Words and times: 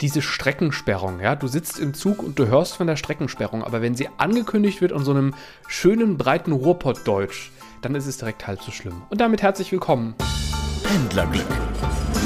diese 0.00 0.22
Streckensperrung, 0.22 1.20
ja, 1.20 1.34
du 1.34 1.48
sitzt 1.48 1.80
im 1.80 1.92
Zug 1.92 2.22
und 2.22 2.38
du 2.38 2.46
hörst 2.46 2.76
von 2.76 2.86
der 2.86 2.94
Streckensperrung, 2.94 3.64
aber 3.64 3.82
wenn 3.82 3.96
sie 3.96 4.08
angekündigt 4.16 4.80
wird 4.80 4.92
in 4.92 5.02
so 5.02 5.10
einem 5.10 5.34
schönen, 5.66 6.16
breiten 6.16 6.52
Ruhrpottdeutsch, 6.52 7.50
dann 7.82 7.96
ist 7.96 8.06
es 8.06 8.16
direkt 8.16 8.46
halb 8.46 8.62
so 8.62 8.70
schlimm. 8.70 9.02
Und 9.10 9.20
damit 9.20 9.42
herzlich 9.42 9.72
willkommen. 9.72 10.14
Pendlerblick 10.84 11.44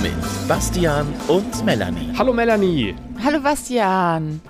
mit 0.03 0.12
Bastian 0.46 1.06
und 1.29 1.64
Melanie. 1.64 2.12
Hallo 2.19 2.35
Melanie. 2.35 2.95
Hallo 3.24 3.40
Bastian. 3.40 4.43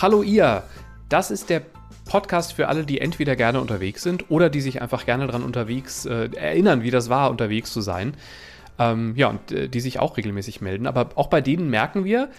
Hallo 0.00 0.22
ihr. 0.22 0.62
Das 1.10 1.30
ist 1.30 1.50
der 1.50 1.62
Podcast 2.06 2.54
für 2.54 2.68
alle, 2.68 2.86
die 2.86 3.02
entweder 3.02 3.36
gerne 3.36 3.60
unterwegs 3.60 4.02
sind 4.02 4.30
oder 4.30 4.48
die 4.48 4.62
sich 4.62 4.80
einfach 4.80 5.04
gerne 5.04 5.26
daran 5.26 5.42
unterwegs 5.42 6.06
äh, 6.06 6.30
erinnern, 6.34 6.82
wie 6.82 6.90
das 6.90 7.10
war, 7.10 7.30
unterwegs 7.30 7.70
zu 7.70 7.82
sein. 7.82 8.14
Ähm, 8.78 9.12
ja, 9.16 9.28
und 9.28 9.52
äh, 9.52 9.68
die 9.68 9.80
sich 9.80 9.98
auch 9.98 10.16
regelmäßig 10.16 10.62
melden. 10.62 10.86
Aber 10.86 11.10
auch 11.16 11.28
bei 11.28 11.42
denen 11.42 11.68
merken 11.68 12.04
wir, 12.04 12.30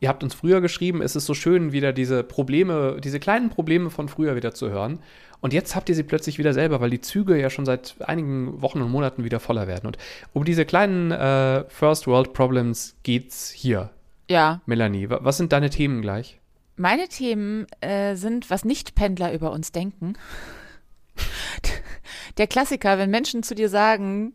ihr 0.00 0.08
habt 0.08 0.22
uns 0.22 0.34
früher 0.34 0.60
geschrieben, 0.60 1.02
es 1.02 1.16
ist 1.16 1.26
so 1.26 1.34
schön, 1.34 1.72
wieder 1.72 1.92
diese 1.92 2.22
Probleme, 2.22 2.98
diese 3.02 3.20
kleinen 3.20 3.50
Probleme 3.50 3.90
von 3.90 4.08
früher 4.08 4.36
wieder 4.36 4.54
zu 4.54 4.70
hören. 4.70 5.00
Und 5.40 5.52
jetzt 5.52 5.76
habt 5.76 5.88
ihr 5.88 5.94
sie 5.94 6.02
plötzlich 6.02 6.38
wieder 6.38 6.54
selber, 6.54 6.80
weil 6.80 6.90
die 6.90 7.00
Züge 7.00 7.38
ja 7.38 7.50
schon 7.50 7.66
seit 7.66 7.96
einigen 8.00 8.60
Wochen 8.62 8.80
und 8.80 8.90
Monaten 8.90 9.24
wieder 9.24 9.38
voller 9.38 9.66
werden. 9.66 9.86
Und 9.86 9.98
um 10.32 10.44
diese 10.44 10.64
kleinen 10.64 11.12
äh, 11.12 11.64
First 11.68 12.06
World 12.06 12.32
Problems 12.32 12.96
geht's 13.02 13.50
hier. 13.50 13.90
Ja. 14.28 14.60
Melanie, 14.66 15.08
was 15.08 15.36
sind 15.36 15.52
deine 15.52 15.70
Themen 15.70 16.02
gleich? 16.02 16.40
Meine 16.76 17.08
Themen 17.08 17.66
äh, 17.80 18.16
sind, 18.16 18.50
was 18.50 18.64
Nicht-Pendler 18.64 19.32
über 19.32 19.52
uns 19.52 19.72
denken. 19.72 20.14
Der 22.38 22.46
Klassiker, 22.46 22.98
wenn 22.98 23.10
Menschen 23.10 23.42
zu 23.42 23.54
dir 23.54 23.68
sagen, 23.68 24.34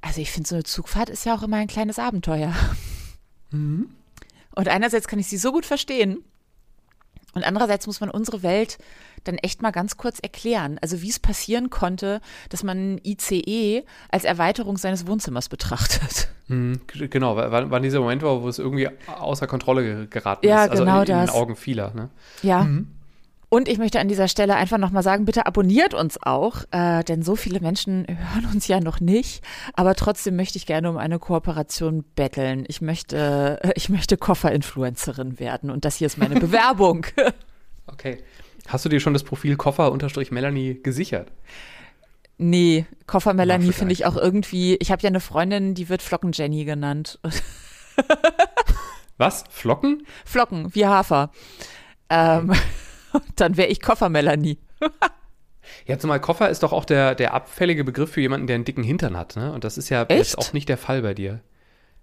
also 0.00 0.20
ich 0.20 0.30
finde, 0.30 0.48
so 0.48 0.54
eine 0.54 0.64
Zugfahrt 0.64 1.10
ist 1.10 1.26
ja 1.26 1.34
auch 1.34 1.42
immer 1.42 1.56
ein 1.56 1.66
kleines 1.66 1.98
Abenteuer. 1.98 2.54
Mhm. 3.50 3.90
Und 4.54 4.68
einerseits 4.68 5.08
kann 5.08 5.18
ich 5.18 5.26
sie 5.26 5.38
so 5.38 5.52
gut 5.52 5.66
verstehen 5.66 6.24
und 7.34 7.44
andererseits 7.44 7.86
muss 7.86 8.00
man 8.00 8.10
unsere 8.10 8.42
Welt 8.42 8.78
dann 9.24 9.36
echt 9.36 9.62
mal 9.62 9.70
ganz 9.70 9.96
kurz 9.96 10.18
erklären. 10.18 10.78
Also 10.82 11.00
wie 11.02 11.08
es 11.08 11.18
passieren 11.18 11.70
konnte, 11.70 12.20
dass 12.50 12.62
man 12.62 13.00
ICE 13.04 13.84
als 14.10 14.24
Erweiterung 14.24 14.76
seines 14.76 15.06
Wohnzimmers 15.06 15.48
betrachtet. 15.48 16.28
Mhm, 16.48 16.80
genau, 16.86 17.36
war, 17.36 17.70
war 17.70 17.80
dieser 17.80 18.00
Moment, 18.00 18.22
wo 18.22 18.48
es 18.48 18.58
irgendwie 18.58 18.88
außer 19.06 19.46
Kontrolle 19.46 20.06
geraten 20.08 20.46
ja, 20.46 20.64
ist. 20.64 20.72
Also 20.72 20.84
genau 20.84 21.02
in, 21.02 21.08
in 21.08 21.08
das. 21.08 21.30
den 21.30 21.40
Augen 21.40 21.56
vieler. 21.56 21.94
Ne? 21.94 22.10
Ja. 22.42 22.64
Mhm. 22.64 22.88
Und 23.52 23.68
ich 23.68 23.76
möchte 23.76 24.00
an 24.00 24.08
dieser 24.08 24.28
Stelle 24.28 24.56
einfach 24.56 24.78
nochmal 24.78 25.02
sagen, 25.02 25.26
bitte 25.26 25.44
abonniert 25.44 25.92
uns 25.92 26.16
auch, 26.22 26.64
äh, 26.70 27.04
denn 27.04 27.20
so 27.20 27.36
viele 27.36 27.60
Menschen 27.60 28.06
hören 28.08 28.50
uns 28.50 28.66
ja 28.66 28.80
noch 28.80 28.98
nicht. 28.98 29.44
Aber 29.74 29.94
trotzdem 29.94 30.36
möchte 30.36 30.56
ich 30.56 30.64
gerne 30.64 30.88
um 30.88 30.96
eine 30.96 31.18
Kooperation 31.18 32.02
betteln. 32.14 32.64
Ich 32.68 32.80
möchte, 32.80 33.60
äh, 33.62 33.72
ich 33.76 33.90
möchte 33.90 34.16
Koffer-Influencerin 34.16 35.38
werden 35.38 35.70
und 35.70 35.84
das 35.84 35.96
hier 35.96 36.06
ist 36.06 36.16
meine 36.16 36.40
Bewerbung. 36.40 37.04
okay. 37.88 38.22
Hast 38.68 38.86
du 38.86 38.88
dir 38.88 39.00
schon 39.00 39.12
das 39.12 39.22
Profil 39.22 39.56
Koffer-Melanie 39.56 40.80
gesichert? 40.82 41.30
Nee, 42.38 42.86
Koffer 43.06 43.34
Melanie 43.34 43.72
finde 43.72 43.92
ich 43.92 44.06
auch 44.06 44.16
irgendwie. 44.16 44.76
Ich 44.76 44.90
habe 44.90 45.02
ja 45.02 45.08
eine 45.08 45.20
Freundin, 45.20 45.74
die 45.74 45.90
wird 45.90 46.00
Flocken 46.00 46.32
Jenny 46.32 46.64
genannt. 46.64 47.20
Was? 49.18 49.44
Flocken? 49.50 50.06
Flocken, 50.24 50.74
wie 50.74 50.86
Hafer. 50.86 51.30
Ähm, 52.08 52.54
dann 53.36 53.56
wäre 53.56 53.68
ich 53.68 53.80
Koffer 53.80 54.08
Melanie. 54.08 54.58
Ja, 55.86 55.98
zumal 55.98 56.20
Koffer 56.20 56.50
ist 56.50 56.62
doch 56.62 56.72
auch 56.72 56.84
der, 56.84 57.14
der 57.14 57.34
abfällige 57.34 57.84
Begriff 57.84 58.10
für 58.12 58.20
jemanden, 58.20 58.46
der 58.46 58.56
einen 58.56 58.64
dicken 58.64 58.82
Hintern 58.82 59.16
hat, 59.16 59.36
ne? 59.36 59.52
Und 59.52 59.64
das 59.64 59.78
ist 59.78 59.88
ja 59.88 60.02
Echt? 60.02 60.18
jetzt 60.18 60.38
auch 60.38 60.52
nicht 60.52 60.68
der 60.68 60.76
Fall 60.76 61.02
bei 61.02 61.14
dir. 61.14 61.40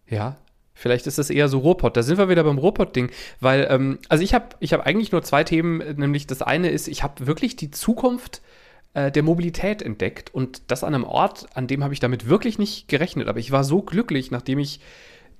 Ja. 0.07 0.37
Vielleicht 0.73 1.07
ist 1.07 1.17
das 1.17 1.29
eher 1.29 1.49
so 1.49 1.59
Ruhrpott. 1.59 1.97
Da 1.97 2.03
sind 2.03 2.17
wir 2.17 2.29
wieder 2.29 2.43
beim 2.43 2.57
Ruhrpott-Ding. 2.57 3.11
Weil, 3.41 3.67
ähm, 3.69 3.99
also 4.07 4.23
ich 4.23 4.33
habe 4.33 4.55
ich 4.61 4.71
hab 4.71 4.85
eigentlich 4.85 5.11
nur 5.11 5.23
zwei 5.23 5.43
Themen, 5.43 5.79
nämlich 5.97 6.25
das 6.25 6.41
eine 6.41 6.69
ist, 6.69 6.87
ich 6.87 7.03
habe 7.03 7.27
wirklich 7.27 7.57
die 7.57 7.69
Zukunft 7.69 8.41
äh, 8.93 9.11
der 9.11 9.23
Mobilität 9.23 9.81
entdeckt 9.81 10.33
und 10.33 10.61
das 10.71 10.85
an 10.85 10.95
einem 10.95 11.03
Ort, 11.03 11.47
an 11.53 11.67
dem 11.67 11.83
habe 11.83 11.93
ich 11.93 11.99
damit 11.99 12.29
wirklich 12.29 12.59
nicht 12.59 12.87
gerechnet. 12.87 13.27
Aber 13.27 13.39
ich 13.39 13.51
war 13.51 13.65
so 13.65 13.81
glücklich, 13.81 14.31
nachdem 14.31 14.57
ich 14.59 14.79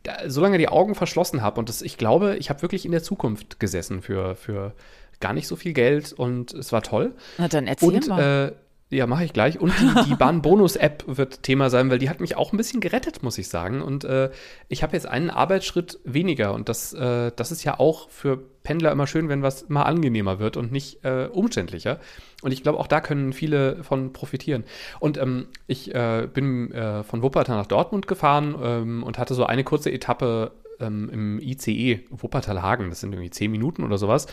da, 0.03 0.29
so 0.29 0.41
lange 0.41 0.57
die 0.57 0.67
Augen 0.67 0.93
verschlossen 0.93 1.41
habe. 1.41 1.57
Und 1.59 1.69
das, 1.69 1.81
ich 1.81 1.97
glaube, 1.97 2.35
ich 2.35 2.49
habe 2.49 2.61
wirklich 2.61 2.85
in 2.85 2.91
der 2.91 3.03
Zukunft 3.03 3.61
gesessen 3.61 4.01
für, 4.01 4.35
für 4.35 4.73
gar 5.19 5.33
nicht 5.33 5.47
so 5.47 5.55
viel 5.55 5.73
Geld 5.73 6.13
und 6.13 6.53
es 6.53 6.71
war 6.71 6.81
toll. 6.81 7.13
Na 7.37 7.47
dann 7.47 7.67
erzähl 7.67 7.95
und, 7.95 8.07
mal. 8.07 8.47
Äh, 8.49 8.51
ja, 8.91 9.05
mache 9.05 9.23
ich 9.23 9.33
gleich. 9.33 9.59
Und 9.59 9.71
die, 9.79 10.09
die 10.09 10.15
Bahn-Bonus-App 10.17 11.03
wird 11.05 11.43
Thema 11.43 11.69
sein, 11.69 11.91
weil 11.91 11.99
die 11.99 12.09
hat 12.09 12.19
mich 12.19 12.35
auch 12.35 12.51
ein 12.53 12.57
bisschen 12.57 12.81
gerettet, 12.81 13.21
muss 13.21 13.37
ich 13.37 13.47
sagen. 13.47 13.83
Und 13.83 14.03
äh, 14.03 14.31
ich 14.67 14.81
habe 14.81 14.93
jetzt 14.93 15.07
einen 15.07 15.29
Arbeitsschritt 15.29 15.99
weniger. 16.05 16.53
Und 16.53 16.69
das, 16.69 16.93
äh, 16.93 17.31
das 17.35 17.51
ist 17.51 17.63
ja 17.63 17.79
auch 17.79 18.09
für 18.09 18.37
Pendler 18.63 18.91
immer 18.91 19.05
schön, 19.05 19.29
wenn 19.29 19.43
was 19.43 19.69
mal 19.69 19.83
angenehmer 19.83 20.39
wird 20.39 20.57
und 20.57 20.71
nicht 20.71 21.05
äh, 21.05 21.29
umständlicher. 21.31 21.99
Und 22.41 22.51
ich 22.51 22.63
glaube, 22.63 22.79
auch 22.79 22.87
da 22.87 22.99
können 22.99 23.31
viele 23.31 23.83
von 23.83 24.11
profitieren. 24.11 24.63
Und 24.99 25.19
ähm, 25.19 25.49
ich 25.67 25.93
äh, 25.93 26.27
bin 26.33 26.71
äh, 26.71 27.03
von 27.03 27.21
Wuppertal 27.21 27.57
nach 27.57 27.67
Dortmund 27.67 28.07
gefahren 28.07 28.55
ähm, 28.59 29.03
und 29.03 29.19
hatte 29.19 29.35
so 29.35 29.45
eine 29.45 29.63
kurze 29.63 29.91
Etappe 29.91 30.51
ähm, 30.79 31.09
im 31.13 31.39
ICE 31.39 32.05
Wuppertal-Hagen. 32.09 32.89
Das 32.89 33.01
sind 33.01 33.13
irgendwie 33.13 33.29
zehn 33.29 33.51
Minuten 33.51 33.83
oder 33.83 33.99
sowas. 33.99 34.25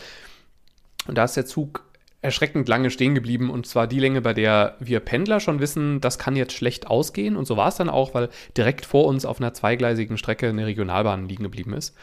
Und 1.06 1.16
da 1.16 1.24
ist 1.24 1.36
der 1.36 1.46
Zug 1.46 1.84
erschreckend 2.22 2.68
lange 2.68 2.90
stehen 2.90 3.14
geblieben 3.14 3.50
und 3.50 3.66
zwar 3.66 3.86
die 3.86 4.00
Länge, 4.00 4.20
bei 4.20 4.32
der 4.32 4.76
wir 4.80 5.00
Pendler 5.00 5.38
schon 5.38 5.60
wissen, 5.60 6.00
das 6.00 6.18
kann 6.18 6.34
jetzt 6.34 6.54
schlecht 6.54 6.88
ausgehen 6.88 7.36
und 7.36 7.46
so 7.46 7.56
war 7.56 7.68
es 7.68 7.76
dann 7.76 7.88
auch, 7.88 8.14
weil 8.14 8.30
direkt 8.56 8.84
vor 8.84 9.06
uns 9.06 9.24
auf 9.24 9.38
einer 9.38 9.54
zweigleisigen 9.54 10.18
Strecke 10.18 10.48
eine 10.48 10.66
Regionalbahn 10.66 11.28
liegen 11.28 11.44
geblieben 11.44 11.72
ist. 11.72 11.94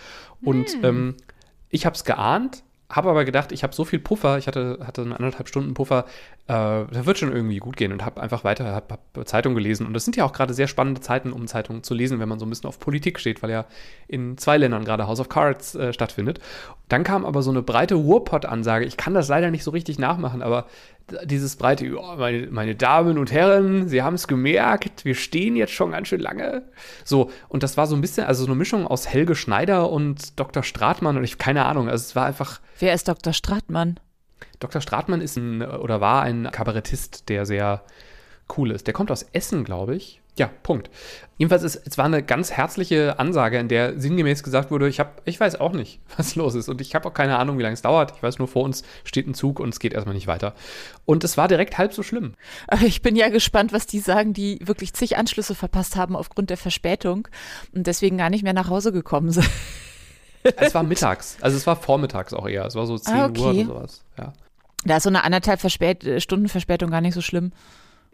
Und 0.41 0.69
Hm. 0.69 0.83
ähm, 0.83 1.15
ich 1.69 1.85
habe 1.85 1.95
es 1.95 2.05
geahnt, 2.05 2.63
habe 2.89 3.09
aber 3.09 3.25
gedacht, 3.25 3.51
ich 3.51 3.63
habe 3.63 3.73
so 3.73 3.85
viel 3.85 3.99
Puffer, 3.99 4.37
ich 4.37 4.47
hatte, 4.47 4.79
hatte 4.85 5.01
einen 5.01 5.13
anderthalb 5.13 5.49
Stunden 5.49 5.73
Puffer, 5.73 6.05
äh, 6.47 6.51
da 6.53 7.05
wird 7.05 7.17
schon 7.17 7.31
irgendwie 7.31 7.57
gut 7.57 7.77
gehen 7.77 7.93
und 7.93 8.03
habe 8.03 8.21
einfach 8.21 8.43
weiter 8.43 8.65
hab, 8.73 8.91
hab 8.91 9.27
Zeitung 9.27 9.55
gelesen. 9.55 9.87
Und 9.87 9.93
das 9.93 10.03
sind 10.03 10.17
ja 10.17 10.25
auch 10.25 10.33
gerade 10.33 10.53
sehr 10.53 10.67
spannende 10.67 10.99
Zeiten, 10.99 11.31
um 11.31 11.47
Zeitungen 11.47 11.83
zu 11.83 11.93
lesen, 11.93 12.19
wenn 12.19 12.27
man 12.27 12.37
so 12.37 12.45
ein 12.45 12.49
bisschen 12.49 12.67
auf 12.67 12.79
Politik 12.79 13.19
steht, 13.19 13.41
weil 13.41 13.49
ja 13.49 13.65
in 14.09 14.37
zwei 14.37 14.57
Ländern 14.57 14.83
gerade 14.83 15.07
House 15.07 15.21
of 15.21 15.29
Cards 15.29 15.75
äh, 15.75 15.93
stattfindet. 15.93 16.39
Dann 16.89 17.05
kam 17.05 17.25
aber 17.25 17.41
so 17.43 17.49
eine 17.49 17.61
breite 17.61 17.95
Ruhrpott-Ansage. 17.95 18.83
Ich 18.83 18.97
kann 18.97 19.13
das 19.13 19.29
leider 19.29 19.51
nicht 19.51 19.63
so 19.63 19.71
richtig 19.71 19.99
nachmachen, 19.99 20.41
aber 20.41 20.67
dieses 21.23 21.55
breite, 21.55 21.85
ja, 21.85 22.15
meine, 22.17 22.47
meine 22.47 22.75
Damen 22.75 23.17
und 23.17 23.31
Herren, 23.31 23.87
Sie 23.87 24.01
haben 24.01 24.15
es 24.15 24.27
gemerkt, 24.27 25.05
wir 25.05 25.15
stehen 25.15 25.55
jetzt 25.55 25.73
schon 25.73 25.91
ganz 25.91 26.09
schön 26.09 26.19
lange. 26.19 26.63
So, 27.05 27.31
und 27.47 27.63
das 27.63 27.77
war 27.77 27.87
so 27.87 27.95
ein 27.95 28.01
bisschen, 28.01 28.25
also 28.25 28.43
so 28.43 28.51
eine 28.51 28.57
Mischung 28.57 28.85
aus 28.85 29.07
Helge 29.07 29.35
Schneider 29.35 29.89
und 29.89 30.39
Dr. 30.39 30.63
Stratmann 30.63 31.15
und 31.15 31.23
ich, 31.23 31.37
keine 31.37 31.65
Ahnung, 31.65 31.89
also 31.89 32.01
es 32.01 32.15
war 32.15 32.25
einfach, 32.25 32.59
Wer 32.79 32.93
ist 32.93 33.07
Dr. 33.07 33.31
Stratmann? 33.31 33.99
Dr. 34.59 34.81
Stratmann 34.81 35.21
ist 35.21 35.37
ein 35.37 35.61
oder 35.61 36.01
war 36.01 36.23
ein 36.23 36.49
Kabarettist, 36.51 37.29
der 37.29 37.45
sehr 37.45 37.83
cool 38.57 38.71
ist. 38.71 38.87
Der 38.87 38.93
kommt 38.93 39.11
aus 39.11 39.23
Essen, 39.33 39.63
glaube 39.63 39.95
ich. 39.95 40.21
Ja, 40.35 40.49
Punkt. 40.63 40.89
Jedenfalls, 41.37 41.61
ist, 41.61 41.81
es 41.85 41.97
war 41.99 42.05
eine 42.05 42.23
ganz 42.23 42.51
herzliche 42.51 43.19
Ansage, 43.19 43.59
in 43.59 43.67
der 43.67 43.99
sinngemäß 43.99 44.41
gesagt 44.41 44.71
wurde, 44.71 44.87
ich, 44.87 44.99
hab, 44.99 45.21
ich 45.25 45.39
weiß 45.39 45.59
auch 45.59 45.73
nicht, 45.73 45.99
was 46.17 46.35
los 46.35 46.55
ist. 46.55 46.69
Und 46.69 46.81
ich 46.81 46.95
habe 46.95 47.07
auch 47.07 47.13
keine 47.13 47.37
Ahnung, 47.37 47.59
wie 47.59 47.61
lange 47.61 47.75
es 47.75 47.83
dauert. 47.83 48.13
Ich 48.15 48.23
weiß 48.23 48.39
nur, 48.39 48.47
vor 48.47 48.63
uns 48.63 48.83
steht 49.03 49.27
ein 49.27 49.35
Zug 49.35 49.59
und 49.59 49.69
es 49.69 49.79
geht 49.79 49.93
erstmal 49.93 50.15
nicht 50.15 50.25
weiter. 50.25 50.55
Und 51.05 51.23
es 51.23 51.37
war 51.37 51.47
direkt 51.47 51.77
halb 51.77 51.93
so 51.93 52.01
schlimm. 52.01 52.33
Ich 52.83 53.03
bin 53.03 53.15
ja 53.15 53.29
gespannt, 53.29 53.73
was 53.73 53.85
die 53.85 53.99
sagen, 53.99 54.33
die 54.33 54.59
wirklich 54.63 54.93
zig 54.93 55.17
Anschlüsse 55.17 55.53
verpasst 55.53 55.95
haben 55.95 56.15
aufgrund 56.15 56.49
der 56.49 56.57
Verspätung 56.57 57.27
und 57.73 57.85
deswegen 57.85 58.17
gar 58.17 58.31
nicht 58.31 58.43
mehr 58.43 58.53
nach 58.53 58.69
Hause 58.69 58.91
gekommen 58.91 59.29
sind. 59.29 59.49
Es 60.57 60.73
war 60.75 60.83
mittags, 60.83 61.37
also 61.41 61.55
es 61.57 61.65
war 61.67 61.75
vormittags 61.75 62.33
auch 62.33 62.47
eher. 62.47 62.65
Es 62.65 62.75
war 62.75 62.85
so 62.85 62.97
10 62.97 63.13
Ah, 63.13 63.23
Uhr 63.25 63.29
okay. 63.29 63.41
oder 63.41 63.65
sowas. 63.65 64.03
Ja. 64.17 64.33
Da 64.85 64.97
ist 64.97 65.03
so 65.03 65.09
eine 65.09 65.23
anderthalb 65.23 65.61
Verspät 65.61 66.03
äh, 66.03 66.19
Stunden 66.19 66.49
Verspätung 66.49 66.91
gar 66.91 67.01
nicht 67.01 67.13
so 67.13 67.21
schlimm. 67.21 67.51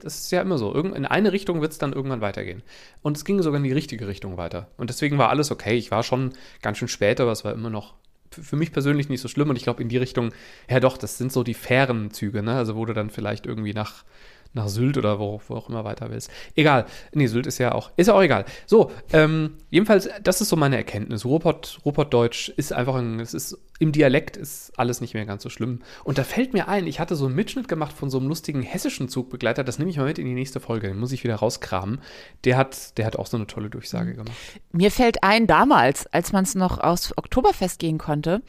Das 0.01 0.17
ist 0.17 0.31
ja 0.31 0.41
immer 0.41 0.57
so. 0.57 0.73
Irgend, 0.73 0.95
in 0.95 1.05
eine 1.05 1.33
Richtung 1.33 1.59
wird 1.61 1.71
es 1.73 1.77
dann 1.77 1.91
irgendwann 1.91 2.21
weitergehen. 2.21 2.63
Und 3.01 3.17
es 3.17 3.25
ging 3.25 3.41
sogar 3.41 3.57
in 3.57 3.63
die 3.65 3.73
richtige 3.73 4.07
Richtung 4.07 4.37
weiter. 4.37 4.67
Und 4.77 4.89
deswegen 4.89 5.17
war 5.17 5.29
alles 5.29 5.51
okay. 5.51 5.75
Ich 5.77 5.91
war 5.91 6.03
schon 6.03 6.31
ganz 6.61 6.77
schön 6.77 6.87
spät, 6.87 7.19
aber 7.19 7.31
es 7.31 7.43
war 7.43 7.51
immer 7.51 7.69
noch 7.69 7.95
für 8.31 8.55
mich 8.55 8.71
persönlich 8.71 9.09
nicht 9.09 9.19
so 9.21 9.27
schlimm. 9.27 9.49
Und 9.49 9.57
ich 9.57 9.63
glaube, 9.63 9.81
in 9.81 9.89
die 9.89 9.97
Richtung, 9.97 10.31
ja 10.69 10.79
doch, 10.79 10.97
das 10.97 11.17
sind 11.17 11.33
so 11.33 11.43
die 11.43 11.53
fairen 11.55 12.11
Züge, 12.11 12.43
ne? 12.43 12.55
Also 12.55 12.75
wo 12.75 12.85
du 12.85 12.93
dann 12.93 13.09
vielleicht 13.09 13.45
irgendwie 13.45 13.73
nach, 13.73 14.05
nach 14.53 14.67
Sylt 14.67 14.97
oder 14.97 15.19
wo, 15.19 15.41
wo 15.47 15.55
auch 15.55 15.69
immer 15.69 15.83
weiter 15.83 16.09
willst. 16.09 16.31
Egal. 16.55 16.85
Nee, 17.13 17.27
Sylt 17.27 17.45
ist 17.45 17.59
ja 17.59 17.73
auch, 17.73 17.91
ist 17.97 18.07
ja 18.07 18.13
auch 18.13 18.21
egal. 18.21 18.45
So, 18.65 18.91
ähm, 19.13 19.57
jedenfalls, 19.69 20.09
das 20.23 20.41
ist 20.41 20.49
so 20.49 20.55
meine 20.55 20.77
Erkenntnis. 20.77 21.23
Ruhrpott, 21.23 21.79
Ruhrpottdeutsch 21.85 22.49
ist 22.49 22.73
einfach 22.73 22.95
ein, 22.95 23.19
es 23.19 23.33
ist, 23.33 23.57
im 23.77 23.91
Dialekt 23.91 24.37
ist 24.37 24.71
alles 24.77 25.01
nicht 25.01 25.13
mehr 25.13 25.25
ganz 25.25 25.43
so 25.43 25.49
schlimm. 25.49 25.81
Und 26.03 26.17
da 26.17 26.23
fällt 26.23 26.53
mir 26.53 26.67
ein, 26.67 26.87
ich 26.87 26.99
hatte 26.99 27.15
so 27.15 27.27
einen 27.27 27.35
Mitschnitt 27.35 27.67
gemacht 27.67 27.95
von 27.95 28.09
so 28.09 28.17
einem 28.17 28.27
lustigen 28.27 28.63
hessischen 28.63 29.07
Zugbegleiter, 29.07 29.63
das 29.63 29.77
nehme 29.77 29.91
ich 29.91 29.97
mal 29.97 30.05
mit 30.05 30.17
in 30.17 30.25
die 30.25 30.33
nächste 30.33 30.59
Folge, 30.59 30.87
den 30.87 30.99
muss 30.99 31.11
ich 31.11 31.23
wieder 31.23 31.35
rauskramen. 31.35 32.01
Der 32.43 32.57
hat, 32.57 32.97
der 32.97 33.05
hat 33.05 33.17
auch 33.17 33.27
so 33.27 33.37
eine 33.37 33.47
tolle 33.47 33.69
Durchsage 33.69 34.15
gemacht. 34.15 34.31
Mir 34.71 34.91
fällt 34.91 35.23
ein, 35.23 35.45
damals, 35.45 36.07
als 36.07 36.31
man 36.31 36.43
es 36.43 36.55
noch 36.55 36.79
aus 36.79 37.15
Oktoberfest 37.15 37.79
gehen 37.79 37.99
konnte, 37.99 38.41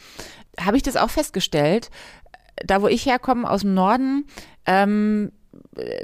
habe 0.58 0.78
ich 0.78 0.82
das 0.82 0.96
auch 0.96 1.10
festgestellt. 1.10 1.90
Da, 2.64 2.82
wo 2.82 2.88
ich 2.88 3.06
herkomme, 3.06 3.48
aus 3.48 3.60
dem 3.62 3.74
Norden, 3.74 4.26
ähm, 4.66 5.32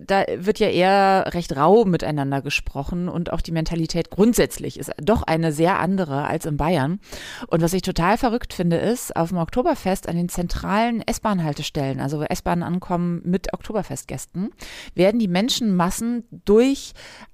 da 0.03 0.25
wird 0.37 0.59
ja 0.59 0.69
eher 0.69 1.35
recht 1.35 1.57
rau 1.57 1.85
miteinander 1.85 2.41
gesprochen 2.41 3.09
und 3.09 3.33
auch 3.33 3.41
die 3.41 3.53
Mentalität 3.53 4.11
grundsätzlich 4.11 4.79
ist 4.79 4.93
doch 5.03 5.23
eine 5.23 5.53
sehr 5.53 5.79
andere 5.81 6.25
als 6.25 6.47
in 6.47 6.57
Bayern. 6.57 7.01
Und 7.49 7.63
was 7.63 7.73
ich 7.73 7.83
total 7.83 8.17
verrückt 8.17 8.55
finde, 8.55 8.77
ist, 8.77 9.17
auf 9.17 9.31
dem 9.31 9.39
Oktoberfest 9.39 10.09
an 10.09 10.17
den 10.17 10.29
zentralen 10.29 11.03
S-Bahn-Haltestellen, 11.07 12.01
also 12.01 12.21
wo 12.21 12.23
S-Bahnen 12.23 12.63
ankommen 12.63 13.23
mit 13.25 13.53
Oktoberfestgästen, 13.53 14.51
werden 14.95 15.19
die 15.19 15.29
Menschenmassen 15.29 16.25
durch 16.45 16.93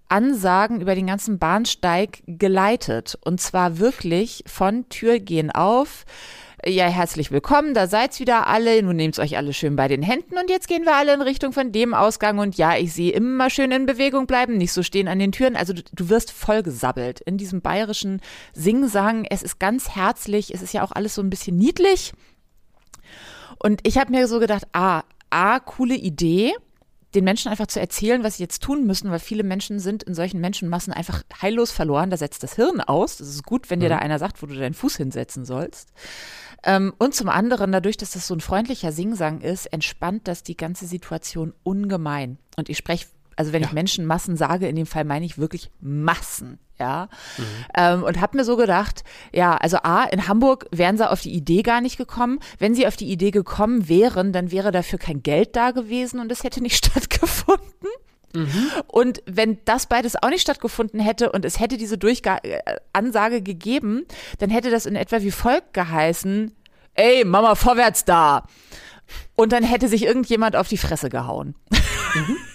Ansagen 0.09 0.81
über 0.81 0.95
den 0.95 1.07
ganzen 1.07 1.39
Bahnsteig 1.39 2.23
geleitet. 2.27 3.19
Und 3.25 3.41
zwar 3.41 3.79
wirklich 3.79 4.45
von 4.47 4.89
Tür 4.89 5.19
gehen 5.21 5.51
auf, 5.51 6.05
ja, 6.65 6.87
herzlich 6.87 7.33
willkommen, 7.33 7.75
da 7.75 7.89
seid's 7.89 8.21
wieder 8.21 8.47
alle, 8.47 8.81
nun 8.83 8.95
nehmt's 8.95 9.19
euch 9.19 9.37
alle 9.37 9.53
schön 9.53 9.75
bei 9.75 9.89
den 9.89 10.03
Händen. 10.03 10.39
Und 10.39 10.49
jetzt 10.49 10.69
gehen 10.69 10.85
wir 10.85 10.95
alle 10.95 11.13
in 11.13 11.21
Richtung 11.21 11.53
von 11.53 11.73
dem 11.73 11.93
Ausgang. 11.93 12.39
Und 12.39 12.57
ja, 12.57 12.77
ich 12.77 12.93
sehe 12.93 13.13
immer 13.13 13.51
schön 13.51 13.73
in 13.73 13.85
Bewegung 13.85 14.27
bleiben, 14.29 14.59
nicht 14.59 14.73
so 14.73 14.85
stehen 14.85 15.09
an 15.09 15.19
den 15.19 15.33
Türen, 15.33 15.57
also 15.57 15.73
du, 15.73 15.83
du 15.93 16.09
wirst 16.09 16.31
vollgesabbelt 16.31 17.21
in 17.21 17.37
diesem 17.37 17.63
bayerischen 17.63 18.21
Singsang, 18.53 19.25
es 19.29 19.43
ist 19.43 19.59
ganz 19.59 19.91
herzlich, 19.91 20.55
es 20.55 20.63
ist 20.63 20.73
ja 20.73 20.85
auch 20.85 20.93
alles 20.93 21.17
so 21.17 21.23
ein 21.23 21.31
bisschen 21.31 21.57
niedlich. 21.57 22.13
Und 23.59 23.81
ich 23.85 23.99
habe 23.99 24.13
mir 24.13 24.29
so 24.29 24.39
gedacht, 24.39 24.65
ah, 24.73 25.03
ah, 25.31 25.59
coole 25.59 25.97
Idee, 25.97 26.53
den 27.15 27.25
Menschen 27.25 27.51
einfach 27.51 27.67
zu 27.67 27.81
erzählen, 27.81 28.23
was 28.23 28.37
sie 28.37 28.43
jetzt 28.43 28.63
tun 28.63 28.87
müssen, 28.87 29.11
weil 29.11 29.19
viele 29.19 29.43
Menschen 29.43 29.79
sind 29.79 30.03
in 30.03 30.15
solchen 30.15 30.41
Menschenmassen 30.41 30.93
einfach 30.93 31.23
heillos 31.41 31.71
verloren. 31.71 32.11
Da 32.11 32.17
setzt 32.17 32.43
das 32.43 32.55
Hirn 32.55 32.81
aus. 32.81 33.19
Das 33.19 33.29
ist 33.29 33.45
gut, 33.45 33.69
wenn 33.69 33.81
dir 33.81 33.89
da 33.89 33.99
einer 33.99 34.19
sagt, 34.19 34.43
wo 34.43 34.47
du 34.47 34.55
deinen 34.55 34.75
Fuß 34.75 34.97
hinsetzen 34.97 35.45
sollst. 35.45 35.89
Ähm, 36.65 36.93
und 36.99 37.15
zum 37.15 37.29
anderen, 37.29 37.73
dadurch, 37.73 37.97
dass 37.97 38.13
das 38.13 38.27
so 38.27 38.35
ein 38.35 38.41
freundlicher 38.41 38.93
Singsang 38.93 39.41
ist, 39.41 39.67
entspannt 39.67 40.29
das 40.29 40.43
die 40.43 40.57
ganze 40.57 40.87
Situation 40.87 41.53
ungemein. 41.63 42.39
Und 42.57 42.69
ich 42.69 42.79
spreche, 42.79 43.07
also 43.37 43.53
wenn 43.53 43.63
ja. 43.63 43.69
ich 43.69 43.75
Menschenmassen 43.75 44.37
sage, 44.37 44.69
in 44.69 44.77
dem 44.77 44.87
Fall 44.87 45.05
meine 45.05 45.25
ich 45.25 45.39
wirklich 45.39 45.71
Massen. 45.81 46.59
Ja, 46.79 47.09
mhm. 47.39 47.45
ähm, 47.77 48.03
und 48.03 48.21
habe 48.21 48.37
mir 48.37 48.45
so 48.45 48.57
gedacht, 48.57 49.05
ja, 49.33 49.57
also 49.57 49.77
A, 49.85 50.05
in 50.05 50.27
Hamburg 50.27 50.67
wären 50.73 50.97
sie 50.97 51.09
auf 51.09 51.21
die 51.21 51.33
Idee 51.33 51.63
gar 51.63 51.81
nicht 51.81 51.97
gekommen. 51.97 52.41
Wenn 52.59 52.75
sie 52.75 52.89
auf 52.89 52.97
die 52.97 53.09
Idee 53.09 53.31
gekommen 53.31 53.89
wären, 53.89 54.33
dann 54.33 54.51
wäre 54.51 54.73
dafür 54.73 54.99
kein 54.99 55.23
Geld 55.23 55.55
da 55.55 55.71
gewesen 55.71 56.19
und 56.19 56.33
es 56.33 56.43
hätte 56.43 56.61
nicht 56.61 56.77
stattgefunden. 56.85 57.89
Mhm. 58.35 58.71
Und 58.87 59.23
wenn 59.27 59.59
das 59.65 59.87
beides 59.87 60.17
auch 60.23 60.31
nicht 60.31 60.43
stattgefunden 60.43 61.01
hätte 61.01 61.33
und 61.33 61.45
es 61.45 61.61
hätte 61.61 61.77
diese 61.77 61.99
Durchga 61.99 62.39
äh, 62.43 62.61
Ansage 62.93 63.43
gegeben, 63.43 64.07
dann 64.39 64.51
hätte 64.51 64.71
das 64.71 64.87
in 64.87 64.97
etwa 64.97 65.21
wie 65.23 65.31
folgt 65.31 65.75
geheißen: 65.75 66.53
Ey, 66.95 67.25
Mama, 67.25 67.55
vorwärts 67.55 68.05
da! 68.05 68.45
Und 69.35 69.53
dann 69.53 69.63
hätte 69.63 69.89
sich 69.89 70.05
irgendjemand 70.05 70.57
auf 70.57 70.69
die 70.69 70.79
Fresse 70.79 71.11
gehauen. 71.11 71.55
Mhm. 72.15 72.37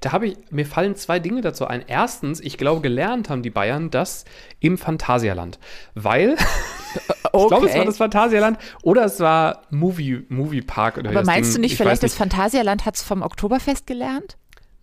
Da 0.00 0.12
habe 0.12 0.28
ich, 0.28 0.36
mir 0.50 0.66
fallen 0.66 0.96
zwei 0.96 1.18
Dinge 1.18 1.40
dazu 1.40 1.66
ein. 1.66 1.82
Erstens, 1.86 2.40
ich 2.40 2.58
glaube, 2.58 2.80
gelernt 2.80 3.30
haben 3.30 3.42
die 3.42 3.50
Bayern 3.50 3.90
das 3.90 4.24
im 4.60 4.78
Phantasialand. 4.78 5.58
Weil, 5.94 6.32
okay. 6.32 6.44
ich 7.24 7.48
glaube, 7.48 7.66
es 7.68 7.74
war 7.74 7.84
das 7.84 7.96
Phantasialand 7.96 8.58
oder 8.82 9.04
es 9.04 9.20
war 9.20 9.62
Movie, 9.70 10.24
Movie 10.28 10.62
Park 10.62 10.98
oder 10.98 11.10
Aber 11.10 11.24
meinst 11.24 11.54
Ding, 11.54 11.56
du 11.56 11.60
nicht, 11.62 11.76
vielleicht 11.76 12.02
nicht. 12.02 12.12
das 12.12 12.18
Phantasialand 12.18 12.84
hat 12.84 12.96
es 12.96 13.02
vom 13.02 13.22
Oktoberfest 13.22 13.86
gelernt? 13.86 14.36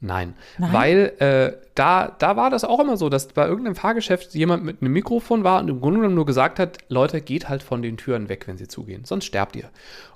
Nein, 0.04 0.36
Nein, 0.58 0.74
weil 0.74 1.14
äh, 1.20 1.54
da, 1.76 2.14
da 2.20 2.36
war 2.36 2.50
das 2.50 2.66
auch 2.66 2.80
immer 2.80 2.98
so, 2.98 3.08
dass 3.08 3.30
bei 3.30 3.48
irgendeinem 3.48 3.76
Fahrgeschäft 3.76 4.36
jemand 4.36 4.66
mit 4.66 4.82
einem 4.82 4.92
Mikrofon 4.92 5.46
war 5.46 5.62
und 5.62 5.70
im 5.70 5.80
Grunde 5.80 6.00
genommen 6.00 6.16
nur 6.16 6.26
gesagt 6.26 6.60
hat, 6.60 6.80
Leute, 6.90 7.22
geht 7.22 7.48
halt 7.48 7.64
von 7.64 7.82
den 7.82 7.96
Türen 7.96 8.28
weg, 8.28 8.48
wenn 8.48 8.58
sie 8.58 8.68
zugehen, 8.68 9.06
sonst 9.06 9.26
sterbt 9.26 9.56
ihr. 9.56 9.70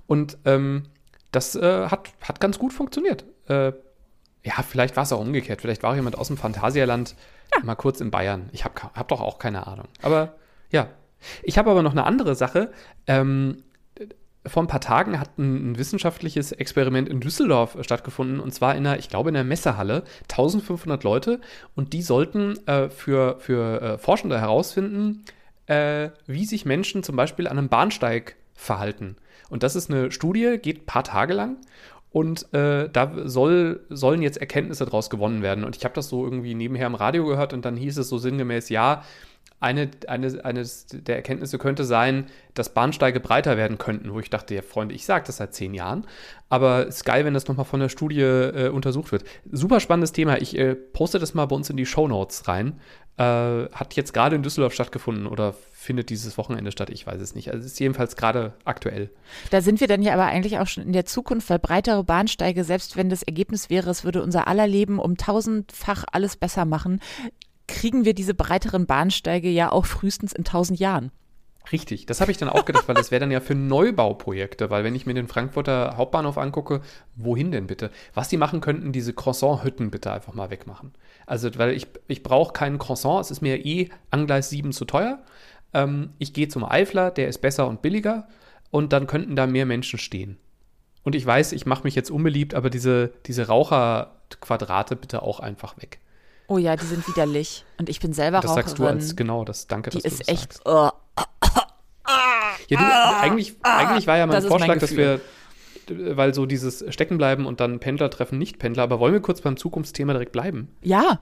Und 0.06 0.38
ähm, 0.44 0.84
das 1.32 1.56
äh, 1.56 1.88
hat, 1.88 2.10
hat 2.22 2.42
ganz 2.42 2.60
gut 2.60 2.74
funktioniert. 2.74 3.24
Äh, 3.48 3.72
ja, 4.44 4.54
vielleicht 4.68 4.96
war 4.98 5.04
es 5.04 5.14
auch 5.14 5.22
umgekehrt. 5.22 5.62
Vielleicht 5.62 5.84
war 5.84 5.96
jemand 5.96 6.18
aus 6.18 6.28
dem 6.28 6.38
Phantasialand 6.38 7.16
ja. 7.56 7.64
mal 7.64 7.76
kurz 7.76 8.02
in 8.02 8.12
Bayern. 8.12 8.50
Ich 8.52 8.66
habe 8.66 8.76
hab 8.94 9.08
doch 9.08 9.22
auch 9.22 9.40
keine 9.40 9.68
Ahnung. 9.68 9.88
Aber 10.02 10.36
ja. 10.70 10.88
Ich 11.44 11.58
habe 11.58 11.72
aber 11.72 11.82
noch 11.82 11.92
eine 11.92 12.06
andere 12.06 12.36
Sache. 12.36 12.72
Ähm, 13.08 13.64
vor 14.48 14.64
ein 14.64 14.68
paar 14.68 14.82
Tagen 14.82 15.20
hat 15.20 15.38
ein, 15.38 15.72
ein, 15.72 15.78
wissenschaftliches 15.78 16.52
Experiment 16.52 17.10
in 17.10 17.20
Düsseldorf 17.20 17.78
stattgefunden 17.82 18.40
und 18.40 18.54
zwar 18.54 18.76
in 18.76 18.86
einer, 18.86 19.00
ich 19.00 19.10
glaube, 19.10 19.30
in 19.30 19.36
einer 19.36 19.44
Messehalle. 19.44 20.04
1500 20.24 21.04
Leute 21.04 21.42
und 21.76 21.94
die 21.94 22.02
sollten 22.02 22.56
äh, 22.68 22.90
für, 22.90 23.38
für 23.40 23.82
äh, 23.82 23.98
Forschende 23.98 24.40
herausfinden, 24.40 25.24
äh, 25.68 26.10
wie 26.26 26.46
sich 26.46 26.66
Menschen 26.66 27.04
zum 27.04 27.16
Beispiel 27.16 27.48
an 27.48 27.58
einem 27.58 27.70
Bahnsteig 27.70 28.36
verhalten. 28.54 29.18
Und 29.50 29.64
das 29.64 29.76
ist 29.76 29.90
eine 29.90 30.12
Studie, 30.12 30.58
geht 30.62 30.82
ein 30.82 30.86
paar 30.86 31.04
Tage 31.04 31.34
lang 31.34 31.58
und 32.12 32.54
äh, 32.54 32.90
da 32.90 33.12
soll, 33.26 33.82
sollen 33.90 34.22
jetzt 34.22 34.38
Erkenntnisse 34.38 34.86
daraus 34.86 35.10
gewonnen 35.10 35.42
werden. 35.42 35.64
Und 35.64 35.76
ich 35.76 35.84
habe 35.86 35.94
das 35.94 36.10
so 36.10 36.24
irgendwie 36.24 36.56
nebenher 36.56 36.88
im 36.88 36.96
Radio 36.96 37.26
gehört 37.26 37.54
und 37.54 37.64
dann 37.66 37.78
hieß 37.78 37.98
es 37.98 38.10
so 38.10 38.18
sinngemäß, 38.18 38.70
ja, 38.70 39.04
eine, 39.60 39.90
eine, 40.08 40.46
eines 40.46 40.86
der 40.88 41.16
Erkenntnisse 41.16 41.58
könnte 41.58 41.84
sein, 41.84 42.28
dass 42.54 42.74
Bahnsteige 42.74 43.20
breiter 43.20 43.58
werden 43.58 43.80
könnten, 43.80 44.14
wo 44.14 44.20
ich 44.20 44.30
dachte, 44.30 44.54
ja, 44.54 44.62
Freunde, 44.62 44.94
ich 44.94 45.06
sage 45.06 45.26
das 45.26 45.38
seit 45.38 45.56
zehn 45.56 45.74
Jahren, 45.74 46.06
aber 46.50 46.88
es 46.88 46.98
ist 46.98 47.06
geil, 47.06 47.26
wenn 47.26 47.34
das 47.34 47.48
nochmal 47.48 47.66
von 47.66 47.80
der 47.80 47.90
Studie 47.90 48.22
äh, 48.22 48.70
untersucht 48.70 49.12
wird. 49.12 49.24
Super 49.52 49.80
spannendes 49.80 50.12
Thema. 50.12 50.40
Ich 50.42 50.58
äh, 50.58 50.76
poste 50.76 51.18
das 51.18 51.34
mal 51.34 51.48
bei 51.48 51.56
uns 51.56 51.70
in 51.70 51.78
die 51.78 51.88
Show 51.88 52.08
Notes 52.08 52.48
rein. 52.48 52.80
Äh, 53.18 53.24
hat 53.72 53.96
jetzt 53.96 54.14
gerade 54.14 54.36
in 54.36 54.44
Düsseldorf 54.44 54.74
stattgefunden 54.74 55.26
oder 55.26 55.56
findet 55.72 56.12
dieses 56.12 56.38
Wochenende 56.38 56.72
statt, 56.72 56.92
ich 56.92 57.08
weiß 57.08 57.20
es 57.20 57.34
nicht. 57.34 57.50
Also 57.52 57.66
es 57.66 57.74
ist 57.74 57.80
jedenfalls 57.80 58.16
gerade 58.16 58.54
aktuell. 58.64 59.10
Da 59.50 59.62
sind 59.62 59.80
wir 59.80 59.88
dann 59.88 60.04
ja 60.04 60.14
aber 60.14 60.26
eigentlich 60.26 60.60
auch 60.60 60.68
schon 60.68 60.84
in 60.84 60.94
der 60.94 61.06
Zukunft, 61.06 61.50
weil 61.50 61.58
breitere 61.58 62.04
Bahnsteige, 62.04 62.64
selbst 62.64 62.96
wenn 62.96 63.10
das 63.10 63.24
Ergebnis 63.24 63.72
wäre, 63.72 63.90
es 63.90 64.04
würde 64.04 64.22
unser 64.22 64.48
aller 64.48 64.68
Leben 64.68 65.00
um 65.00 65.18
tausendfach 65.18 66.06
alles 66.12 66.36
besser 66.36 66.66
machen, 66.66 67.00
kriegen 67.68 68.06
wir 68.06 68.14
diese 68.14 68.34
breiteren 68.34 68.86
Bahnsteige 68.86 69.50
ja 69.50 69.72
auch 69.72 69.86
frühestens 69.86 70.34
in 70.34 70.44
tausend 70.44 70.80
Jahren. 70.80 71.12
Richtig, 71.72 72.06
das 72.06 72.22
habe 72.22 72.32
ich 72.32 72.38
dann 72.38 72.50
auch 72.50 72.64
gedacht, 72.64 72.88
weil 72.88 72.96
das 72.96 73.12
wäre 73.12 73.20
dann 73.20 73.32
ja 73.32 73.42
für 73.42 73.56
Neubauprojekte, 73.56 74.70
weil 74.70 74.84
wenn 74.84 74.96
ich 74.96 75.06
mir 75.06 75.14
den 75.14 75.28
Frankfurter 75.28 75.96
Hauptbahnhof 75.98 76.38
angucke, 76.38 76.82
wohin 77.16 77.52
denn 77.52 77.68
bitte? 77.68 77.92
Was 78.14 78.30
die 78.30 78.38
machen 78.38 78.62
könnten, 78.62 78.94
diese 78.94 79.14
Croissant-Hütten 79.14 79.92
bitte 79.92 80.12
einfach 80.12 80.34
mal 80.34 80.50
wegmachen. 80.50 80.94
Also, 81.26 81.50
weil 81.58 81.74
ich, 81.74 81.88
ich 82.08 82.24
brauche 82.24 82.54
keinen 82.54 82.78
Croissant, 82.78 83.20
es 83.20 83.32
ist 83.32 83.42
mir 83.42 83.66
eh 83.66 83.90
Angleis 84.12 84.50
7 84.50 84.72
zu 84.72 84.86
teuer. 84.86 85.20
Ähm, 85.74 86.12
ich 86.20 86.34
gehe 86.34 86.48
zum 86.48 86.64
Eifler, 86.64 87.12
der 87.12 87.28
ist 87.28 87.40
besser 87.40 87.68
und 87.68 87.82
billiger 87.82 88.28
und 88.72 88.94
dann 88.94 89.08
könnten 89.08 89.36
da 89.36 89.46
mehr 89.46 89.66
Menschen 89.66 90.00
stehen. 90.00 90.38
Und 91.04 91.16
ich 91.16 91.26
weiß, 91.26 91.52
ich 91.52 91.66
mache 91.66 91.84
mich 91.84 91.96
jetzt 91.96 92.12
unbeliebt, 92.12 92.54
aber 92.54 92.70
diese, 92.70 93.14
diese 93.26 93.48
Raucherquadrate 93.48 94.96
bitte 94.96 95.22
auch 95.22 95.40
einfach 95.40 95.78
weg. 95.78 96.00
Oh 96.48 96.58
ja, 96.58 96.76
die 96.76 96.86
sind 96.86 97.08
widerlich. 97.08 97.66
Und 97.78 97.90
ich 97.90 98.00
bin 98.00 98.14
selber 98.14 98.40
das 98.40 98.52
Raucherin. 98.52 98.64
Das 98.64 98.72
sagst 98.72 98.80
du 98.80 98.88
als, 98.88 99.16
genau, 99.16 99.44
das 99.44 99.68
danke, 99.68 99.90
die 99.90 99.98
dass 99.98 100.06
ist 100.06 100.20
du 100.22 100.26
das 100.26 100.28
echt, 100.28 100.54
sagst. 100.54 100.62
Oh. 100.66 100.90
Ja, 102.70 102.80
du, 102.80 103.18
eigentlich, 103.22 103.56
eigentlich 103.64 104.08
war 104.08 104.18
ja 104.18 104.26
mein 104.26 104.42
Vorschlag, 104.42 104.68
mein 104.68 104.80
dass 104.80 104.96
wir, 104.96 105.22
weil 105.90 106.34
so 106.34 106.46
dieses 106.46 106.84
Steckenbleiben 106.90 107.46
und 107.46 107.60
dann 107.60 107.80
Pendler 107.80 108.10
treffen 108.10 108.38
Nicht-Pendler, 108.38 108.84
aber 108.84 109.00
wollen 109.00 109.14
wir 109.14 109.22
kurz 109.22 109.42
beim 109.42 109.58
Zukunftsthema 109.58 110.14
direkt 110.14 110.32
bleiben? 110.32 110.70
Ja. 110.82 111.20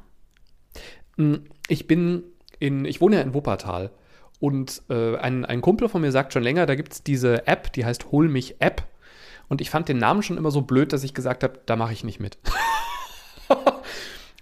Hm, 1.17 1.45
ich 1.67 1.87
bin 1.87 2.23
in, 2.59 2.85
ich 2.85 3.01
wohne 3.01 3.17
ja 3.17 3.21
in 3.21 3.33
Wuppertal 3.33 3.91
und 4.39 4.81
äh, 4.89 5.17
ein, 5.17 5.45
ein 5.45 5.61
Kumpel 5.61 5.89
von 5.89 6.01
mir 6.01 6.11
sagt 6.11 6.33
schon 6.33 6.43
länger, 6.43 6.65
da 6.65 6.75
gibt 6.75 6.93
es 6.93 7.03
diese 7.03 7.47
App, 7.47 7.73
die 7.73 7.85
heißt 7.85 8.11
Hol 8.11 8.27
mich 8.27 8.59
App. 8.59 8.83
Und 9.47 9.61
ich 9.61 9.69
fand 9.69 9.87
den 9.87 9.99
Namen 9.99 10.23
schon 10.23 10.37
immer 10.37 10.49
so 10.49 10.61
blöd, 10.61 10.91
dass 10.91 11.03
ich 11.03 11.13
gesagt 11.13 11.43
habe, 11.43 11.59
da 11.65 11.75
mache 11.75 11.93
ich 11.93 12.03
nicht 12.03 12.19
mit. 12.19 12.39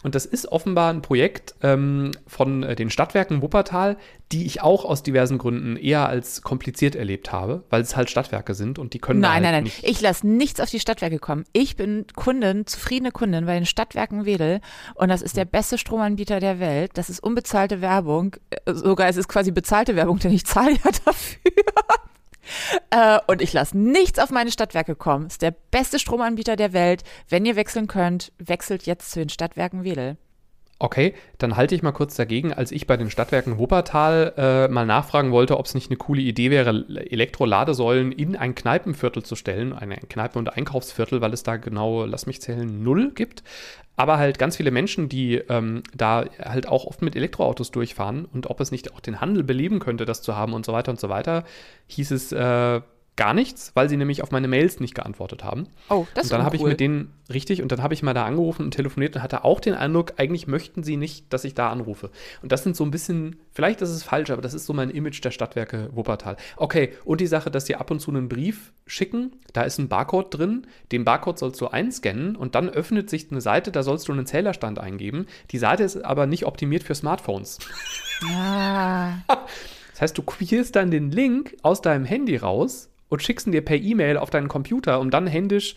Und 0.03 0.15
das 0.15 0.25
ist 0.25 0.47
offenbar 0.51 0.91
ein 0.93 1.01
Projekt 1.01 1.55
ähm, 1.61 2.11
von 2.27 2.63
äh, 2.63 2.75
den 2.75 2.89
Stadtwerken 2.89 3.41
Wuppertal, 3.41 3.97
die 4.31 4.45
ich 4.45 4.61
auch 4.61 4.85
aus 4.85 5.03
diversen 5.03 5.37
Gründen 5.37 5.77
eher 5.77 6.07
als 6.07 6.41
kompliziert 6.41 6.95
erlebt 6.95 7.31
habe, 7.31 7.63
weil 7.69 7.81
es 7.81 7.95
halt 7.95 8.09
Stadtwerke 8.09 8.53
sind 8.53 8.79
und 8.79 8.93
die 8.93 8.99
können. 8.99 9.19
Nein, 9.19 9.43
halt 9.43 9.43
nein, 9.43 9.63
nein. 9.63 9.73
Ich 9.81 10.01
lasse 10.01 10.27
nichts 10.27 10.59
auf 10.59 10.69
die 10.69 10.79
Stadtwerke 10.79 11.19
kommen. 11.19 11.45
Ich 11.53 11.75
bin 11.75 12.05
Kundin, 12.15 12.67
zufriedene 12.67 13.11
Kundin 13.11 13.45
bei 13.45 13.53
den 13.53 13.65
Stadtwerken 13.65 14.25
Wedel 14.25 14.59
und 14.95 15.09
das 15.09 15.21
ist 15.21 15.37
der 15.37 15.45
beste 15.45 15.77
Stromanbieter 15.77 16.39
der 16.39 16.59
Welt. 16.59 16.91
Das 16.95 17.09
ist 17.09 17.21
unbezahlte 17.21 17.81
Werbung. 17.81 18.35
Äh, 18.49 18.73
sogar 18.73 19.07
es 19.07 19.17
ist 19.17 19.27
quasi 19.27 19.51
bezahlte 19.51 19.95
Werbung, 19.95 20.19
denn 20.19 20.33
ich 20.33 20.45
zahle 20.45 20.71
ja 20.71 20.91
dafür. 21.05 21.51
Äh, 22.89 23.19
und 23.27 23.41
ich 23.41 23.53
lasse 23.53 23.77
nichts 23.77 24.19
auf 24.19 24.29
meine 24.29 24.51
Stadtwerke 24.51 24.95
kommen. 24.95 25.27
Ist 25.27 25.41
der 25.41 25.51
beste 25.51 25.99
Stromanbieter 25.99 26.55
der 26.55 26.73
Welt. 26.73 27.03
Wenn 27.29 27.45
ihr 27.45 27.55
wechseln 27.55 27.87
könnt, 27.87 28.31
wechselt 28.37 28.85
jetzt 28.85 29.11
zu 29.11 29.19
den 29.19 29.29
Stadtwerken 29.29 29.83
Wedel. 29.83 30.17
Okay, 30.83 31.13
dann 31.37 31.55
halte 31.55 31.75
ich 31.75 31.81
mal 31.81 31.93
kurz 31.93 32.13
dagegen, 32.17 32.51
als 32.51 32.73
ich 32.73 32.87
bei 32.87 32.97
den 32.97 33.09
Stadtwerken 33.09 33.57
Wuppertal 33.57 34.33
äh, 34.35 34.67
mal 34.67 34.85
nachfragen 34.85 35.31
wollte, 35.31 35.57
ob 35.57 35.65
es 35.65 35.75
nicht 35.75 35.89
eine 35.89 35.95
coole 35.95 36.19
Idee 36.19 36.51
wäre, 36.51 36.83
Elektroladesäulen 37.09 38.11
in 38.11 38.35
ein 38.35 38.53
Kneipenviertel 38.53 39.23
zu 39.23 39.37
stellen, 39.37 39.71
ein 39.71 39.97
Kneipen- 40.09 40.39
und 40.39 40.49
Einkaufsviertel, 40.49 41.21
weil 41.21 41.31
es 41.31 41.43
da 41.43 41.55
genau, 41.55 42.03
lass 42.03 42.25
mich 42.25 42.41
zählen, 42.41 42.83
null 42.83 43.13
gibt. 43.15 43.43
Aber 43.95 44.17
halt 44.17 44.37
ganz 44.39 44.57
viele 44.57 44.71
Menschen, 44.71 45.07
die 45.07 45.35
ähm, 45.35 45.83
da 45.95 46.25
halt 46.37 46.67
auch 46.67 46.83
oft 46.83 47.01
mit 47.01 47.15
Elektroautos 47.15 47.71
durchfahren 47.71 48.25
und 48.25 48.49
ob 48.49 48.59
es 48.59 48.71
nicht 48.71 48.93
auch 48.93 48.99
den 48.99 49.21
Handel 49.21 49.45
beleben 49.45 49.79
könnte, 49.79 50.03
das 50.03 50.21
zu 50.21 50.35
haben 50.35 50.51
und 50.51 50.65
so 50.65 50.73
weiter 50.73 50.91
und 50.91 50.99
so 50.99 51.07
weiter, 51.07 51.45
hieß 51.87 52.11
es, 52.11 52.33
äh, 52.33 52.81
gar 53.15 53.33
nichts, 53.33 53.71
weil 53.75 53.89
sie 53.89 53.97
nämlich 53.97 54.23
auf 54.23 54.31
meine 54.31 54.47
Mails 54.47 54.79
nicht 54.79 54.95
geantwortet 54.95 55.43
haben. 55.43 55.67
Oh, 55.89 56.07
das 56.15 56.25
und 56.25 56.31
dann 56.31 56.41
ist 56.41 56.45
habe 56.45 56.55
ich 56.55 56.63
mit 56.63 56.79
denen 56.79 57.13
richtig 57.31 57.61
und 57.61 57.71
dann 57.71 57.83
habe 57.83 57.93
ich 57.93 58.01
mal 58.01 58.13
da 58.13 58.25
angerufen 58.25 58.63
und 58.63 58.71
telefoniert 58.71 59.15
und 59.15 59.21
hatte 59.21 59.43
auch 59.43 59.59
den 59.59 59.75
Eindruck, 59.75 60.13
eigentlich 60.17 60.47
möchten 60.47 60.83
sie 60.83 60.97
nicht, 60.97 61.31
dass 61.31 61.43
ich 61.43 61.53
da 61.53 61.69
anrufe. 61.69 62.09
Und 62.41 62.51
das 62.51 62.63
sind 62.63 62.75
so 62.75 62.83
ein 62.83 62.91
bisschen, 62.91 63.35
vielleicht 63.51 63.81
ist 63.81 63.89
es 63.89 64.03
falsch, 64.03 64.31
aber 64.31 64.41
das 64.41 64.53
ist 64.53 64.65
so 64.65 64.73
mein 64.73 64.89
Image 64.89 65.23
der 65.23 65.31
Stadtwerke 65.31 65.89
Wuppertal. 65.93 66.37
Okay, 66.57 66.93
und 67.05 67.21
die 67.21 67.27
Sache, 67.27 67.51
dass 67.51 67.67
sie 67.67 67.75
ab 67.75 67.91
und 67.91 67.99
zu 67.99 68.09
einen 68.09 68.29
Brief 68.29 68.73
schicken, 68.87 69.33
da 69.53 69.61
ist 69.61 69.77
ein 69.77 69.89
Barcode 69.89 70.33
drin, 70.33 70.67
den 70.91 71.05
Barcode 71.05 71.37
sollst 71.37 71.61
du 71.61 71.67
einscannen 71.67 72.35
und 72.35 72.55
dann 72.55 72.69
öffnet 72.69 73.09
sich 73.09 73.31
eine 73.31 73.41
Seite, 73.41 73.71
da 73.71 73.83
sollst 73.83 74.07
du 74.07 74.11
einen 74.11 74.25
Zählerstand 74.25 74.79
eingeben. 74.79 75.27
Die 75.51 75.59
Seite 75.59 75.83
ist 75.83 76.03
aber 76.03 76.25
nicht 76.25 76.45
optimiert 76.45 76.83
für 76.83 76.95
Smartphones. 76.95 77.59
Ah, 78.35 79.17
Das 79.93 80.01
heißt, 80.01 80.17
du 80.17 80.23
kopierst 80.23 80.75
dann 80.75 80.89
den 80.89 81.11
Link 81.11 81.55
aus 81.61 81.81
deinem 81.83 82.03
Handy 82.03 82.35
raus 82.35 82.89
und 83.13 83.21
schickst 83.21 83.45
ihn 83.45 83.51
dir 83.51 83.63
per 83.63 83.77
E-Mail 83.77 84.17
auf 84.17 84.31
deinen 84.31 84.47
Computer, 84.47 84.99
um 84.99 85.11
dann 85.11 85.27
händisch. 85.27 85.75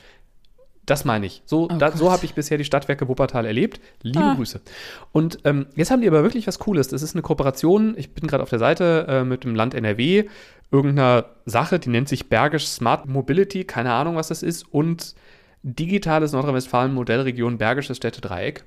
Das 0.86 1.04
meine 1.04 1.26
ich. 1.26 1.42
So, 1.44 1.66
da, 1.66 1.92
so 1.92 2.10
habe 2.10 2.24
ich 2.24 2.32
bisher 2.34 2.56
die 2.56 2.64
Stadtwerke 2.64 3.08
Wuppertal 3.08 3.44
erlebt. 3.44 3.78
Liebe 4.02 4.20
Ah. 4.20 4.34
Grüße. 4.34 4.60
Und 5.12 5.40
ähm, 5.44 5.66
jetzt 5.74 5.90
haben 5.90 6.00
die 6.00 6.08
aber 6.08 6.22
wirklich 6.22 6.46
was 6.46 6.58
Cooles. 6.60 6.88
Das 6.88 7.02
ist 7.02 7.14
eine 7.14 7.22
Kooperation. 7.22 7.94
Ich 7.98 8.14
bin 8.14 8.26
gerade 8.26 8.42
auf 8.42 8.48
der 8.48 8.58
Seite 8.58 9.04
äh, 9.06 9.24
mit 9.24 9.44
dem 9.44 9.54
Land 9.54 9.74
NRW. 9.74 10.24
Irgendeiner 10.70 11.26
Sache, 11.44 11.78
die 11.78 11.90
nennt 11.90 12.08
sich 12.08 12.28
Bergisch 12.30 12.66
Smart 12.68 13.06
Mobility. 13.06 13.64
Keine 13.64 13.92
Ahnung, 13.92 14.16
was 14.16 14.28
das 14.28 14.42
ist. 14.42 14.62
Und 14.72 15.14
digitales 15.62 16.32
Nordrhein-Westfalen 16.32 16.94
Modellregion 16.94 17.58
Bergisches 17.58 17.98
Städtedreieck. 17.98 18.64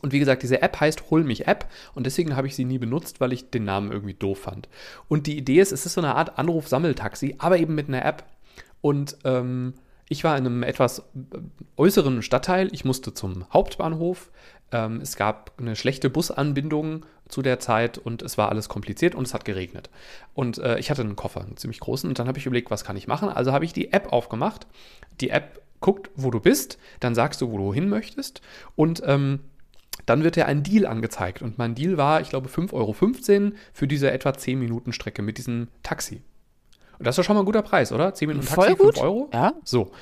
Und 0.00 0.12
wie 0.12 0.18
gesagt, 0.18 0.42
diese 0.42 0.62
App 0.62 0.80
heißt 0.80 1.10
Hol 1.10 1.24
mich 1.24 1.46
App 1.46 1.68
und 1.94 2.06
deswegen 2.06 2.36
habe 2.36 2.46
ich 2.46 2.54
sie 2.54 2.64
nie 2.64 2.78
benutzt, 2.78 3.20
weil 3.20 3.32
ich 3.32 3.50
den 3.50 3.64
Namen 3.64 3.90
irgendwie 3.90 4.14
doof 4.14 4.40
fand. 4.40 4.68
Und 5.08 5.26
die 5.26 5.36
Idee 5.36 5.60
ist, 5.60 5.72
es 5.72 5.86
ist 5.86 5.94
so 5.94 6.00
eine 6.00 6.14
Art 6.14 6.38
Anruf-Sammeltaxi, 6.38 7.36
aber 7.38 7.58
eben 7.58 7.74
mit 7.74 7.88
einer 7.88 8.04
App. 8.04 8.24
Und 8.80 9.16
ähm, 9.24 9.74
ich 10.08 10.24
war 10.24 10.36
in 10.36 10.46
einem 10.46 10.62
etwas 10.62 11.00
äh, 11.00 11.38
äußeren 11.76 12.22
Stadtteil. 12.22 12.68
Ich 12.72 12.84
musste 12.84 13.12
zum 13.12 13.44
Hauptbahnhof. 13.52 14.30
Ähm, 14.72 15.00
es 15.00 15.16
gab 15.16 15.52
eine 15.58 15.76
schlechte 15.76 16.10
Busanbindung 16.10 17.04
zu 17.28 17.42
der 17.42 17.60
Zeit 17.60 17.98
und 17.98 18.22
es 18.22 18.38
war 18.38 18.48
alles 18.48 18.68
kompliziert 18.68 19.14
und 19.14 19.26
es 19.26 19.34
hat 19.34 19.44
geregnet. 19.44 19.90
Und 20.34 20.58
äh, 20.58 20.78
ich 20.78 20.90
hatte 20.90 21.02
einen 21.02 21.16
Koffer, 21.16 21.42
einen 21.42 21.56
ziemlich 21.56 21.80
großen. 21.80 22.08
Und 22.08 22.18
dann 22.18 22.28
habe 22.28 22.38
ich 22.38 22.46
überlegt, 22.46 22.70
was 22.70 22.84
kann 22.84 22.96
ich 22.96 23.06
machen? 23.06 23.28
Also 23.28 23.52
habe 23.52 23.64
ich 23.64 23.72
die 23.72 23.92
App 23.92 24.12
aufgemacht. 24.12 24.66
Die 25.20 25.30
App 25.30 25.62
guckt, 25.80 26.10
wo 26.16 26.30
du 26.30 26.40
bist. 26.40 26.78
Dann 27.00 27.14
sagst 27.14 27.40
du, 27.40 27.50
wo 27.50 27.58
du 27.58 27.74
hin 27.74 27.88
möchtest. 27.88 28.40
Und 28.76 29.02
ähm, 29.04 29.40
dann 30.06 30.24
wird 30.24 30.36
dir 30.36 30.46
ein 30.46 30.62
Deal 30.62 30.86
angezeigt. 30.86 31.42
Und 31.42 31.58
mein 31.58 31.74
Deal 31.74 31.96
war, 31.96 32.20
ich 32.20 32.30
glaube, 32.30 32.48
5,15 32.48 32.72
Euro 32.72 33.52
für 33.72 33.88
diese 33.88 34.10
etwa 34.10 34.34
10 34.34 34.58
Minuten 34.58 34.92
Strecke 34.92 35.22
mit 35.22 35.38
diesem 35.38 35.68
Taxi. 35.82 36.22
Und 36.98 37.06
das 37.06 37.16
ist 37.18 37.26
schon 37.26 37.34
mal 37.34 37.42
ein 37.42 37.46
guter 37.46 37.62
Preis, 37.62 37.92
oder? 37.92 38.14
10 38.14 38.28
Minuten 38.28 38.46
Voll 38.46 38.68
Taxi, 38.68 38.82
gut. 38.82 38.94
5 38.94 39.04
Euro? 39.04 39.30
Ja. 39.32 39.54
So. 39.64 39.92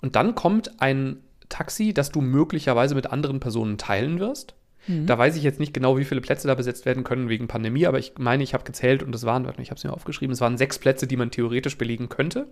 Und 0.00 0.16
dann 0.16 0.34
kommt 0.34 0.80
ein 0.80 1.18
Taxi, 1.48 1.94
das 1.94 2.10
du 2.10 2.20
möglicherweise 2.20 2.94
mit 2.94 3.10
anderen 3.10 3.40
Personen 3.40 3.78
teilen 3.78 4.20
wirst. 4.20 4.54
Da 4.86 5.16
weiß 5.16 5.36
ich 5.36 5.42
jetzt 5.42 5.60
nicht 5.60 5.72
genau, 5.72 5.96
wie 5.96 6.04
viele 6.04 6.20
Plätze 6.20 6.46
da 6.46 6.54
besetzt 6.54 6.84
werden 6.84 7.04
können 7.04 7.30
wegen 7.30 7.48
Pandemie, 7.48 7.86
aber 7.86 7.98
ich 7.98 8.14
meine, 8.18 8.42
ich 8.42 8.52
habe 8.52 8.64
gezählt 8.64 9.02
und 9.02 9.14
es 9.14 9.24
waren, 9.24 9.46
warte 9.46 9.58
mal, 9.58 9.62
ich 9.62 9.70
habe 9.70 9.78
es 9.78 9.84
mir 9.84 9.94
aufgeschrieben, 9.94 10.34
es 10.34 10.42
waren 10.42 10.58
sechs 10.58 10.78
Plätze, 10.78 11.06
die 11.06 11.16
man 11.16 11.30
theoretisch 11.30 11.78
belegen 11.78 12.10
könnte. 12.10 12.48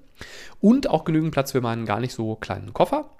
Und 0.59 0.89
auch 0.89 1.05
genügend 1.05 1.33
Platz 1.33 1.53
für 1.53 1.61
meinen 1.61 1.85
gar 1.85 2.01
nicht 2.01 2.15
so 2.15 2.37
kleinen 2.37 2.73
Koffer. 2.73 3.11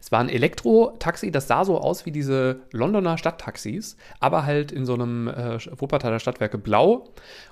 Es 0.00 0.12
war 0.12 0.20
ein 0.20 0.28
Elektro-Taxi, 0.28 1.30
das 1.30 1.48
sah 1.48 1.64
so 1.64 1.78
aus 1.78 2.04
wie 2.04 2.12
diese 2.12 2.60
Londoner 2.72 3.18
Stadttaxis, 3.18 3.96
aber 4.20 4.44
halt 4.44 4.72
in 4.72 4.84
so 4.84 4.94
einem 4.94 5.28
äh, 5.28 5.58
Wuppertaler 5.80 6.18
Stadtwerke 6.18 6.58
blau 6.58 7.08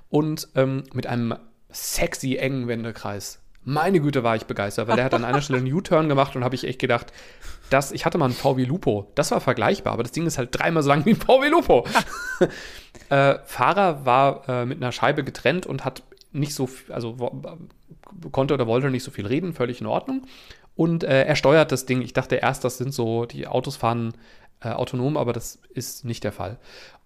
und 0.08 0.48
ähm, 0.54 0.84
mit 0.92 1.06
einem 1.06 1.34
sexy 1.70 2.36
engen 2.36 2.68
Wendekreis. 2.68 3.40
Meine 3.62 4.00
Güte, 4.00 4.22
war 4.22 4.36
ich 4.36 4.46
begeistert, 4.46 4.88
weil 4.88 4.96
der 4.96 5.04
hat 5.04 5.14
an 5.14 5.24
einer 5.24 5.42
Stelle 5.42 5.58
einen 5.58 5.72
U-Turn 5.72 6.08
gemacht 6.08 6.34
und 6.34 6.44
habe 6.44 6.54
ich 6.54 6.64
echt 6.64 6.78
gedacht, 6.78 7.12
das, 7.68 7.92
ich 7.92 8.04
hatte 8.04 8.18
mal 8.18 8.24
einen 8.24 8.34
VW 8.34 8.64
Lupo, 8.64 9.10
das 9.14 9.30
war 9.30 9.40
vergleichbar, 9.40 9.92
aber 9.92 10.02
das 10.02 10.12
Ding 10.12 10.26
ist 10.26 10.38
halt 10.38 10.48
dreimal 10.52 10.82
so 10.82 10.88
lang 10.88 11.04
wie 11.04 11.10
ein 11.10 11.16
VW 11.16 11.48
Lupo. 11.48 11.86
äh, 13.10 13.36
Fahrer 13.44 14.04
war 14.04 14.48
äh, 14.48 14.66
mit 14.66 14.78
einer 14.78 14.92
Scheibe 14.92 15.24
getrennt 15.24 15.66
und 15.66 15.84
hat 15.84 16.02
nicht 16.32 16.54
so, 16.54 16.66
viel, 16.66 16.92
also 16.92 17.16
konnte 18.32 18.54
oder 18.54 18.66
wollte 18.66 18.90
nicht 18.90 19.04
so 19.04 19.10
viel 19.10 19.26
reden, 19.26 19.52
völlig 19.52 19.80
in 19.80 19.86
Ordnung. 19.86 20.22
Und 20.80 21.04
äh, 21.04 21.24
er 21.24 21.36
steuert 21.36 21.72
das 21.72 21.84
Ding. 21.84 22.00
Ich 22.00 22.14
dachte 22.14 22.36
erst, 22.36 22.64
das 22.64 22.78
sind 22.78 22.94
so, 22.94 23.26
die 23.26 23.46
Autos 23.46 23.76
fahren 23.76 24.14
äh, 24.62 24.70
autonom, 24.70 25.18
aber 25.18 25.34
das 25.34 25.58
ist 25.74 26.06
nicht 26.06 26.24
der 26.24 26.32
Fall. 26.32 26.56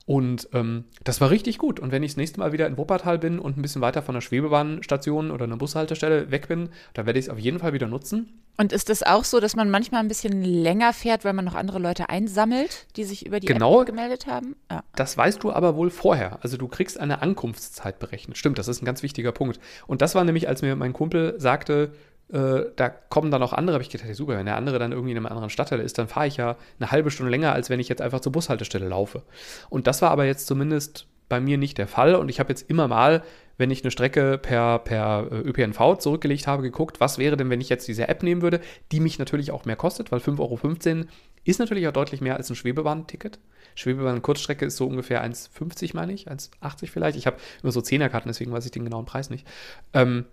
Und 0.07 0.49
ähm, 0.53 0.85
das 1.03 1.21
war 1.21 1.31
richtig 1.31 1.59
gut. 1.59 1.81
Und 1.81 1.91
wenn 1.91 2.05
ich 2.05 2.13
das 2.13 2.17
nächste 2.17 2.39
Mal 2.39 2.53
wieder 2.53 2.69
in 2.69 2.79
Wuppertal 2.79 3.19
bin 3.19 3.41
und 3.41 3.59
ein 3.59 3.63
bisschen 3.63 3.83
weiter 3.83 4.01
von 4.01 4.15
der 4.15 4.21
Schwebebahnstation 4.21 5.33
oder 5.33 5.43
einer 5.43 5.57
Bushaltestelle 5.57 6.31
weg 6.31 6.47
bin, 6.47 6.69
dann 6.93 7.07
werde 7.07 7.19
ich 7.19 7.25
es 7.25 7.29
auf 7.29 7.39
jeden 7.41 7.59
Fall 7.59 7.73
wieder 7.73 7.89
nutzen. 7.89 8.39
Und 8.57 8.73
ist 8.73 8.91
es 8.91 9.03
auch 9.03 9.25
so, 9.25 9.41
dass 9.41 9.57
man 9.57 9.69
manchmal 9.71 10.03
ein 10.03 10.09
bisschen 10.09 10.45
länger 10.45 10.93
fährt, 10.93 11.25
weil 11.25 11.33
man 11.33 11.45
noch 11.45 11.57
andere 11.57 11.81
Leute 11.81 12.11
einsammelt, 12.11 12.87
die 12.95 13.03
sich 13.03 13.27
über 13.27 13.41
die 13.41 13.49
Genau. 13.49 13.81
App 13.81 13.87
gemeldet 13.89 14.29
haben? 14.29 14.55
Ja. 14.71 14.85
Das 14.95 15.17
weißt 15.19 15.43
du 15.43 15.51
aber 15.51 15.75
wohl 15.75 15.91
vorher. 15.91 16.39
Also 16.43 16.59
du 16.59 16.69
kriegst 16.69 17.01
eine 17.01 17.23
Ankunftszeit 17.23 17.99
berechnet. 17.99 18.39
Stimmt, 18.39 18.59
das 18.59 18.69
ist 18.69 18.83
ein 18.83 18.87
ganz 18.87 19.03
wichtiger 19.03 19.33
Punkt. 19.33 19.59
Und 19.89 20.01
das 20.01 20.15
war 20.15 20.23
nämlich, 20.23 20.47
als 20.47 20.63
mir 20.63 20.77
mein 20.77 20.93
Kumpel 20.93 21.35
sagte, 21.39 21.91
äh, 22.33 22.65
da 22.77 22.89
kommen 22.89 23.31
dann 23.31 23.43
auch 23.43 23.53
andere, 23.53 23.75
habe 23.75 23.83
ich 23.83 23.91
gedacht, 23.91 24.09
ja, 24.09 24.15
super, 24.15 24.37
wenn 24.37 24.47
der 24.47 24.57
andere 24.57 24.79
dann 24.79 24.93
irgendwie 24.93 25.13
in 25.13 25.17
einem 25.17 25.27
anderen 25.27 25.51
Stadtteil 25.51 25.81
ist, 25.81 25.99
dann 25.99 26.09
fahre 26.09 26.27
ich 26.27 26.37
ja 26.37 26.57
eine 26.79 26.91
halbe 26.91 27.11
Stunde 27.11 27.31
länger, 27.31 27.53
als 27.53 27.71
wenn 27.71 27.81
ich 27.81 27.89
jetzt 27.89 28.03
einfach 28.03 28.21
zur 28.21 28.33
Bushaltestelle 28.33 28.89
laufe. 28.89 29.23
Und 29.69 29.87
das 29.87 30.03
war 30.03 30.11
aber 30.11 30.25
jetzt 30.25 30.47
zumindest 30.47 31.07
bei 31.29 31.41
mir 31.41 31.59
nicht 31.59 31.79
der 31.79 31.89
Fall. 31.89 32.15
Und 32.15 32.29
ich 32.29 32.41
habe 32.41 32.51
jetzt 32.51 32.69
immer 32.69 32.89
mal, 32.89 33.23
wenn 33.57 33.71
ich 33.71 33.83
eine 33.83 33.91
Strecke 33.91 34.39
per, 34.39 34.79
per 34.81 35.29
äh, 35.31 35.37
ÖPNV 35.41 35.99
zurückgelegt 35.99 36.47
habe, 36.47 36.63
geguckt, 36.63 37.01
was 37.01 37.19
wäre 37.19 37.37
denn, 37.37 37.51
wenn 37.51 37.61
ich 37.61 37.69
jetzt 37.69 37.89
diese 37.89 38.09
App 38.09 38.23
nehmen 38.23 38.43
würde, 38.43 38.61
die 38.91 39.01
mich 39.01 39.19
natürlich 39.19 39.51
auch 39.51 39.65
mehr 39.65 39.77
kostet, 39.77 40.11
weil 40.13 40.21
5,15 40.21 40.41
Euro 40.97 41.09
ist 41.45 41.59
natürlich 41.59 41.87
auch 41.87 41.93
deutlich 41.93 42.21
mehr 42.21 42.37
als 42.37 42.51
ein 42.51 42.57
Schwebebahn-Ticket. 42.57 43.39
Schwebebahn-Kurzstrecke 43.75 44.65
ist 44.65 44.77
so 44.77 44.87
ungefähr 44.87 45.25
1,50, 45.25 45.95
meine 45.95 46.13
ich, 46.13 46.31
1,80 46.31 46.89
vielleicht. 46.89 47.19
Ich 47.19 47.27
habe 47.27 47.37
immer 47.63 47.73
so 47.73 47.81
Zehnerkarten, 47.81 48.29
deswegen 48.29 48.53
weiß 48.53 48.65
ich 48.65 48.71
den 48.71 48.85
genauen 48.85 49.05
Preis 49.05 49.31
nicht. 49.31 49.47
Ähm, 49.93 50.27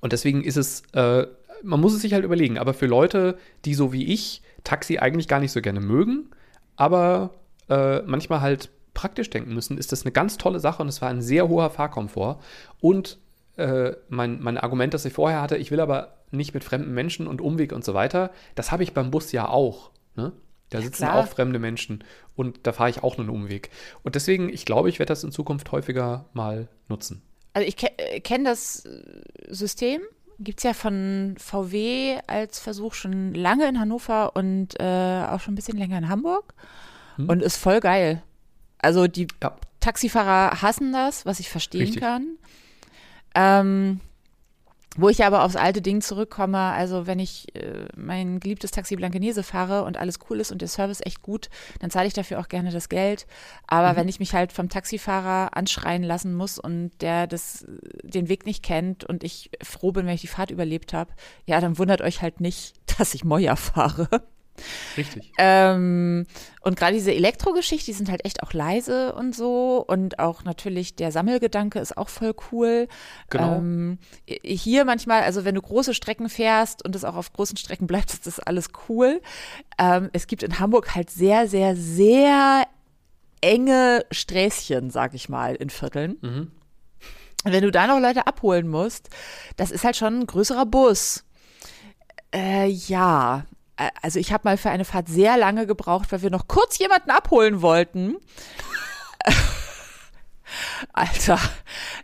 und 0.00 0.12
deswegen 0.12 0.42
ist 0.42 0.56
es, 0.56 0.82
äh, 0.92 1.26
man 1.62 1.80
muss 1.80 1.94
es 1.94 2.02
sich 2.02 2.12
halt 2.12 2.24
überlegen, 2.24 2.58
aber 2.58 2.74
für 2.74 2.86
Leute, 2.86 3.38
die 3.64 3.74
so 3.74 3.92
wie 3.92 4.12
ich 4.12 4.42
Taxi 4.64 4.98
eigentlich 4.98 5.28
gar 5.28 5.40
nicht 5.40 5.52
so 5.52 5.60
gerne 5.60 5.80
mögen, 5.80 6.30
aber 6.76 7.30
äh, 7.68 8.02
manchmal 8.02 8.40
halt 8.40 8.70
praktisch 8.94 9.30
denken 9.30 9.54
müssen, 9.54 9.78
ist 9.78 9.92
das 9.92 10.02
eine 10.02 10.12
ganz 10.12 10.38
tolle 10.38 10.58
Sache 10.58 10.82
und 10.82 10.88
es 10.88 11.02
war 11.02 11.10
ein 11.10 11.22
sehr 11.22 11.48
hoher 11.48 11.70
Fahrkomfort. 11.70 12.38
Und 12.80 13.18
äh, 13.56 13.92
mein, 14.08 14.40
mein 14.42 14.58
Argument, 14.58 14.94
das 14.94 15.04
ich 15.04 15.12
vorher 15.12 15.42
hatte, 15.42 15.56
ich 15.56 15.70
will 15.70 15.80
aber 15.80 16.16
nicht 16.30 16.54
mit 16.54 16.64
fremden 16.64 16.94
Menschen 16.94 17.26
und 17.26 17.40
Umweg 17.40 17.72
und 17.72 17.84
so 17.84 17.94
weiter, 17.94 18.30
das 18.54 18.72
habe 18.72 18.82
ich 18.82 18.94
beim 18.94 19.10
Bus 19.10 19.32
ja 19.32 19.48
auch. 19.48 19.90
Ne? 20.14 20.32
Da 20.70 20.80
sitzen 20.80 21.04
klar. 21.04 21.16
auch 21.16 21.28
fremde 21.28 21.58
Menschen 21.58 22.04
und 22.34 22.66
da 22.66 22.72
fahre 22.72 22.90
ich 22.90 23.02
auch 23.02 23.18
einen 23.18 23.28
Umweg. 23.28 23.70
Und 24.02 24.14
deswegen, 24.14 24.48
ich 24.48 24.64
glaube, 24.64 24.88
ich 24.88 24.98
werde 24.98 25.10
das 25.10 25.24
in 25.24 25.30
Zukunft 25.30 25.70
häufiger 25.72 26.24
mal 26.32 26.68
nutzen. 26.88 27.22
Also 27.56 27.66
ich 27.66 27.76
ke 27.78 27.88
kenne 28.20 28.44
das 28.44 28.84
äh, 28.84 28.90
System, 29.48 30.02
gibt 30.38 30.58
es 30.58 30.64
ja 30.64 30.74
von 30.74 31.36
VW 31.38 32.18
als 32.26 32.58
Versuch 32.58 32.92
schon 32.92 33.32
lange 33.32 33.66
in 33.66 33.80
Hannover 33.80 34.36
und 34.36 34.78
äh, 34.78 35.24
auch 35.30 35.40
schon 35.40 35.54
ein 35.54 35.56
bisschen 35.56 35.78
länger 35.78 35.96
in 35.96 36.10
Hamburg 36.10 36.52
Hm. 37.16 37.30
und 37.30 37.42
ist 37.42 37.56
voll 37.56 37.80
geil. 37.80 38.22
Also 38.76 39.06
die 39.06 39.26
Ja. 39.42 39.56
Taxifahrer 39.80 40.60
hassen 40.60 40.92
das, 40.92 41.24
was 41.24 41.40
ich 41.40 41.48
verstehen 41.48 41.80
Richtig. 41.80 42.02
kann. 42.02 42.36
Ähm, 43.34 44.00
wo 44.96 45.08
ich 45.08 45.24
aber 45.24 45.44
aufs 45.44 45.56
alte 45.56 45.82
Ding 45.82 46.00
zurückkomme, 46.00 46.58
also 46.58 47.06
wenn 47.06 47.18
ich 47.18 47.54
äh, 47.54 47.86
mein 47.96 48.40
geliebtes 48.40 48.70
Taxi 48.70 48.96
Blankenese 48.96 49.42
fahre 49.42 49.84
und 49.84 49.96
alles 49.96 50.18
cool 50.28 50.40
ist 50.40 50.52
und 50.52 50.60
der 50.60 50.68
Service 50.68 51.00
echt 51.04 51.22
gut, 51.22 51.48
dann 51.80 51.90
zahle 51.90 52.06
ich 52.06 52.14
dafür 52.14 52.40
auch 52.40 52.48
gerne 52.48 52.70
das 52.70 52.88
Geld. 52.88 53.26
Aber 53.66 53.92
Mhm. 53.92 53.96
wenn 53.96 54.08
ich 54.08 54.18
mich 54.20 54.34
halt 54.34 54.52
vom 54.52 54.68
Taxifahrer 54.68 55.56
anschreien 55.56 56.02
lassen 56.02 56.34
muss 56.34 56.58
und 56.58 56.90
der 57.00 57.26
das, 57.26 57.64
den 58.02 58.28
Weg 58.28 58.46
nicht 58.46 58.62
kennt 58.62 59.04
und 59.04 59.24
ich 59.24 59.50
froh 59.62 59.92
bin, 59.92 60.06
wenn 60.06 60.14
ich 60.14 60.20
die 60.22 60.26
Fahrt 60.26 60.50
überlebt 60.50 60.92
habe, 60.92 61.12
ja, 61.46 61.60
dann 61.60 61.78
wundert 61.78 62.00
euch 62.02 62.22
halt 62.22 62.40
nicht, 62.40 62.74
dass 62.98 63.14
ich 63.14 63.24
Moja 63.24 63.56
fahre. 63.56 64.08
Richtig. 64.96 65.32
Ähm, 65.38 66.26
und 66.60 66.76
gerade 66.76 66.94
diese 66.94 67.14
Elektrogeschichte, 67.14 67.86
die 67.86 67.92
sind 67.92 68.10
halt 68.10 68.24
echt 68.24 68.42
auch 68.42 68.52
leise 68.52 69.14
und 69.14 69.34
so. 69.34 69.84
Und 69.86 70.18
auch 70.18 70.44
natürlich 70.44 70.96
der 70.96 71.12
Sammelgedanke 71.12 71.78
ist 71.78 71.96
auch 71.96 72.08
voll 72.08 72.34
cool. 72.50 72.88
Genau. 73.30 73.56
Ähm, 73.56 73.98
hier 74.26 74.84
manchmal, 74.84 75.22
also 75.22 75.44
wenn 75.44 75.54
du 75.54 75.62
große 75.62 75.94
Strecken 75.94 76.28
fährst 76.28 76.84
und 76.84 76.96
es 76.96 77.04
auch 77.04 77.16
auf 77.16 77.32
großen 77.32 77.56
Strecken 77.56 77.86
bleibt, 77.86 78.10
ist 78.12 78.26
das 78.26 78.40
alles 78.40 78.70
cool. 78.88 79.20
Ähm, 79.78 80.10
es 80.12 80.26
gibt 80.26 80.42
in 80.42 80.58
Hamburg 80.58 80.94
halt 80.94 81.10
sehr, 81.10 81.48
sehr, 81.48 81.76
sehr 81.76 82.64
enge 83.40 84.04
Sträßchen, 84.10 84.90
sag 84.90 85.14
ich 85.14 85.28
mal, 85.28 85.54
in 85.54 85.70
Vierteln. 85.70 86.16
Mhm. 86.20 86.50
Und 87.44 87.52
wenn 87.52 87.62
du 87.62 87.70
da 87.70 87.86
noch 87.86 88.00
Leute 88.00 88.26
abholen 88.26 88.66
musst, 88.66 89.08
das 89.56 89.70
ist 89.70 89.84
halt 89.84 89.96
schon 89.96 90.20
ein 90.20 90.26
größerer 90.26 90.66
Bus. 90.66 91.24
Äh, 92.34 92.66
ja, 92.66 93.46
also 94.02 94.18
ich 94.18 94.32
habe 94.32 94.42
mal 94.44 94.56
für 94.56 94.70
eine 94.70 94.84
Fahrt 94.84 95.08
sehr 95.08 95.36
lange 95.36 95.66
gebraucht, 95.66 96.12
weil 96.12 96.22
wir 96.22 96.30
noch 96.30 96.48
kurz 96.48 96.78
jemanden 96.78 97.10
abholen 97.10 97.62
wollten. 97.62 98.16
Alter. 100.92 101.38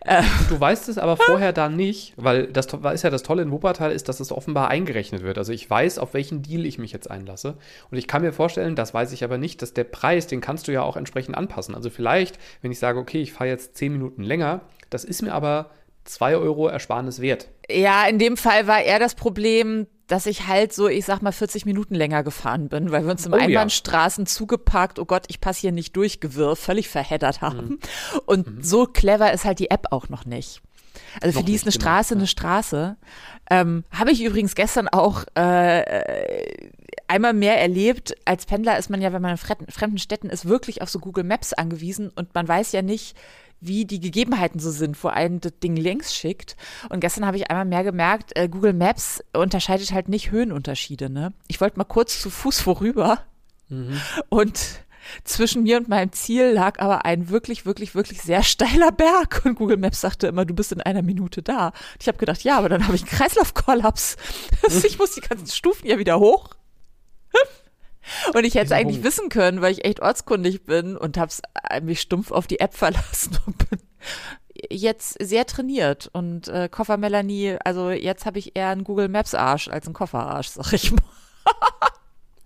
Äh. 0.00 0.22
Du 0.48 0.58
weißt 0.58 0.88
es 0.88 0.98
aber 0.98 1.16
vorher 1.16 1.52
dann 1.52 1.76
nicht, 1.76 2.12
weil 2.16 2.48
das 2.48 2.66
ist 2.66 3.04
ja 3.04 3.10
das 3.10 3.22
Tolle 3.22 3.42
in 3.42 3.50
Wuppertal 3.50 3.92
ist, 3.92 4.08
dass 4.08 4.20
es 4.20 4.32
offenbar 4.32 4.68
eingerechnet 4.68 5.22
wird. 5.22 5.38
Also 5.38 5.52
ich 5.52 5.68
weiß, 5.68 5.98
auf 5.98 6.14
welchen 6.14 6.42
Deal 6.42 6.66
ich 6.66 6.78
mich 6.78 6.92
jetzt 6.92 7.10
einlasse. 7.10 7.56
Und 7.90 7.98
ich 7.98 8.08
kann 8.08 8.22
mir 8.22 8.32
vorstellen, 8.32 8.74
das 8.74 8.92
weiß 8.92 9.12
ich 9.12 9.24
aber 9.24 9.38
nicht, 9.38 9.62
dass 9.62 9.74
der 9.74 9.84
Preis, 9.84 10.26
den 10.26 10.40
kannst 10.40 10.68
du 10.68 10.72
ja 10.72 10.82
auch 10.82 10.96
entsprechend 10.96 11.36
anpassen. 11.36 11.74
Also 11.74 11.90
vielleicht, 11.90 12.38
wenn 12.60 12.72
ich 12.72 12.78
sage, 12.78 12.98
okay, 12.98 13.22
ich 13.22 13.32
fahre 13.32 13.50
jetzt 13.50 13.76
zehn 13.76 13.92
Minuten 13.92 14.22
länger, 14.22 14.62
das 14.90 15.04
ist 15.04 15.22
mir 15.22 15.32
aber 15.32 15.70
2 16.04 16.36
Euro 16.36 16.68
Ersparnis 16.68 17.20
wert. 17.20 17.48
Ja, 17.70 18.06
in 18.06 18.18
dem 18.18 18.36
Fall 18.36 18.66
war 18.66 18.82
eher 18.82 18.98
das 18.98 19.14
Problem, 19.14 19.86
dass 20.06 20.26
ich 20.26 20.46
halt 20.46 20.72
so, 20.72 20.88
ich 20.88 21.04
sag 21.04 21.22
mal, 21.22 21.32
40 21.32 21.64
Minuten 21.64 21.94
länger 21.94 22.22
gefahren 22.22 22.68
bin, 22.68 22.90
weil 22.90 23.04
wir 23.04 23.12
uns 23.12 23.24
im 23.24 23.32
oh, 23.32 23.36
Einbahnstraßen 23.36 24.24
ja. 24.24 24.28
zugeparkt, 24.28 24.98
oh 24.98 25.04
Gott, 25.04 25.24
ich 25.28 25.40
passe 25.40 25.60
hier 25.60 25.72
nicht 25.72 25.96
durch, 25.96 26.20
Gewirr, 26.20 26.56
völlig 26.56 26.88
verheddert 26.88 27.40
haben. 27.40 27.66
Mhm. 27.66 27.78
Und 28.26 28.46
mhm. 28.46 28.62
so 28.62 28.86
clever 28.86 29.32
ist 29.32 29.44
halt 29.44 29.58
die 29.58 29.70
App 29.70 29.86
auch 29.90 30.08
noch 30.08 30.26
nicht. 30.26 30.60
Also 31.20 31.38
für 31.38 31.44
die 31.44 31.54
ist 31.54 31.64
eine 31.64 31.72
genau, 31.72 31.82
Straße 31.82 32.14
eine 32.14 32.26
Straße. 32.26 32.96
Ähm, 33.50 33.84
Habe 33.90 34.12
ich 34.12 34.22
übrigens 34.22 34.54
gestern 34.54 34.88
auch 34.88 35.24
äh, 35.34 36.44
einmal 37.08 37.32
mehr 37.32 37.60
erlebt. 37.60 38.14
Als 38.24 38.46
Pendler 38.46 38.78
ist 38.78 38.90
man 38.90 39.00
ja, 39.00 39.12
wenn 39.12 39.22
man 39.22 39.32
in 39.32 39.72
fremden 39.72 39.98
Städten 39.98 40.30
ist, 40.30 40.46
wirklich 40.46 40.82
auf 40.82 40.90
so 40.90 40.98
Google 40.98 41.24
Maps 41.24 41.52
angewiesen 41.52 42.10
und 42.14 42.34
man 42.34 42.46
weiß 42.46 42.72
ja 42.72 42.82
nicht, 42.82 43.16
wie 43.62 43.84
die 43.84 44.00
Gegebenheiten 44.00 44.60
so 44.60 44.70
sind, 44.70 45.02
wo 45.02 45.08
einen 45.08 45.40
das 45.40 45.52
Ding 45.62 45.76
längs 45.76 46.14
schickt. 46.14 46.56
Und 46.88 47.00
gestern 47.00 47.24
habe 47.24 47.36
ich 47.36 47.50
einmal 47.50 47.64
mehr 47.64 47.84
gemerkt, 47.84 48.36
äh, 48.36 48.48
Google 48.48 48.72
Maps 48.72 49.22
unterscheidet 49.32 49.92
halt 49.92 50.08
nicht 50.08 50.30
Höhenunterschiede. 50.30 51.08
Ne? 51.08 51.32
Ich 51.48 51.60
wollte 51.60 51.78
mal 51.78 51.84
kurz 51.84 52.20
zu 52.20 52.28
Fuß 52.28 52.60
vorüber 52.60 53.20
mhm. 53.68 54.00
und 54.28 54.82
zwischen 55.24 55.62
mir 55.62 55.78
und 55.78 55.88
meinem 55.88 56.12
Ziel 56.12 56.50
lag 56.50 56.80
aber 56.80 57.04
ein 57.04 57.28
wirklich, 57.28 57.66
wirklich, 57.66 57.94
wirklich 57.94 58.22
sehr 58.22 58.42
steiler 58.42 58.92
Berg. 58.92 59.42
Und 59.44 59.56
Google 59.56 59.76
Maps 59.76 60.00
sagte 60.00 60.28
immer, 60.28 60.44
du 60.44 60.54
bist 60.54 60.72
in 60.72 60.80
einer 60.80 61.02
Minute 61.02 61.42
da. 61.42 61.68
Und 61.68 62.00
ich 62.00 62.08
habe 62.08 62.18
gedacht, 62.18 62.42
ja, 62.44 62.58
aber 62.58 62.68
dann 62.68 62.84
habe 62.84 62.94
ich 62.94 63.02
einen 63.02 63.10
Kreislaufkollaps. 63.10 64.16
ich 64.84 64.98
muss 64.98 65.14
die 65.14 65.20
ganzen 65.20 65.48
Stufen 65.48 65.86
ja 65.86 65.98
wieder 65.98 66.18
hoch. 66.18 66.50
Und 68.34 68.44
ich 68.44 68.54
hätte 68.54 68.66
es 68.66 68.72
eigentlich 68.72 69.04
wissen 69.04 69.28
können, 69.28 69.60
weil 69.60 69.72
ich 69.72 69.84
echt 69.84 70.00
ortskundig 70.00 70.64
bin 70.64 70.96
und 70.96 71.16
habe 71.16 71.32
mich 71.82 72.00
stumpf 72.00 72.30
auf 72.30 72.46
die 72.46 72.60
App 72.60 72.74
verlassen 72.76 73.38
und 73.46 73.70
bin 73.70 73.78
jetzt 74.70 75.16
sehr 75.22 75.46
trainiert. 75.46 76.10
Und 76.12 76.48
äh, 76.48 76.68
Koffer 76.68 76.96
Melanie, 76.96 77.56
also 77.64 77.90
jetzt 77.90 78.26
habe 78.26 78.38
ich 78.38 78.56
eher 78.56 78.68
einen 78.68 78.84
Google 78.84 79.08
Maps 79.08 79.34
Arsch 79.34 79.68
als 79.68 79.86
einen 79.86 79.94
Koffer 79.94 80.26
Arsch, 80.26 80.48
sag 80.48 80.72
ich 80.72 80.92
mal. 80.92 81.02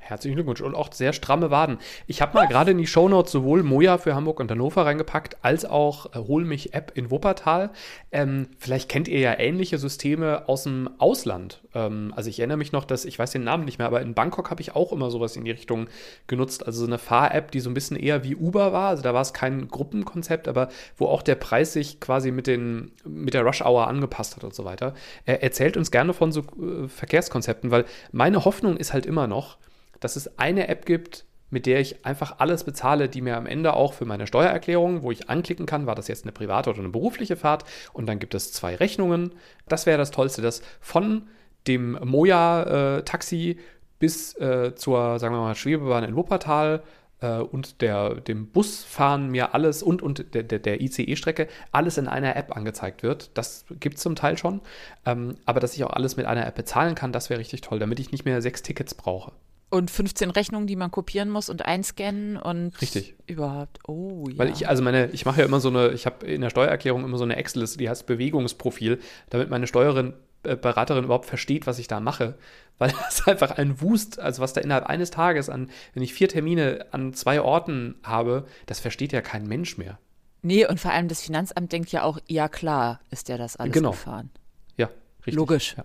Herzlichen 0.06 0.36
Glückwunsch 0.36 0.60
und 0.60 0.75
auch 0.75 0.92
sehr 0.92 1.12
stramme 1.12 1.50
Waden. 1.50 1.78
Ich 2.06 2.22
habe 2.22 2.34
mal 2.34 2.46
gerade 2.46 2.70
in 2.70 2.78
die 2.78 2.86
Shownotes 2.86 3.32
sowohl 3.32 3.64
Moja 3.64 3.98
für 3.98 4.14
Hamburg 4.14 4.38
und 4.38 4.50
Hannover 4.50 4.86
reingepackt, 4.86 5.38
als 5.42 5.64
auch 5.64 6.14
äh, 6.14 6.18
Hol 6.18 6.44
mich 6.44 6.75
App 6.75 6.92
in 6.94 7.10
Wuppertal. 7.10 7.70
Ähm, 8.12 8.48
vielleicht 8.58 8.88
kennt 8.88 9.08
ihr 9.08 9.18
ja 9.18 9.38
ähnliche 9.38 9.78
Systeme 9.78 10.48
aus 10.48 10.62
dem 10.62 10.88
Ausland. 10.98 11.60
Ähm, 11.75 12.12
also 12.14 12.30
ich 12.30 12.38
erinnere 12.38 12.56
mich 12.56 12.70
noch, 12.70 12.84
dass, 12.84 13.04
ich 13.04 13.18
weiß 13.18 13.32
den 13.32 13.44
Namen 13.44 13.64
nicht 13.64 13.78
mehr, 13.78 13.88
aber 13.88 14.00
in 14.00 14.14
Bangkok 14.14 14.50
habe 14.50 14.60
ich 14.60 14.76
auch 14.76 14.92
immer 14.92 15.10
sowas 15.10 15.36
in 15.36 15.44
die 15.44 15.50
Richtung 15.50 15.88
genutzt. 16.28 16.64
Also 16.64 16.80
so 16.80 16.86
eine 16.86 16.98
Fahr-App, 16.98 17.50
die 17.50 17.60
so 17.60 17.68
ein 17.68 17.75
bisschen 17.75 17.96
eher 17.96 18.22
wie 18.22 18.36
Uber 18.36 18.72
war. 18.72 18.88
Also 18.90 19.02
da 19.02 19.12
war 19.12 19.22
es 19.22 19.32
kein 19.32 19.68
Gruppenkonzept, 19.68 20.46
aber 20.46 20.68
wo 20.96 21.06
auch 21.06 21.22
der 21.22 21.34
Preis 21.34 21.72
sich 21.72 22.00
quasi 22.00 22.30
mit, 22.30 22.46
den, 22.46 22.92
mit 23.04 23.34
der 23.34 23.42
Rush-Hour 23.42 23.88
angepasst 23.88 24.36
hat 24.36 24.44
und 24.44 24.54
so 24.54 24.64
weiter. 24.64 24.94
Er 25.25 25.42
erzählt 25.42 25.76
uns 25.76 25.90
gerne 25.90 26.14
von 26.14 26.30
so 26.30 26.40
äh, 26.40 26.88
Verkehrskonzepten, 26.88 27.70
weil 27.70 27.84
meine 28.12 28.44
Hoffnung 28.44 28.76
ist 28.76 28.92
halt 28.92 29.06
immer 29.06 29.26
noch, 29.26 29.58
dass 30.00 30.17
es 30.17 30.38
eine 30.38 30.69
App 30.69 30.87
gibt, 30.87 31.25
mit 31.50 31.67
der 31.67 31.81
ich 31.81 32.05
einfach 32.05 32.37
alles 32.38 32.65
bezahle, 32.65 33.09
die 33.09 33.21
mir 33.21 33.37
am 33.37 33.47
Ende 33.47 33.75
auch 33.75 33.93
für 33.93 34.05
meine 34.05 34.26
Steuererklärung, 34.26 35.03
wo 35.03 35.12
ich 35.12 35.31
anklicken 35.31 35.67
kann, 35.67 35.87
war 35.87 35.95
das 35.95 36.09
jetzt 36.09 36.25
eine 36.25 36.33
private 36.33 36.71
oder 36.71 36.81
eine 36.81 36.88
berufliche 36.88 37.37
Fahrt 37.37 37.65
und 37.93 38.07
dann 38.07 38.19
gibt 38.19 38.35
es 38.35 38.53
zwei 38.53 38.75
Rechnungen. 38.75 39.33
Das 39.69 39.87
wäre 39.87 39.99
das 39.99 40.11
Tollste, 40.11 40.43
dass 40.43 40.62
von 40.81 41.29
dem 41.67 41.99
Moja-Taxi 42.03 43.50
äh, 43.50 43.57
bis 43.99 44.35
äh, 44.38 44.75
zur, 44.75 45.19
sagen 45.19 45.35
wir 45.35 45.41
mal, 45.41 45.55
Schwebebahn 45.55 46.05
in 46.05 46.17
Wuppertal 46.17 46.83
äh, 47.21 47.38
und 47.38 47.81
der, 47.81 48.15
dem 48.17 48.49
Busfahren 48.49 49.31
mir 49.31 49.55
alles 49.55 49.83
und, 49.83 50.03
und 50.03 50.35
der, 50.35 50.43
der, 50.43 50.81
ICE-Strecke 50.81 51.49
alles 51.73 51.99
in 51.99 52.09
einer 52.09 52.37
App 52.37 52.57
angezeigt 52.57 53.03
wird. 53.03 53.31
Das 53.35 53.65
gibt 53.81 53.97
es 53.97 54.03
zum 54.03 54.17
Teil 54.17 54.37
schon. 54.37 54.61
Ähm, 55.05 55.37
aber 55.47 55.61
dass 55.61 55.75
ich 55.75 55.85
auch 55.85 55.93
alles 55.93 56.17
mit 56.17 56.26
einer 56.26 56.47
App 56.47 56.57
bezahlen 56.57 56.95
kann, 56.95 57.12
das 57.12 57.31
wäre 57.31 57.41
richtig 57.41 57.62
toll, 57.62 57.78
damit 57.78 58.00
ich 58.00 58.13
nicht 58.13 58.25
mehr 58.25 58.43
sechs 58.43 58.63
Tickets 58.63 58.95
brauche. 58.95 59.32
Und 59.69 59.91
15 59.91 60.31
Rechnungen, 60.31 60.69
die 60.69 60.76
man 60.76 60.93
kopieren 60.93 61.29
muss 61.29 61.49
und 61.49 61.65
einscannen 61.65 62.37
und 62.37 62.81
Richtig. 62.81 63.17
überhaupt. 63.26 63.81
Oh 63.89 64.26
ja. 64.29 64.39
Weil 64.39 64.50
ich, 64.50 64.69
also 64.69 64.83
meine, 64.83 65.11
ich 65.11 65.26
mache 65.26 65.41
ja 65.41 65.47
immer 65.47 65.59
so 65.59 65.69
eine, 65.69 65.89
ich 65.89 66.07
habe 66.07 66.25
in 66.25 66.41
der 66.41 66.50
Steuererklärung 66.50 67.05
immer 67.05 67.19
so 67.19 67.25
eine 67.25 67.37
Excel-Liste, 67.37 67.79
die 67.79 67.89
heißt 67.89 68.07
Bewegungsprofil, 68.07 69.00
damit 69.29 69.50
meine 69.50 69.67
Steuerin, 69.67 70.15
äh, 70.45 70.55
Beraterin 70.55 71.05
überhaupt 71.05 71.26
versteht, 71.26 71.67
was 71.67 71.81
ich 71.81 71.89
da 71.89 71.99
mache. 71.99 72.39
Weil 72.79 72.93
das 73.07 73.26
einfach 73.26 73.52
ein 73.52 73.81
Wust, 73.81 74.21
also 74.21 74.41
was 74.41 74.52
da 74.52 74.61
innerhalb 74.61 74.87
eines 74.87 75.11
Tages 75.11 75.50
an, 75.50 75.71
wenn 75.95 76.02
ich 76.02 76.15
vier 76.15 76.29
Termine 76.29 76.87
an 76.93 77.13
zwei 77.13 77.41
Orten 77.41 77.97
habe, 78.05 78.47
das 78.67 78.79
versteht 78.79 79.13
ja 79.13 79.21
kein 79.21 79.49
Mensch 79.49 79.79
mehr. 79.79 79.99
Nee, 80.43 80.65
und 80.65 80.79
vor 80.79 80.93
allem 80.93 81.09
das 81.09 81.23
Finanzamt 81.23 81.73
denkt 81.73 81.91
ja 81.91 82.05
auch, 82.05 82.19
ja 82.29 82.49
klar, 82.49 83.00
ist 83.11 83.29
der 83.29 83.37
das 83.37 83.57
alles 83.57 83.73
genau. 83.73 83.91
gefahren. 83.91 84.31
Ja, 84.76 84.91
richtig. 85.19 85.35
Logisch. 85.35 85.75
Ja. 85.76 85.85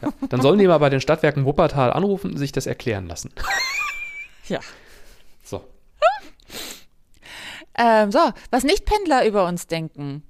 Ja, 0.00 0.12
dann 0.28 0.40
sollen 0.40 0.58
die 0.58 0.66
mal 0.66 0.78
bei 0.78 0.90
den 0.90 1.00
Stadtwerken 1.00 1.44
Wuppertal 1.44 1.92
anrufen 1.92 2.32
und 2.32 2.38
sich 2.38 2.52
das 2.52 2.66
erklären 2.66 3.06
lassen. 3.06 3.30
Ja. 4.48 4.58
So. 5.44 5.64
Ähm, 7.78 8.10
so, 8.10 8.18
was 8.50 8.64
Nicht-Pendler 8.64 9.24
über 9.24 9.46
uns 9.46 9.68
denken, 9.68 10.24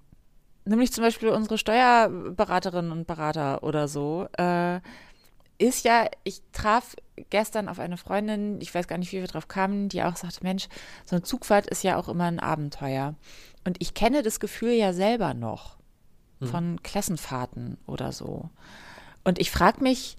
nämlich 0.64 0.92
zum 0.92 1.02
Beispiel 1.02 1.30
unsere 1.30 1.58
Steuerberaterinnen 1.58 2.92
und 2.92 3.06
Berater 3.06 3.62
oder 3.62 3.88
so, 3.88 4.28
äh, 4.38 4.80
ist 5.58 5.84
ja, 5.84 6.06
ich 6.24 6.42
traf 6.52 6.96
gestern 7.30 7.68
auf 7.68 7.78
eine 7.78 7.96
Freundin, 7.96 8.60
ich 8.60 8.74
weiß 8.74 8.88
gar 8.88 8.98
nicht, 8.98 9.12
wie 9.12 9.20
wir 9.20 9.26
drauf 9.26 9.48
kamen, 9.48 9.88
die 9.88 10.02
auch 10.02 10.16
sagte, 10.16 10.42
Mensch, 10.42 10.68
so 11.04 11.16
eine 11.16 11.22
Zugfahrt 11.22 11.66
ist 11.66 11.84
ja 11.84 11.96
auch 11.96 12.08
immer 12.08 12.24
ein 12.24 12.40
Abenteuer. 12.40 13.14
Und 13.64 13.76
ich 13.80 13.94
kenne 13.94 14.22
das 14.22 14.40
Gefühl 14.40 14.72
ja 14.72 14.92
selber 14.92 15.34
noch 15.34 15.76
hm. 16.40 16.48
von 16.48 16.82
Klassenfahrten 16.82 17.78
oder 17.86 18.12
so. 18.12 18.50
Und 19.24 19.38
ich 19.38 19.50
frage 19.50 19.82
mich, 19.82 20.16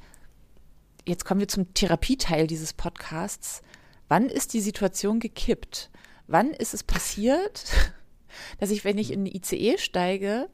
jetzt 1.06 1.26
kommen 1.26 1.40
wir 1.40 1.48
zum 1.48 1.74
Therapieteil 1.74 2.48
dieses 2.48 2.74
Podcasts, 2.74 3.62
wann 4.08 4.28
ist 4.28 4.54
die 4.54 4.62
Situation 4.62 5.20
gekippt? 5.20 5.90
Wann 6.28 6.52
ist 6.52 6.74
es 6.74 6.84
passiert, 6.84 7.66
dass 8.60 8.72
ich, 8.72 8.86
wenn 8.86 8.98
ich 8.98 9.12
in 9.12 9.26
den 9.26 9.36
ICE 9.36 9.78
steige, 9.78 10.50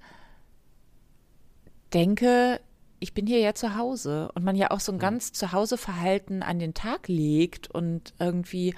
denke, 1.94 2.60
ich 3.00 3.14
bin 3.14 3.28
hier 3.28 3.40
ja 3.40 3.54
zu 3.54 3.76
Hause 3.76 4.32
und 4.34 4.44
man 4.44 4.56
ja 4.56 4.72
auch 4.72 4.80
so 4.80 4.92
ein 4.92 5.00
ganz 5.00 5.32
Zuhauseverhalten 5.32 6.44
an 6.44 6.60
den 6.60 6.74
Tag 6.74 7.08
legt 7.08 7.70
und 7.72 8.14
irgendwie 8.20 8.76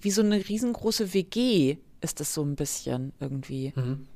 wie 0.00 0.10
so 0.10 0.22
eine 0.22 0.48
riesengroße 0.48 1.14
WG 1.14 1.76
ist 2.00 2.20
es 2.20 2.34
so 2.34 2.42
ein 2.42 2.56
bisschen 2.56 3.12
irgendwie. 3.20 3.72
Mhm. 3.76 4.06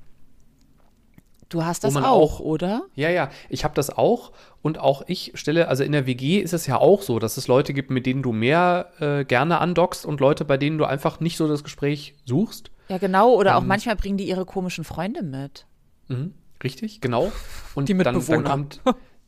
Du 1.55 1.65
hast 1.65 1.85
das 1.85 1.95
auch, 1.95 2.05
auch, 2.05 2.41
oder? 2.41 2.83
Ja, 2.97 3.11
ja, 3.11 3.31
ich 3.49 3.63
habe 3.63 3.77
das 3.77 3.97
auch 3.97 4.33
und 4.61 4.81
auch 4.81 5.05
ich 5.07 5.31
stelle, 5.37 5.69
also 5.69 5.85
in 5.85 5.93
der 5.93 6.05
WG 6.05 6.41
ist 6.41 6.53
es 6.53 6.67
ja 6.67 6.79
auch 6.79 7.01
so, 7.01 7.21
dass 7.21 7.37
es 7.37 7.47
Leute 7.47 7.73
gibt, 7.73 7.91
mit 7.91 8.07
denen 8.07 8.25
du 8.25 8.33
mehr 8.33 8.91
äh, 8.99 9.25
gerne 9.25 9.61
andockst 9.61 10.05
und 10.05 10.19
Leute, 10.19 10.45
bei 10.45 10.57
denen 10.57 10.79
du 10.79 10.85
einfach 10.85 11.21
nicht 11.21 11.37
so 11.37 11.47
das 11.47 11.63
Gespräch 11.63 12.17
suchst. 12.25 12.73
Ja, 12.89 12.99
genau, 12.99 13.35
oder 13.35 13.53
ähm, 13.53 13.57
auch 13.59 13.63
manchmal 13.63 13.95
bringen 13.95 14.17
die 14.17 14.27
ihre 14.27 14.45
komischen 14.45 14.83
Freunde 14.83 15.23
mit. 15.23 15.65
Mhm, 16.09 16.35
richtig, 16.65 17.01
genau. 17.01 17.31
Und 17.77 17.89
die 17.89 17.97
dann, 17.97 18.21
dann 18.27 18.43
kommt 18.43 18.81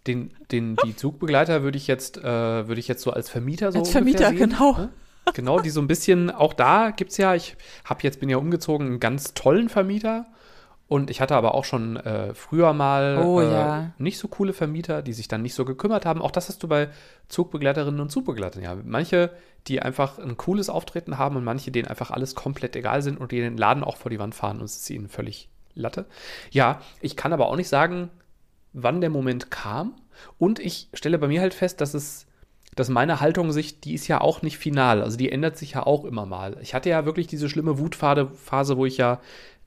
den, 0.09 0.33
den, 0.51 0.75
die 0.85 0.97
Zugbegleiter 0.97 1.63
würde 1.63 1.79
ich 1.79 1.87
jetzt, 1.87 2.19
äh, 2.19 2.25
würde 2.25 2.81
ich 2.81 2.89
jetzt 2.89 3.03
so 3.03 3.13
als 3.13 3.31
Vermieter 3.31 3.71
so 3.71 3.79
Als 3.79 3.91
Vermieter, 3.91 4.31
sehen, 4.31 4.51
genau. 4.51 4.73
Ne? 4.73 4.89
Genau, 5.33 5.61
die 5.61 5.71
so 5.71 5.81
ein 5.81 5.87
bisschen, 5.87 6.33
auch 6.33 6.55
da 6.55 6.91
gibt 6.91 7.13
es 7.13 7.19
ja, 7.19 7.37
ich 7.37 7.57
habe 7.85 8.03
jetzt, 8.03 8.19
bin 8.19 8.29
ja 8.29 8.37
umgezogen, 8.37 8.89
einen 8.89 9.01
ganz 9.01 9.35
tollen 9.35 9.69
Vermieter 9.69 10.27
und 10.89 11.11
ich 11.11 11.21
hatte 11.21 11.35
aber 11.35 11.55
auch 11.55 11.65
schon 11.65 11.97
äh, 11.97 12.33
früher 12.35 12.73
mal 12.73 13.21
oh, 13.25 13.41
äh, 13.41 13.51
ja. 13.51 13.91
nicht 13.99 14.19
so 14.19 14.29
coole 14.29 14.53
Vermieter, 14.53 15.03
die 15.03 15.13
sich 15.13 15.27
dann 15.27 15.43
nicht 15.43 15.55
so 15.55 15.65
gekümmert 15.65 16.07
haben. 16.07 16.23
Auch 16.23 16.31
das 16.31 16.49
hast 16.49 16.63
du 16.63 16.69
bei 16.69 16.89
Zugbegleiterinnen 17.29 18.01
und 18.01 18.13
Zugbegleitern. 18.13 18.63
Ja, 18.63 18.77
manche, 18.85 19.31
die 19.67 19.83
einfach 19.83 20.19
ein 20.19 20.37
cooles 20.37 20.71
Auftreten 20.71 21.19
haben 21.19 21.37
und 21.37 21.43
manche, 21.43 21.73
denen 21.73 21.89
einfach 21.89 22.13
alles 22.13 22.37
komplett 22.37 22.77
egal 22.77 23.03
sind 23.03 23.19
und 23.19 23.33
die 23.33 23.41
den 23.41 23.57
Laden 23.57 23.83
auch 23.83 23.97
vor 23.97 24.11
die 24.11 24.21
Wand 24.21 24.37
fahren 24.37 24.59
und 24.59 24.65
es 24.65 24.77
ist 24.77 24.91
ihnen 24.91 25.09
völlig 25.09 25.49
Latte. 25.75 26.07
Ja, 26.53 26.81
ich 27.01 27.17
kann 27.17 27.33
aber 27.33 27.49
auch 27.49 27.57
nicht 27.57 27.69
sagen, 27.69 28.11
wann 28.73 29.01
der 29.01 29.11
Moment 29.11 29.51
kam. 29.51 29.95
Und 30.39 30.61
ich 30.61 30.89
stelle 30.95 31.19
bei 31.19 31.27
mir 31.27 31.41
halt 31.41 31.53
fest, 31.53 31.81
dass 31.81 31.95
es 31.95 32.27
dass 32.77 32.91
meine 32.91 33.21
Haltung 33.21 33.53
sich, 33.53 33.81
die 33.81 33.95
ist 33.95 34.07
ja 34.07 34.21
auch 34.21 34.43
nicht 34.43 34.59
final. 34.59 35.03
Also 35.03 35.17
die 35.17 35.33
ändert 35.33 35.57
sich 35.57 35.73
ja 35.73 35.87
auch 35.87 36.05
immer 36.05 36.27
mal. 36.27 36.59
Ich 36.61 36.75
hatte 36.75 36.91
ja 36.91 37.07
wirklich 37.07 37.27
diese 37.27 37.49
schlimme 37.49 37.79
Wutphase, 37.79 38.77
wo 38.77 38.85
ich 38.85 38.99
ja 38.99 39.21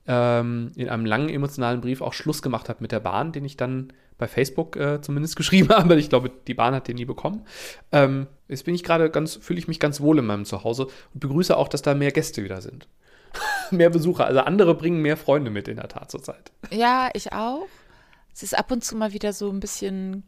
ähm, 0.06 0.72
in 0.76 0.88
einem 0.88 1.04
langen 1.04 1.28
emotionalen 1.28 1.80
Brief 1.80 2.00
auch 2.00 2.12
Schluss 2.12 2.42
gemacht 2.42 2.68
habe 2.68 2.80
mit 2.80 2.92
der 2.92 3.00
Bahn, 3.00 3.32
den 3.32 3.44
ich 3.44 3.56
dann 3.56 3.92
bei 4.18 4.28
Facebook 4.28 4.76
äh, 4.76 5.00
zumindest 5.00 5.36
geschrieben 5.36 5.70
habe. 5.70 5.96
Ich 5.96 6.08
glaube, 6.08 6.30
die 6.46 6.54
Bahn 6.54 6.74
hat 6.74 6.88
den 6.88 6.96
nie 6.96 7.04
bekommen. 7.04 7.44
Ähm, 7.92 8.26
jetzt 8.48 8.64
bin 8.64 8.74
ich 8.74 8.84
gerade 8.84 9.10
ganz, 9.10 9.36
fühle 9.36 9.58
ich 9.58 9.68
mich 9.68 9.80
ganz 9.80 10.00
wohl 10.00 10.18
in 10.18 10.26
meinem 10.26 10.44
Zuhause 10.44 10.86
und 10.86 11.20
begrüße 11.20 11.56
auch, 11.56 11.68
dass 11.68 11.82
da 11.82 11.94
mehr 11.94 12.12
Gäste 12.12 12.44
wieder 12.44 12.60
sind. 12.60 12.88
mehr 13.70 13.90
Besucher. 13.90 14.26
Also 14.26 14.40
andere 14.40 14.74
bringen 14.74 15.02
mehr 15.02 15.16
Freunde 15.16 15.50
mit 15.50 15.68
in 15.68 15.76
der 15.76 15.88
Tat 15.88 16.10
zurzeit. 16.10 16.52
Ja, 16.70 17.10
ich 17.14 17.32
auch. 17.32 17.66
Es 18.32 18.42
ist 18.42 18.56
ab 18.56 18.70
und 18.70 18.84
zu 18.84 18.96
mal 18.96 19.12
wieder 19.12 19.32
so 19.32 19.50
ein 19.50 19.60
bisschen 19.60 20.24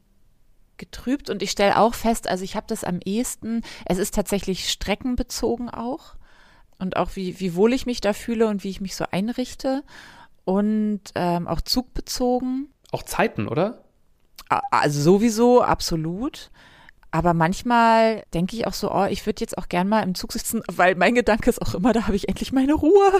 getrübt 0.76 1.30
und 1.30 1.42
ich 1.42 1.50
stelle 1.50 1.78
auch 1.78 1.94
fest, 1.94 2.28
also 2.28 2.42
ich 2.42 2.56
habe 2.56 2.66
das 2.68 2.82
am 2.82 2.98
ehesten, 3.04 3.62
es 3.86 3.98
ist 3.98 4.14
tatsächlich 4.14 4.68
streckenbezogen 4.68 5.70
auch 5.70 6.16
und 6.82 6.96
auch 6.96 7.14
wie, 7.14 7.38
wie 7.38 7.54
wohl 7.54 7.72
ich 7.72 7.86
mich 7.86 8.00
da 8.00 8.12
fühle 8.12 8.48
und 8.48 8.64
wie 8.64 8.70
ich 8.70 8.80
mich 8.80 8.96
so 8.96 9.04
einrichte 9.10 9.84
und 10.44 11.00
ähm, 11.14 11.46
auch 11.46 11.60
zugbezogen. 11.60 12.68
Auch 12.90 13.04
Zeiten, 13.04 13.46
oder? 13.46 13.84
Also 14.70 15.00
sowieso, 15.00 15.62
absolut. 15.62 16.50
Aber 17.12 17.34
manchmal 17.34 18.24
denke 18.34 18.56
ich 18.56 18.66
auch 18.66 18.72
so, 18.74 18.92
oh, 18.92 19.04
ich 19.04 19.24
würde 19.26 19.40
jetzt 19.40 19.56
auch 19.56 19.68
gern 19.68 19.88
mal 19.88 20.02
im 20.02 20.14
Zug 20.14 20.32
sitzen, 20.32 20.62
weil 20.70 20.96
mein 20.96 21.14
Gedanke 21.14 21.48
ist 21.48 21.62
auch 21.62 21.74
immer, 21.74 21.92
da 21.92 22.06
habe 22.06 22.16
ich 22.16 22.28
endlich 22.28 22.52
meine 22.52 22.74
Ruhe. 22.74 23.12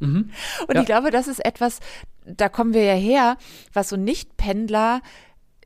mhm. 0.00 0.30
Und 0.68 0.74
ja. 0.74 0.80
ich 0.80 0.86
glaube, 0.86 1.10
das 1.10 1.26
ist 1.26 1.44
etwas, 1.44 1.80
da 2.24 2.48
kommen 2.48 2.74
wir 2.74 2.84
ja 2.84 2.94
her, 2.94 3.38
was 3.72 3.88
so 3.88 3.96
Nicht-Pendler, 3.96 5.00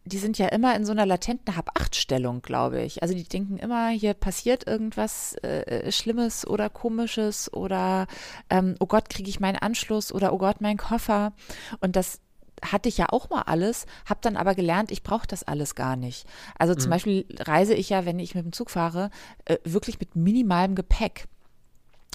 die 0.07 0.19
sind 0.19 0.39
ja 0.39 0.47
immer 0.47 0.75
in 0.77 0.87
so 0.87 0.93
einer 0.93 1.05
latenten 1.05 1.57
Hab-Acht-Stellung, 1.57 2.41
glaube 2.41 2.81
ich. 2.83 3.03
Also 3.03 3.15
die 3.15 3.25
denken 3.25 3.59
immer, 3.59 3.89
hier 3.89 4.15
passiert 4.15 4.67
irgendwas 4.67 5.35
äh, 5.43 5.91
Schlimmes 5.91 6.47
oder 6.47 6.71
Komisches 6.71 7.53
oder 7.53 8.07
ähm, 8.49 8.77
oh 8.79 8.87
Gott, 8.87 9.11
kriege 9.11 9.29
ich 9.29 9.41
meinen 9.41 9.57
Anschluss 9.57 10.13
oder 10.13 10.33
oh 10.33 10.39
Gott, 10.39 10.61
mein 10.61 10.77
Koffer. 10.77 11.33
Und 11.81 11.97
das 11.97 12.21
hatte 12.63 12.89
ich 12.89 12.99
ja 12.99 13.07
auch 13.11 13.31
mal 13.31 13.43
alles, 13.43 13.87
habe 14.07 14.21
dann 14.23 14.37
aber 14.37 14.55
gelernt, 14.55 14.91
ich 14.91 15.03
brauche 15.03 15.27
das 15.27 15.43
alles 15.43 15.75
gar 15.75 15.97
nicht. 15.97 16.27
Also 16.57 16.75
zum 16.75 16.89
mhm. 16.89 16.93
Beispiel 16.93 17.27
reise 17.41 17.75
ich 17.75 17.91
ja, 17.91 18.07
wenn 18.07 18.21
ich 18.21 18.35
mit 18.35 18.45
dem 18.45 18.53
Zug 18.53 18.71
fahre, 18.71 19.11
äh, 19.45 19.59
wirklich 19.65 19.99
mit 19.99 20.15
minimalem 20.15 20.77
Gepäck. 20.77 21.27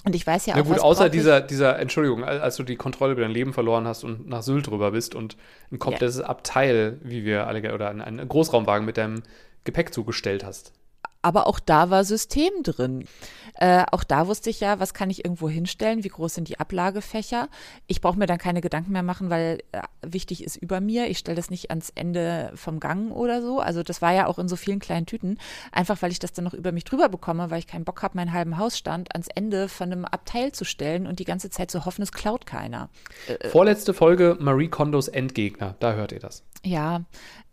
Und 0.04 0.14
ich 0.14 0.26
weiß 0.26 0.46
ja, 0.46 0.54
auch. 0.54 0.58
Na 0.58 0.64
gut, 0.64 0.80
außer 0.80 1.08
dieser, 1.08 1.40
dieser, 1.40 1.78
Entschuldigung, 1.78 2.24
als 2.24 2.56
du 2.56 2.64
die 2.64 2.76
Kontrolle 2.76 3.12
über 3.12 3.22
dein 3.22 3.30
Leben 3.30 3.52
verloren 3.52 3.86
hast 3.86 4.02
und 4.02 4.28
nach 4.28 4.42
Sylt 4.42 4.66
drüber 4.66 4.90
bist 4.90 5.14
und 5.14 5.36
ein 5.70 5.78
komplettes 5.78 6.18
ja. 6.18 6.24
Abteil, 6.24 6.98
wie 7.02 7.24
wir 7.24 7.46
alle, 7.46 7.72
oder 7.72 7.88
einen 7.88 8.28
Großraumwagen 8.28 8.84
mit 8.84 8.96
deinem 8.96 9.22
Gepäck 9.64 9.94
zugestellt 9.94 10.44
hast 10.44 10.72
aber 11.22 11.46
auch 11.46 11.60
da 11.60 11.90
war 11.90 12.04
System 12.04 12.50
drin. 12.62 13.06
Äh, 13.54 13.84
auch 13.92 14.02
da 14.02 14.26
wusste 14.26 14.50
ich 14.50 14.60
ja, 14.60 14.80
was 14.80 14.94
kann 14.94 15.10
ich 15.10 15.24
irgendwo 15.24 15.48
hinstellen, 15.48 16.04
wie 16.04 16.08
groß 16.08 16.34
sind 16.34 16.48
die 16.48 16.58
Ablagefächer. 16.58 17.48
Ich 17.86 18.00
brauche 18.00 18.18
mir 18.18 18.26
dann 18.26 18.38
keine 18.38 18.60
Gedanken 18.60 18.92
mehr 18.92 19.02
machen, 19.02 19.30
weil 19.30 19.60
äh, 19.72 19.82
wichtig 20.02 20.42
ist 20.42 20.56
über 20.56 20.80
mir. 20.80 21.08
Ich 21.08 21.18
stelle 21.18 21.36
das 21.36 21.50
nicht 21.50 21.70
ans 21.70 21.90
Ende 21.94 22.50
vom 22.54 22.80
Gang 22.80 23.12
oder 23.12 23.40
so. 23.40 23.60
Also 23.60 23.82
das 23.82 24.02
war 24.02 24.12
ja 24.12 24.26
auch 24.26 24.38
in 24.38 24.48
so 24.48 24.56
vielen 24.56 24.80
kleinen 24.80 25.06
Tüten, 25.06 25.38
einfach 25.70 26.02
weil 26.02 26.10
ich 26.10 26.18
das 26.18 26.32
dann 26.32 26.44
noch 26.44 26.54
über 26.54 26.72
mich 26.72 26.84
drüber 26.84 27.08
bekomme, 27.08 27.50
weil 27.50 27.58
ich 27.58 27.66
keinen 27.66 27.84
Bock 27.84 28.02
habe, 28.02 28.16
meinen 28.16 28.32
halben 28.32 28.58
Hausstand 28.58 29.14
ans 29.14 29.28
Ende 29.34 29.68
von 29.68 29.92
einem 29.92 30.04
Abteil 30.04 30.52
zu 30.52 30.64
stellen 30.64 31.06
und 31.06 31.18
die 31.18 31.24
ganze 31.24 31.50
Zeit 31.50 31.70
zu 31.70 31.84
hoffen, 31.84 32.02
es 32.02 32.12
klaut 32.12 32.46
keiner. 32.46 32.88
Äh, 33.28 33.34
äh 33.34 33.48
Vorletzte 33.50 33.94
Folge 33.94 34.36
Marie 34.40 34.68
Kondos 34.68 35.08
Endgegner, 35.08 35.76
da 35.78 35.92
hört 35.92 36.12
ihr 36.12 36.20
das. 36.20 36.42
Ja, 36.64 37.02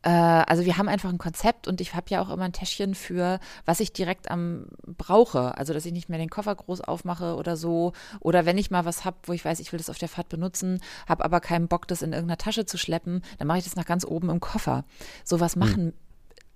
äh, 0.03 0.09
also 0.09 0.65
wir 0.65 0.77
haben 0.77 0.87
einfach 0.87 1.09
ein 1.09 1.17
Konzept 1.17 1.67
und 1.67 1.81
ich 1.81 1.93
habe 1.95 2.05
ja 2.09 2.21
auch 2.21 2.29
immer 2.29 2.43
ein 2.43 2.53
Täschchen 2.53 2.95
für, 2.95 3.39
was 3.65 3.79
ich 3.79 3.91
direkt 3.91 4.29
am 4.29 4.67
brauche. 4.85 5.57
Also 5.57 5.73
dass 5.73 5.85
ich 5.85 5.93
nicht 5.93 6.09
mehr 6.09 6.19
den 6.19 6.29
Koffer 6.29 6.55
groß 6.55 6.81
aufmache 6.81 7.35
oder 7.35 7.57
so. 7.57 7.93
Oder 8.19 8.45
wenn 8.45 8.57
ich 8.57 8.71
mal 8.71 8.85
was 8.85 9.03
habe, 9.05 9.17
wo 9.23 9.33
ich 9.33 9.43
weiß, 9.43 9.59
ich 9.59 9.71
will 9.71 9.77
das 9.77 9.89
auf 9.89 9.97
der 9.97 10.09
Fahrt 10.09 10.29
benutzen, 10.29 10.81
habe 11.07 11.25
aber 11.25 11.39
keinen 11.39 11.67
Bock, 11.67 11.87
das 11.87 12.01
in 12.01 12.13
irgendeiner 12.13 12.37
Tasche 12.37 12.65
zu 12.65 12.77
schleppen, 12.77 13.23
dann 13.37 13.47
mache 13.47 13.57
ich 13.59 13.63
das 13.63 13.75
nach 13.75 13.85
ganz 13.85 14.05
oben 14.05 14.29
im 14.29 14.39
Koffer. 14.39 14.85
Sowas 15.23 15.53
hm. 15.53 15.59
machen. 15.59 15.83
Hm. 15.85 15.93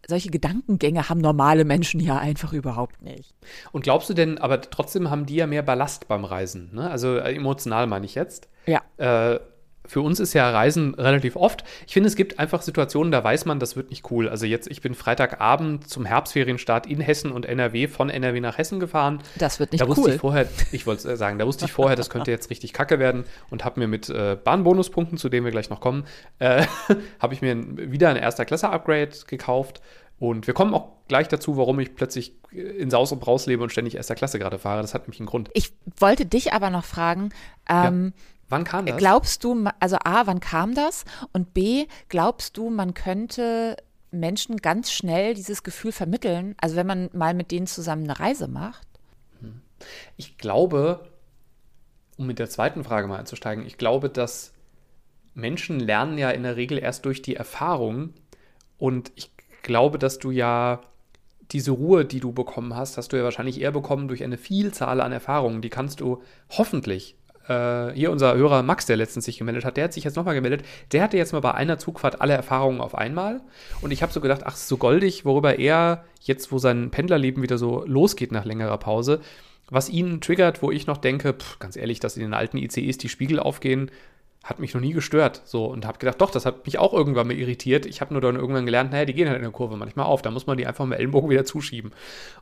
Solche 0.06 0.32
Gedankengänge 0.32 1.08
haben 1.08 1.22
normale 1.22 1.64
Menschen 1.64 2.02
ja 2.02 2.18
einfach 2.18 2.52
überhaupt 2.52 3.02
nicht. 3.02 3.34
Und 3.72 3.84
glaubst 3.86 4.10
du 4.10 4.14
denn, 4.14 4.38
aber 4.38 4.60
trotzdem 4.60 5.10
haben 5.10 5.26
die 5.26 5.36
ja 5.36 5.48
mehr 5.48 5.64
Ballast 5.64 6.10
beim 6.10 6.26
Reisen, 6.26 6.72
ne? 6.74 6.90
Also 6.92 7.16
äh, 7.16 7.34
emotional 7.34 7.88
meine 7.88 8.06
ich 8.06 8.14
jetzt. 8.14 8.50
Ja. 8.66 8.82
Äh, 8.98 9.40
für 9.86 10.02
uns 10.02 10.20
ist 10.20 10.34
ja 10.34 10.50
Reisen 10.50 10.94
relativ 10.96 11.36
oft. 11.36 11.64
Ich 11.88 11.94
finde, 11.94 12.08
es 12.08 12.16
gibt 12.16 12.40
einfach 12.40 12.62
Situationen, 12.62 13.12
da 13.12 13.24
weiß 13.24 13.46
man, 13.46 13.60
das 13.60 13.76
wird 13.76 13.90
nicht 13.90 14.10
cool. 14.12 14.30
Also 14.30 14.46
jetzt, 14.46 14.70
ich 14.72 14.82
bin 14.82 14.96
Freitagabend 14.96 15.90
zum 15.90 16.06
Herbstferienstart 16.06 16.88
in 16.88 17.02
Hessen 17.02 17.32
und 17.32 17.46
NRW 17.46 17.88
von 17.88 18.10
NRW 18.10 18.40
nach 18.40 18.58
Hessen 18.58 18.80
gefahren. 18.80 19.20
Das 19.36 19.60
wird 19.60 19.74
nicht 19.74 19.82
da 19.82 19.86
cool. 19.86 19.98
Wusste 19.98 20.14
ich 20.14 20.22
vorher, 20.22 20.48
ich 20.72 20.88
wollte 20.88 21.18
sagen, 21.18 21.38
da 21.38 21.46
wusste 21.46 21.66
ich 21.66 21.72
vorher, 21.72 21.98
das 21.98 22.10
könnte 22.10 22.32
jetzt 22.32 22.50
richtig 22.50 22.72
kacke 22.72 23.00
werden 23.00 23.26
und 23.50 23.66
habe 23.66 23.80
mir 23.80 23.88
mit 23.88 24.10
äh, 24.10 24.38
Bahnbonuspunkten, 24.42 25.18
zu 25.18 25.28
denen 25.28 25.46
wir 25.46 25.52
gleich 25.52 25.70
noch 25.70 25.82
kommen, 25.82 26.06
äh, 26.40 26.66
habe 27.20 27.34
ich 27.34 27.42
mir 27.42 27.56
wieder 27.78 28.10
ein 28.10 28.16
erster 28.16 28.46
Klasse 28.46 28.70
Upgrade 28.70 29.12
gekauft. 29.28 29.82
Und 30.20 30.48
wir 30.48 30.54
kommen 30.54 30.74
auch 30.74 30.92
gleich 31.10 31.28
dazu, 31.28 31.58
warum 31.58 31.80
ich 31.82 31.96
plötzlich 31.96 32.38
in 32.52 32.90
Saus 32.90 33.12
und 33.12 33.20
Braus 33.20 33.46
lebe 33.46 33.62
und 33.62 33.72
ständig 33.72 33.96
erster 33.96 34.16
Klasse 34.16 34.40
gerade 34.40 34.58
fahre. 34.58 34.82
Das 34.82 34.94
hat 34.94 35.02
nämlich 35.02 35.20
einen 35.20 35.28
Grund. 35.28 35.50
Ich 35.54 35.74
wollte 35.98 36.26
dich 36.26 36.54
aber 36.54 36.70
noch 36.70 36.86
fragen, 36.86 37.32
ähm, 37.68 38.14
ja 38.16 38.24
Wann 38.50 38.64
kam 38.64 38.86
das? 38.86 38.98
Glaubst 38.98 39.44
du, 39.44 39.66
also 39.80 39.98
A, 40.04 40.28
wann 40.28 40.40
kam 40.40 40.76
das? 40.76 41.06
Und 41.32 41.54
B, 41.54 41.88
glaubst 42.10 42.58
du, 42.58 42.70
man 42.70 42.94
könnte 42.94 43.78
Menschen 44.12 44.58
ganz 44.58 44.92
schnell 44.92 45.34
dieses 45.34 45.64
Gefühl 45.64 45.92
vermitteln, 45.92 46.56
also 46.60 46.76
wenn 46.76 46.88
man 46.88 47.10
mal 47.14 47.34
mit 47.34 47.52
denen 47.52 47.68
zusammen 47.68 48.04
eine 48.04 48.20
Reise 48.20 48.48
macht? 48.48 48.88
Hm. 49.42 49.62
Ich 50.18 50.38
glaube, 50.38 51.08
um 52.18 52.28
mit 52.28 52.40
der 52.40 52.50
zweiten 52.50 52.84
Frage 52.84 53.08
mal 53.08 53.20
einzusteigen, 53.20 53.66
ich 53.66 53.78
glaube, 53.78 54.10
dass 54.10 54.54
Menschen 55.34 55.80
lernen 55.80 56.18
ja 56.18 56.30
in 56.30 56.44
der 56.44 56.56
Regel 56.56 56.78
erst 56.78 57.06
durch 57.06 57.22
die 57.22 57.36
Erfahrung 57.36 58.14
und 58.78 59.12
ich 59.16 59.32
glaube, 59.64 59.98
dass 59.98 60.20
du 60.20 60.32
ja 60.32 60.82
diese 61.52 61.72
Ruhe, 61.72 62.06
die 62.06 62.20
du 62.20 62.32
bekommen 62.32 62.76
hast, 62.76 62.98
hast 62.98 63.14
du 63.14 63.18
ja 63.18 63.24
wahrscheinlich 63.24 63.60
eher 63.60 63.72
bekommen 63.72 64.08
durch 64.08 64.24
eine 64.24 64.38
Vielzahl 64.38 65.02
an 65.02 65.12
Erfahrungen. 65.12 65.62
Die 65.62 65.70
kannst 65.70 66.00
du 66.00 66.22
hoffentlich 66.50 67.16
äh, 67.48 67.92
hier 67.94 68.12
unser 68.12 68.36
Hörer 68.36 68.64
Max, 68.64 68.86
der 68.86 68.98
letztens 68.98 69.26
sich 69.26 69.38
gemeldet 69.38 69.66
hat, 69.66 69.78
der 69.78 69.86
hat 69.86 69.94
sich 69.94 70.04
jetzt 70.04 70.16
nochmal 70.16 70.36
gemeldet. 70.36 70.64
Der 70.92 71.04
hatte 71.04 71.18
jetzt 71.18 71.34
mal 71.34 71.42
bei 71.42 71.54
einer 71.54 71.78
Zugfahrt 71.78 72.22
alle 72.22 72.34
Erfahrungen 72.34 72.82
auf 72.82 72.96
einmal. 72.96 73.42
Und 73.82 73.92
ich 73.92 74.02
habe 74.02 74.14
so 74.14 74.22
gedacht, 74.22 74.42
ach, 74.46 74.56
so 74.56 74.78
goldig, 74.78 75.26
worüber 75.26 75.60
er 75.60 76.04
jetzt, 76.22 76.52
wo 76.52 76.58
sein 76.58 76.92
Pendlerleben 76.92 77.44
wieder 77.44 77.58
so 77.58 77.84
losgeht 77.86 78.32
nach 78.32 78.46
längerer 78.46 78.78
Pause, 78.78 79.20
was 79.70 79.90
ihn 79.90 80.22
triggert, 80.22 80.62
wo 80.62 80.72
ich 80.72 80.88
noch 80.88 80.98
denke, 80.98 81.34
pff, 81.34 81.60
ganz 81.60 81.76
ehrlich, 81.76 82.00
dass 82.00 82.18
in 82.18 82.24
den 82.24 82.34
alten 82.34 82.58
ICEs 82.58 82.98
die 82.98 83.10
Spiegel 83.10 83.40
aufgehen, 83.40 83.90
hat 84.44 84.60
mich 84.60 84.74
noch 84.74 84.82
nie 84.82 84.92
gestört. 84.92 85.42
So 85.46 85.66
und 85.66 85.86
habe 85.86 85.98
gedacht, 85.98 86.20
doch, 86.20 86.30
das 86.30 86.46
hat 86.46 86.66
mich 86.66 86.78
auch 86.78 86.94
irgendwann 86.94 87.28
mal 87.28 87.36
irritiert. 87.36 87.86
Ich 87.86 88.02
habe 88.02 88.14
nur 88.14 88.22
dann 88.22 88.36
irgendwann 88.36 88.66
gelernt, 88.66 88.92
naja, 88.92 89.06
die 89.06 89.14
gehen 89.14 89.28
halt 89.28 89.38
in 89.38 89.44
der 89.44 89.52
Kurve 89.52 89.78
manchmal 89.78 90.06
auf. 90.06 90.22
Da 90.22 90.32
muss 90.32 90.48
man 90.48 90.58
die 90.58 90.68
einfach 90.68 90.86
mit 90.86 91.00
Ellenbogen 91.00 91.30
wieder 91.30 91.46
zuschieben. 91.46 91.92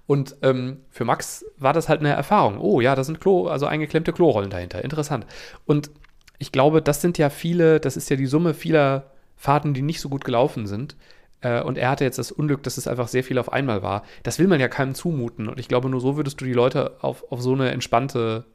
Und 0.07 0.35
ähm, 0.41 0.77
für 0.89 1.05
Max 1.05 1.45
war 1.57 1.73
das 1.73 1.89
halt 1.89 1.99
eine 1.99 2.09
Erfahrung. 2.09 2.59
Oh 2.59 2.81
ja, 2.81 2.95
da 2.95 3.03
sind 3.03 3.21
Klo, 3.21 3.47
also 3.47 3.67
eingeklemmte 3.67 4.13
Klorollen 4.13 4.49
dahinter. 4.49 4.83
Interessant. 4.83 5.27
Und 5.65 5.91
ich 6.39 6.51
glaube, 6.51 6.81
das 6.81 7.01
sind 7.01 7.19
ja 7.19 7.29
viele, 7.29 7.79
das 7.79 7.95
ist 7.95 8.09
ja 8.09 8.15
die 8.15 8.25
Summe 8.25 8.55
vieler 8.55 9.11
Fahrten, 9.37 9.75
die 9.75 9.83
nicht 9.83 10.01
so 10.01 10.09
gut 10.09 10.25
gelaufen 10.25 10.65
sind. 10.65 10.95
Äh, 11.41 11.61
und 11.61 11.77
er 11.77 11.91
hatte 11.91 12.03
jetzt 12.03 12.17
das 12.17 12.31
Unglück, 12.31 12.63
dass 12.63 12.79
es 12.79 12.87
einfach 12.87 13.09
sehr 13.09 13.23
viel 13.23 13.37
auf 13.37 13.53
einmal 13.53 13.83
war. 13.83 14.01
Das 14.23 14.39
will 14.39 14.47
man 14.47 14.59
ja 14.59 14.69
keinem 14.69 14.95
zumuten. 14.95 15.47
Und 15.47 15.59
ich 15.59 15.67
glaube, 15.67 15.87
nur 15.87 16.01
so 16.01 16.17
würdest 16.17 16.41
du 16.41 16.45
die 16.45 16.53
Leute 16.53 16.95
auf, 17.01 17.31
auf 17.31 17.43
so 17.43 17.53
eine 17.53 17.69
entspannte, 17.69 18.45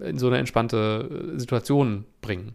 in 0.00 0.18
so 0.18 0.28
eine 0.28 0.38
entspannte 0.38 1.32
äh, 1.34 1.40
Situation 1.40 2.04
bringen 2.20 2.54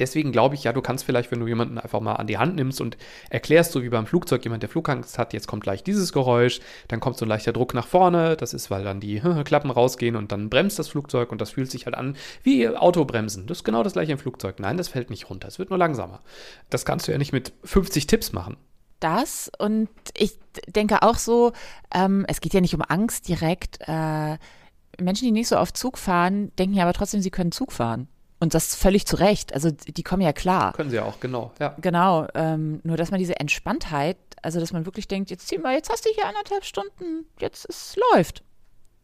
deswegen 0.00 0.32
glaube 0.32 0.54
ich, 0.54 0.64
ja, 0.64 0.72
du 0.72 0.80
kannst 0.82 1.04
vielleicht, 1.04 1.30
wenn 1.30 1.40
du 1.40 1.46
jemanden 1.46 1.78
einfach 1.78 2.00
mal 2.00 2.14
an 2.14 2.26
die 2.26 2.38
Hand 2.38 2.56
nimmst 2.56 2.80
und 2.80 2.96
erklärst, 3.28 3.72
so 3.72 3.82
wie 3.82 3.88
beim 3.88 4.06
Flugzeug, 4.06 4.42
jemand, 4.44 4.62
der 4.62 4.70
Flugangst 4.70 5.18
hat, 5.18 5.32
jetzt 5.32 5.46
kommt 5.46 5.62
gleich 5.62 5.84
dieses 5.84 6.12
Geräusch, 6.12 6.60
dann 6.88 7.00
kommt 7.00 7.16
so 7.18 7.24
ein 7.24 7.28
leichter 7.28 7.52
Druck 7.52 7.74
nach 7.74 7.86
vorne, 7.86 8.36
das 8.36 8.54
ist, 8.54 8.70
weil 8.70 8.84
dann 8.84 9.00
die 9.00 9.20
Klappen 9.44 9.70
rausgehen 9.70 10.16
und 10.16 10.32
dann 10.32 10.50
bremst 10.50 10.78
das 10.78 10.88
Flugzeug 10.88 11.30
und 11.30 11.40
das 11.40 11.50
fühlt 11.50 11.70
sich 11.70 11.86
halt 11.86 11.94
an 11.94 12.16
wie 12.42 12.68
Autobremsen. 12.68 13.46
Das 13.46 13.58
ist 13.58 13.64
genau 13.64 13.82
das 13.82 13.92
gleiche 13.92 14.12
im 14.12 14.18
Flugzeug. 14.18 14.58
Nein, 14.58 14.76
das 14.76 14.88
fällt 14.88 15.10
nicht 15.10 15.30
runter, 15.30 15.48
es 15.48 15.58
wird 15.58 15.70
nur 15.70 15.78
langsamer. 15.78 16.20
Das 16.70 16.84
kannst 16.84 17.06
du 17.06 17.12
ja 17.12 17.18
nicht 17.18 17.32
mit 17.32 17.52
50 17.64 18.06
Tipps 18.06 18.32
machen 18.32 18.56
das 19.00 19.50
und 19.58 19.88
ich 20.16 20.38
denke 20.68 21.02
auch 21.02 21.16
so, 21.16 21.52
ähm, 21.92 22.24
es 22.28 22.40
geht 22.40 22.54
ja 22.54 22.60
nicht 22.60 22.74
um 22.74 22.82
Angst 22.82 23.28
direkt. 23.28 23.78
Äh, 23.80 24.36
Menschen, 24.98 25.24
die 25.24 25.32
nicht 25.32 25.48
so 25.48 25.58
oft 25.58 25.76
Zug 25.76 25.98
fahren, 25.98 26.52
denken 26.58 26.76
ja 26.76 26.84
aber 26.84 26.92
trotzdem, 26.92 27.22
sie 27.22 27.30
können 27.30 27.52
Zug 27.52 27.72
fahren. 27.72 28.08
Und 28.40 28.54
das 28.54 28.74
völlig 28.74 29.06
zu 29.06 29.16
Recht. 29.16 29.52
Also 29.52 29.70
die 29.70 30.02
kommen 30.02 30.22
ja 30.22 30.32
klar. 30.32 30.72
Können 30.72 30.88
sie 30.88 30.96
ja 30.96 31.04
auch, 31.04 31.20
genau. 31.20 31.52
Ja. 31.60 31.76
Genau. 31.80 32.26
Ähm, 32.34 32.80
nur, 32.84 32.96
dass 32.96 33.10
man 33.10 33.18
diese 33.18 33.38
Entspanntheit, 33.38 34.16
also 34.40 34.58
dass 34.58 34.72
man 34.72 34.86
wirklich 34.86 35.06
denkt, 35.06 35.30
jetzt 35.30 35.46
ziehen 35.46 35.62
wir, 35.62 35.72
jetzt 35.72 35.90
hast 35.90 36.06
du 36.06 36.10
hier 36.14 36.26
anderthalb 36.26 36.64
Stunden, 36.64 37.26
jetzt 37.38 37.66
es 37.68 37.96
läuft. 38.14 38.42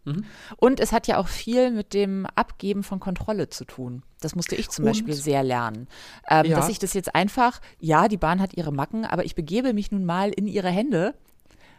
Mhm. 0.07 0.25
Und 0.57 0.81
es 0.81 0.93
hat 0.93 1.07
ja 1.07 1.19
auch 1.19 1.29
viel 1.29 1.71
mit 1.71 1.93
dem 1.93 2.27
Abgeben 2.35 2.83
von 2.83 2.99
Kontrolle 2.99 3.51
zu 3.51 3.67
tun. 3.67 4.05
Das 4.21 4.35
musste 4.35 4.55
ich 4.55 4.71
zum 4.71 4.85
Und? 4.85 4.93
Beispiel 4.93 5.15
sehr 5.15 5.43
lernen. 5.43 5.89
Ähm, 6.31 6.47
ja. 6.47 6.57
Dass 6.57 6.71
ich 6.71 6.79
das 6.79 6.95
jetzt 6.95 7.15
einfach, 7.15 7.61
ja, 7.79 8.09
die 8.09 8.17
Bahn 8.17 8.41
hat 8.41 8.55
ihre 8.55 8.73
Macken, 8.73 9.05
aber 9.05 9.25
ich 9.27 9.35
begebe 9.35 9.75
mich 9.75 9.91
nun 9.91 10.07
mal 10.07 10.31
in 10.31 10.47
ihre 10.47 10.71
Hände 10.71 11.15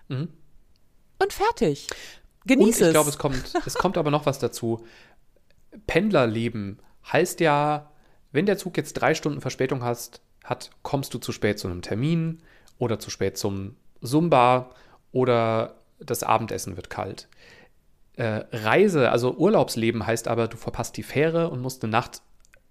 mhm. 0.09 0.29
und 1.17 1.33
fertig. 1.33 1.87
Genieße 2.45 2.83
es. 2.83 2.87
Ich 2.89 2.93
glaube, 2.93 3.09
es 3.09 3.17
kommt, 3.17 3.53
es 3.65 3.73
kommt 3.73 3.97
aber 3.97 4.11
noch 4.11 4.25
was 4.25 4.37
dazu. 4.37 4.85
Pendlerleben 5.87 6.79
heißt 7.11 7.39
ja, 7.39 7.91
wenn 8.31 8.45
der 8.45 8.57
Zug 8.57 8.77
jetzt 8.77 8.93
drei 8.93 9.13
Stunden 9.13 9.41
Verspätung 9.41 9.83
hast, 9.83 10.21
hat, 10.43 10.71
kommst 10.81 11.13
du 11.13 11.17
zu 11.17 11.31
spät 11.31 11.59
zu 11.59 11.67
einem 11.67 11.81
Termin 11.81 12.41
oder 12.77 12.99
zu 12.99 13.09
spät 13.09 13.37
zum 13.37 13.75
Zumba 14.01 14.69
oder 15.11 15.75
das 15.99 16.23
Abendessen 16.23 16.75
wird 16.75 16.89
kalt. 16.89 17.27
äh, 18.17 18.43
Reise, 18.51 19.11
also 19.11 19.35
Urlaubsleben 19.35 20.05
heißt 20.05 20.27
aber, 20.27 20.47
du 20.47 20.57
verpasst 20.57 20.97
die 20.97 21.03
Fähre 21.03 21.49
und 21.49 21.61
musst 21.61 21.83
eine 21.83 21.91
Nacht 21.91 22.21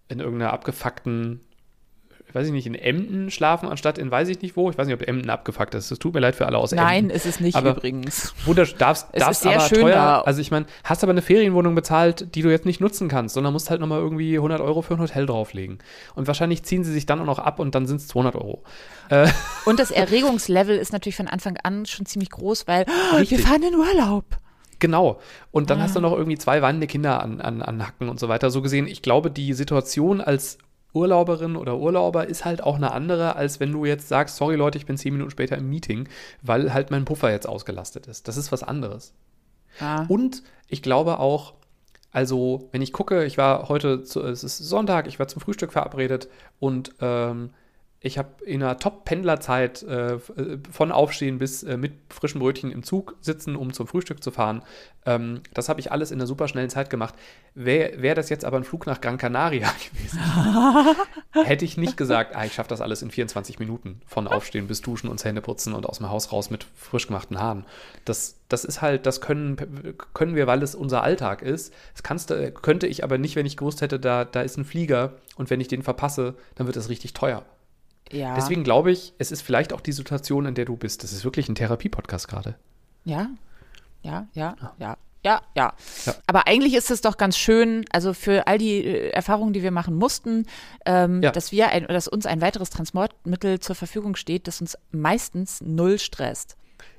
in 0.09 0.21
irgendeiner 0.21 0.53
abgefuckten 0.53 1.41
weiß 2.37 2.47
ich 2.47 2.53
nicht, 2.53 2.67
in 2.67 2.75
Emden 2.77 3.31
schlafen, 3.33 3.69
anstatt 3.69 3.99
in 3.99 4.11
weiß 4.11 4.29
ich 4.29 4.41
nicht 4.43 4.57
wo. 4.57 4.71
Ich 4.71 4.79
weiß 4.79 4.87
nicht, 4.87 4.95
ob 4.95 5.09
Emden 5.09 5.29
abgefuckt 5.31 5.75
ist. 5.75 5.91
Es 5.91 5.99
tut 5.99 6.15
mir 6.15 6.21
leid 6.21 6.37
für 6.37 6.47
alle 6.47 6.59
aus 6.59 6.71
Nein, 6.71 7.05
Emden. 7.07 7.17
ist 7.17 7.27
es 7.27 7.41
nicht 7.41 7.57
aber 7.57 7.71
übrigens. 7.71 8.35
Wunder, 8.45 8.65
darfst, 8.67 9.09
Es 9.13 9.21
darfst 9.21 9.41
ist 9.45 9.51
sehr 9.51 9.59
aber 9.59 9.69
schön 9.69 9.81
teuer, 9.81 9.95
da. 9.95 10.21
also 10.21 10.41
ich 10.41 10.51
meine, 10.53 10.67
hast 10.85 11.03
aber 11.03 11.11
eine 11.11 11.23
Ferienwohnung 11.23 11.75
bezahlt, 11.75 12.35
die 12.37 12.43
du 12.43 12.51
jetzt 12.51 12.67
nicht 12.67 12.81
nutzen 12.81 13.09
kannst, 13.09 13.35
sondern 13.35 13.53
musst 13.53 13.71
halt 13.71 13.81
nochmal 13.81 13.99
irgendwie 14.01 14.37
100 14.37 14.61
Euro 14.61 14.83
für 14.83 14.95
ein 14.95 15.01
Hotel 15.01 15.27
drauflegen. 15.27 15.79
Und 16.15 16.29
wahrscheinlich 16.29 16.63
ziehen 16.63 16.85
sie 16.85 16.93
sich 16.93 17.07
dann 17.07 17.21
auch 17.21 17.25
noch 17.27 17.39
ab 17.41 17.59
und 17.59 17.75
dann 17.75 17.87
sind 17.87 17.97
es 17.97 18.07
200 18.09 18.37
Euro. 18.37 18.63
Äh, 19.09 19.29
Und 19.65 19.81
das 19.81 19.91
Erregungslevel 19.91 20.77
ist 20.77 20.93
natürlich 20.93 21.17
von 21.17 21.29
Anfang 21.29 21.57
an 21.63 21.87
schon 21.87 22.07
ziemlich 22.07 22.31
groß, 22.31 22.67
weil 22.69 22.85
oh, 22.89 23.13
wir 23.15 23.21
Richtig. 23.21 23.41
fahren 23.41 23.63
in 23.63 23.75
Urlaub. 23.75 24.25
Genau. 24.79 25.19
Und 25.53 25.71
dann 25.71 25.79
Ah. 25.81 25.85
hast 25.85 25.97
du 25.97 26.01
noch 26.01 26.13
irgendwie 26.13 26.37
zwei 26.37 26.61
weinende 26.61 26.87
Kinder 26.87 27.23
an, 27.23 27.41
an, 27.41 27.63
an 27.63 27.87
Hacken 27.87 28.11
und 28.11 28.21
so 28.21 28.29
weiter. 28.29 28.51
So 28.51 28.61
gesehen, 28.61 28.87
ich 28.87 29.01
glaube, 29.01 29.31
die 29.31 29.55
Situation 29.55 30.21
als 30.21 30.59
Urlauberin 30.97 31.57
oder 31.57 31.77
Urlauber 31.77 32.27
ist 32.27 32.45
halt 32.45 32.63
auch 32.63 32.77
eine 32.77 32.93
andere, 32.93 33.37
als 33.37 33.61
wenn 33.61 33.71
du 33.71 33.85
jetzt 33.85 34.09
sagst, 34.09 34.37
sorry 34.37 34.57
Leute, 34.57 34.79
ich 34.79 34.87
bin 34.87 34.97
zehn 34.97 35.13
Minuten 35.13 35.31
später 35.31 35.57
im 35.57 35.69
Meeting, 35.69 36.09
weil 36.43 36.73
halt 36.73 36.91
mein 36.91 37.05
Puffer 37.05 37.31
jetzt 37.31 37.49
ausgelastet 37.49 38.07
ist. 38.07 38.27
Das 38.27 38.37
ist 38.37 38.51
was 38.51 38.63
anderes. 38.63 39.15
Ja. 39.81 40.07
Und 40.09 40.43
ich 40.69 40.83
glaube 40.83 41.21
auch, 41.21 41.55
also 42.11 42.69
wenn 42.73 42.83
ich 42.83 42.93
gucke, 42.93 43.25
ich 43.25 43.37
war 43.37 43.69
heute, 43.69 44.03
zu, 44.03 44.23
es 44.23 44.43
ist 44.43 44.59
Sonntag, 44.59 45.07
ich 45.07 45.19
war 45.19 45.29
zum 45.29 45.43
Frühstück 45.43 45.73
verabredet 45.73 46.29
und 46.59 46.95
ähm, 47.01 47.51
ich 48.07 48.19
habe 48.19 48.29
in 48.45 48.63
einer 48.63 48.79
Top-Pendlerzeit 48.79 49.83
äh, 49.83 50.15
äh, 50.15 50.19
von 50.71 50.93
Aufstehen 50.93 51.39
bis 51.39 51.63
äh, 51.63 51.77
mit 51.77 51.93
frischen 52.09 52.41
Brötchen 52.41 52.71
im 52.71 52.83
Zug 52.83 53.17
sitzen, 53.21 53.57
um 53.57 53.73
zum 53.73 53.87
Frühstück 53.87 54.23
zu 54.23 54.31
fahren. 54.31 54.63
Ähm, 55.05 55.41
das 55.55 55.69
habe 55.69 55.81
ich 55.81 55.93
alles 55.93 56.11
in 56.11 56.19
einer 56.19 56.27
super 56.27 56.49
schnellen 56.49 56.71
Zeit 56.71 56.89
gemacht. 56.91 57.15
Wäre 57.55 58.01
wär 58.03 58.15
das 58.15 58.29
jetzt 58.29 58.45
aber 58.45 58.57
ein 58.59 58.65
Flug 58.65 58.87
nach 58.87 59.01
Gran 59.01 59.19
Canaria 59.19 59.69
gewesen, 59.93 60.21
hätte 61.45 61.65
ich 61.65 61.77
nicht 61.77 61.97
gesagt, 61.97 62.35
ah, 62.37 62.45
ich 62.45 62.55
schaffe 62.55 62.69
das 62.69 62.81
alles 62.81 63.03
in 63.03 63.11
24 63.11 63.59
Minuten. 63.59 64.01
Von 64.07 64.29
Aufstehen 64.29 64.67
bis 64.69 64.81
Duschen 64.81 65.09
und 65.09 65.19
Zähne 65.19 65.41
putzen 65.43 65.75
und 65.75 65.87
aus 65.87 65.99
dem 65.99 66.09
Haus 66.11 66.33
raus 66.33 66.51
mit 66.51 66.67
frisch 66.75 67.07
gemachten 67.07 67.39
Haaren. 67.41 67.65
Das, 68.05 68.37
das 68.49 68.65
ist 68.65 68.83
halt, 68.83 69.07
das 69.07 69.21
können, 69.21 69.57
können 70.15 70.35
wir, 70.37 70.47
weil 70.47 70.63
es 70.63 70.75
unser 70.75 71.03
Alltag 71.03 71.43
ist. 71.43 71.73
Das 71.93 72.03
kannst, 72.03 72.31
du- 72.31 72.53
könnte 72.53 72.87
ich 72.87 73.05
aber 73.05 73.19
nicht, 73.19 73.37
wenn 73.37 73.47
ich 73.47 73.57
gewusst 73.57 73.81
hätte, 73.81 73.99
da, 73.99 74.25
da 74.25 74.43
ist 74.43 74.57
ein 74.57 74.65
Flieger 74.65 75.15
und 75.37 75.51
wenn 75.51 75.61
ich 75.61 75.69
den 75.69 75.83
verpasse, 75.83 76.35
dann 76.55 76.67
wird 76.67 76.77
das 76.77 76.89
richtig 76.89 77.13
teuer. 77.15 77.45
Ja. 78.13 78.35
Deswegen 78.35 78.65
glaube 78.65 78.91
ich, 78.93 79.13
es 79.19 79.31
ist 79.33 79.43
vielleicht 79.43 79.73
auch 79.73 79.81
die 79.81 79.93
Situation, 79.93 80.47
in 80.47 80.55
der 80.55 80.65
du 80.65 80.77
bist. 80.77 81.03
Das 81.03 81.13
ist 81.13 81.25
wirklich 81.25 81.49
ein 81.49 81.55
Therapiepodcast 81.55 82.29
gerade. 82.29 82.57
Ja, 83.05 83.29
ja, 84.03 84.27
ja, 84.35 84.57
ja. 84.79 84.97
Ja, 85.25 85.41
ja, 85.57 85.73
Ja. 86.05 86.15
Aber 86.29 86.47
eigentlich 86.47 86.75
ist 86.75 86.89
es 86.93 87.01
doch 87.01 87.17
ganz 87.17 87.37
schön, 87.37 87.85
also 87.91 88.13
für 88.13 88.47
all 88.47 88.59
die 88.59 88.85
äh, 88.85 89.09
Erfahrungen, 89.11 89.53
die 89.53 89.63
wir 89.65 89.73
machen 89.73 89.97
mussten, 89.97 90.47
ähm, 90.85 91.21
Ja. 91.21 91.33
dass 91.33 91.51
wir 91.51 91.71
ein, 91.71 91.85
dass 91.89 92.07
uns 92.07 92.27
ein 92.27 92.41
weiteres 92.41 92.71
Transportmittel 92.71 93.59
zur 93.59 93.75
Verfügung 93.75 94.15
steht, 94.15 94.47
das 94.47 94.61
uns 94.61 94.79
meistens 94.93 95.61
null 95.63 95.99
stresst. 95.99 96.57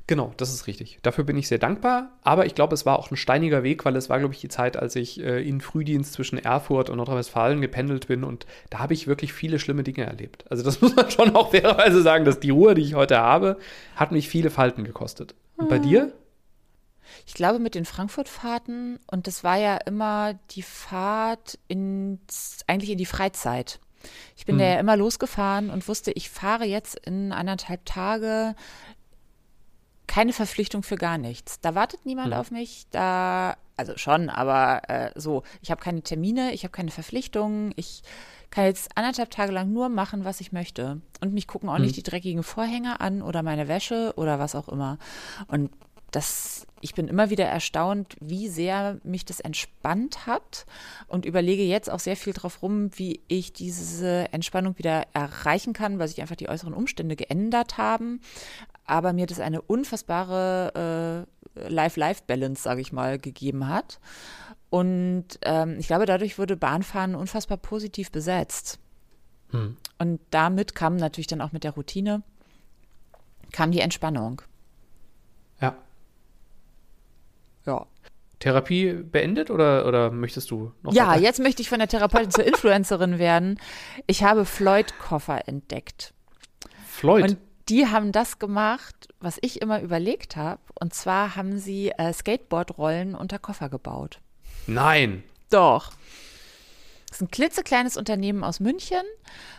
Genau, 0.07 0.33
das 0.37 0.53
ist 0.53 0.67
richtig. 0.67 0.99
Dafür 1.01 1.25
bin 1.25 1.35
ich 1.35 1.49
sehr 1.49 1.57
dankbar. 1.57 2.11
Aber 2.23 2.45
ich 2.45 2.55
glaube, 2.55 2.73
es 2.73 2.85
war 2.85 2.97
auch 2.97 3.11
ein 3.11 3.17
steiniger 3.17 3.63
Weg, 3.63 3.83
weil 3.83 3.95
es 3.97 4.09
war, 4.09 4.19
glaube 4.19 4.33
ich, 4.33 4.39
die 4.39 4.47
Zeit, 4.47 4.77
als 4.77 4.95
ich 4.95 5.19
äh, 5.19 5.45
in 5.45 5.59
Frühdienst 5.59 6.13
zwischen 6.13 6.37
Erfurt 6.37 6.89
und 6.89 6.95
Nordrhein-Westfalen 6.95 7.59
gependelt 7.59 8.07
bin. 8.07 8.23
Und 8.23 8.45
da 8.69 8.79
habe 8.79 8.93
ich 8.93 9.07
wirklich 9.07 9.33
viele 9.33 9.59
schlimme 9.59 9.83
Dinge 9.83 10.05
erlebt. 10.05 10.45
Also 10.49 10.63
das 10.63 10.79
muss 10.81 10.95
man 10.95 11.11
schon 11.11 11.35
auch 11.35 11.51
fairerweise 11.51 12.01
sagen, 12.01 12.23
dass 12.23 12.39
die 12.39 12.51
Ruhe, 12.51 12.73
die 12.73 12.83
ich 12.83 12.93
heute 12.93 13.17
habe, 13.17 13.57
hat 13.97 14.13
mich 14.13 14.29
viele 14.29 14.49
Falten 14.49 14.85
gekostet. 14.85 15.35
Und 15.57 15.67
bei 15.67 15.79
dir? 15.79 16.13
Ich 17.25 17.33
glaube, 17.33 17.59
mit 17.59 17.75
den 17.75 17.83
Frankfurt-Fahrten, 17.83 18.99
und 19.07 19.27
das 19.27 19.43
war 19.43 19.57
ja 19.57 19.75
immer 19.75 20.39
die 20.51 20.61
Fahrt 20.61 21.59
ins, 21.67 22.59
eigentlich 22.67 22.91
in 22.91 22.97
die 22.97 23.05
Freizeit. 23.05 23.79
Ich 24.37 24.45
bin 24.45 24.57
da 24.57 24.65
ja 24.65 24.79
immer 24.79 24.95
losgefahren 24.95 25.69
und 25.69 25.87
wusste, 25.87 26.11
ich 26.11 26.29
fahre 26.29 26.65
jetzt 26.65 26.95
in 26.95 27.33
anderthalb 27.33 27.85
Tage 27.85 28.55
keine 30.07 30.33
Verpflichtung 30.33 30.83
für 30.83 30.95
gar 30.95 31.17
nichts. 31.17 31.59
Da 31.59 31.75
wartet 31.75 32.05
niemand 32.05 32.33
auf 32.33 32.49
mich, 32.49 32.87
da, 32.91 33.55
also 33.75 33.97
schon, 33.97 34.29
aber 34.29 34.89
äh, 34.89 35.11
so, 35.15 35.43
ich 35.61 35.69
habe 35.69 35.81
keine 35.81 36.01
Termine, 36.01 36.53
ich 36.53 36.63
habe 36.63 36.71
keine 36.71 36.91
Verpflichtungen, 36.91 37.73
ich 37.75 38.01
kann 38.49 38.65
jetzt 38.65 38.89
anderthalb 38.95 39.29
Tage 39.29 39.51
lang 39.51 39.71
nur 39.71 39.89
machen, 39.89 40.23
was 40.25 40.41
ich 40.41 40.51
möchte. 40.51 41.01
Und 41.21 41.33
mich 41.33 41.47
gucken 41.47 41.69
auch 41.69 41.79
nicht 41.79 41.97
die 41.97 42.03
dreckigen 42.03 42.43
Vorhänge 42.43 43.01
an 43.01 43.21
oder 43.21 43.43
meine 43.43 43.67
Wäsche 43.67 44.13
oder 44.15 44.39
was 44.39 44.55
auch 44.55 44.69
immer. 44.69 44.97
Und 45.47 45.69
das, 46.11 46.65
ich 46.79 46.95
bin 46.95 47.09
immer 47.09 47.29
wieder 47.29 47.45
erstaunt, 47.45 48.15
wie 48.21 48.47
sehr 48.47 48.99
mich 49.03 49.25
das 49.25 49.41
entspannt 49.41 50.25
hat 50.25 50.65
und 51.07 51.25
überlege 51.25 51.63
jetzt 51.63 51.89
auch 51.89 51.99
sehr 51.99 52.15
viel 52.15 52.33
drauf 52.33 52.61
rum, 52.61 52.91
wie 52.95 53.19
ich 53.27 53.51
diese 53.51 54.31
Entspannung 54.31 54.77
wieder 54.77 55.05
erreichen 55.13 55.73
kann, 55.73 55.99
weil 55.99 56.07
sich 56.07 56.21
einfach 56.21 56.37
die 56.37 56.49
äußeren 56.49 56.73
Umstände 56.73 57.15
geändert 57.15 57.77
haben. 57.77 58.21
Aber 58.87 59.13
mir 59.13 59.27
das 59.27 59.39
eine 59.39 59.61
unfassbare 59.61 61.25
äh, 61.55 61.67
Life-Life-Balance, 61.69 62.63
sage 62.63 62.81
ich 62.81 62.91
mal, 62.91 63.19
gegeben 63.19 63.67
hat. 63.67 63.99
Und 64.69 65.25
ähm, 65.43 65.77
ich 65.79 65.87
glaube, 65.87 66.05
dadurch 66.05 66.37
wurde 66.39 66.57
Bahnfahren 66.57 67.15
unfassbar 67.15 67.57
positiv 67.57 68.11
besetzt. 68.11 68.79
Und 69.97 70.19
damit 70.29 70.75
kam 70.75 70.97
natürlich 70.97 71.27
dann 71.27 71.39
auch 71.39 71.53
mit 71.53 71.63
der 71.63 71.71
Routine, 71.71 72.21
kam 73.53 73.71
die 73.71 73.79
Entspannung. 73.79 74.41
Ja. 75.61 75.73
Ja. 77.65 77.85
Therapie 78.39 78.93
beendet 78.93 79.49
oder, 79.49 79.87
oder 79.87 80.11
möchtest 80.11 80.51
du 80.51 80.73
noch 80.83 80.93
Ja, 80.93 81.07
weiter? 81.07 81.21
jetzt 81.21 81.39
möchte 81.39 81.61
ich 81.61 81.69
von 81.69 81.79
der 81.79 81.87
Therapeutin 81.87 82.29
zur 82.29 82.43
Influencerin 82.45 83.19
werden. 83.19 83.57
Ich 84.05 84.23
habe 84.23 84.43
Floyd-Koffer 84.45 85.47
entdeckt. 85.47 86.13
Floyd. 86.87 87.23
Und 87.23 87.37
die 87.69 87.87
haben 87.87 88.11
das 88.11 88.39
gemacht, 88.39 89.09
was 89.19 89.37
ich 89.41 89.61
immer 89.61 89.81
überlegt 89.81 90.35
habe. 90.35 90.61
Und 90.79 90.93
zwar 90.93 91.35
haben 91.35 91.59
sie 91.59 91.89
äh, 91.89 92.13
Skateboardrollen 92.13 93.15
unter 93.15 93.39
Koffer 93.39 93.69
gebaut. 93.69 94.19
Nein. 94.67 95.23
Doch. 95.49 95.91
Das 97.07 97.17
ist 97.17 97.21
ein 97.21 97.31
klitzekleines 97.31 97.97
Unternehmen 97.97 98.43
aus 98.43 98.59
München 98.59 99.03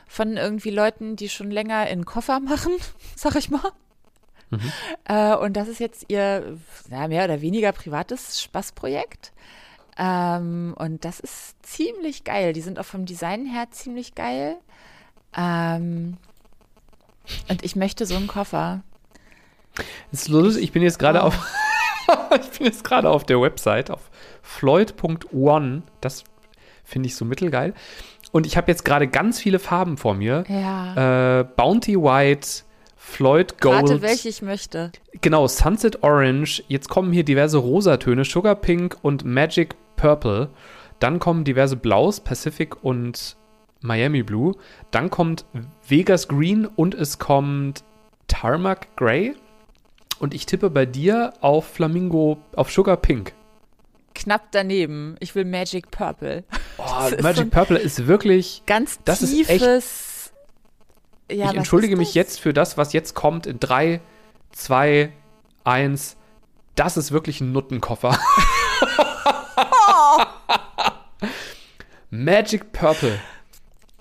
von 0.06 0.36
irgendwie 0.36 0.70
Leuten, 0.70 1.16
die 1.16 1.28
schon 1.28 1.50
länger 1.50 1.88
in 1.88 2.04
Koffer 2.04 2.40
machen, 2.40 2.72
sag 3.16 3.36
ich 3.36 3.50
mal. 3.50 3.72
Äh, 5.04 5.34
und 5.36 5.56
das 5.56 5.68
ist 5.68 5.78
jetzt 5.78 6.06
ihr 6.08 6.58
ja, 6.90 7.08
mehr 7.08 7.24
oder 7.24 7.40
weniger 7.40 7.72
privates 7.72 8.42
Spaßprojekt. 8.42 9.32
Ähm, 9.98 10.74
und 10.78 11.04
das 11.04 11.20
ist 11.20 11.54
ziemlich 11.66 12.24
geil. 12.24 12.52
Die 12.52 12.60
sind 12.60 12.78
auch 12.78 12.84
vom 12.84 13.04
Design 13.04 13.46
her 13.46 13.66
ziemlich 13.70 14.14
geil. 14.14 14.56
Ähm, 15.36 16.16
und 17.48 17.64
ich 17.64 17.76
möchte 17.76 18.06
so 18.06 18.16
einen 18.16 18.26
Koffer. 18.26 18.82
Das 20.10 20.22
ist 20.22 20.28
lustig, 20.28 20.64
ich 20.64 20.72
bin 20.72 20.82
jetzt 20.82 20.98
gerade 20.98 21.20
Oh. 21.20 21.26
auf 21.26 21.46
ich 22.40 22.58
bin 22.58 22.66
jetzt 22.66 22.84
gerade 22.84 23.08
auf 23.10 23.24
der 23.24 23.40
Website 23.40 23.90
auf 23.90 24.10
floyd.one. 24.42 25.82
Das 26.00 26.24
finde 26.84 27.08
ich 27.08 27.16
so 27.16 27.24
mittelgeil. 27.24 27.74
Und 28.32 28.46
ich 28.46 28.56
habe 28.56 28.70
jetzt 28.70 28.84
gerade 28.84 29.08
ganz 29.08 29.40
viele 29.40 29.58
Farben 29.58 29.96
vor 29.96 30.14
mir. 30.14 30.44
Ja. 30.48 31.40
Äh, 31.40 31.44
Bounty 31.44 31.96
White, 31.96 32.48
Floyd 32.96 33.60
Gold. 33.60 33.82
Rate, 33.90 34.02
welche 34.02 34.28
ich 34.28 34.42
möchte. 34.42 34.92
Genau, 35.20 35.46
Sunset 35.46 36.02
Orange. 36.02 36.62
Jetzt 36.68 36.88
kommen 36.88 37.12
hier 37.12 37.24
diverse 37.24 37.58
Rosatöne, 37.58 38.24
Sugar 38.24 38.54
Pink 38.54 38.96
und 39.02 39.24
Magic 39.24 39.74
Purple. 39.96 40.50
Dann 40.98 41.18
kommen 41.18 41.44
diverse 41.44 41.76
Blaus, 41.76 42.20
Pacific 42.20 42.82
und 42.84 43.36
Miami 43.80 44.22
Blue. 44.22 44.54
Dann 44.90 45.10
kommt 45.10 45.44
Vegas 45.86 46.28
Green 46.28 46.66
und 46.66 46.94
es 46.94 47.18
kommt 47.18 47.84
Tarmac 48.26 48.94
Gray. 48.96 49.34
Und 50.18 50.34
ich 50.34 50.46
tippe 50.46 50.68
bei 50.70 50.84
dir 50.86 51.32
auf 51.40 51.66
Flamingo, 51.74 52.38
auf 52.56 52.72
Sugar 52.72 52.96
Pink. 52.96 53.32
Knapp 54.14 54.48
daneben. 54.50 55.14
Ich 55.20 55.34
will 55.36 55.44
Magic 55.44 55.90
Purple. 55.92 56.42
Oh, 56.78 56.84
so 57.10 57.16
Magic 57.22 57.44
ein- 57.44 57.50
Purple 57.50 57.78
ist 57.78 58.06
wirklich. 58.08 58.62
Ganz 58.66 58.98
Das 59.04 59.22
ist 59.22 59.32
echt- 59.48 59.60
tiefes. 59.62 60.32
Ja, 61.30 61.50
ich 61.50 61.56
entschuldige 61.56 61.96
mich 61.96 62.14
jetzt 62.14 62.40
für 62.40 62.52
das, 62.54 62.78
was 62.78 62.92
jetzt 62.94 63.14
kommt 63.14 63.46
in 63.46 63.60
3, 63.60 64.00
2, 64.52 65.12
1. 65.62 66.16
Das 66.74 66.96
ist 66.96 67.12
wirklich 67.12 67.40
ein 67.42 67.52
Nuttenkoffer. 67.52 68.18
Magic 72.10 72.72
Purple. 72.72 73.18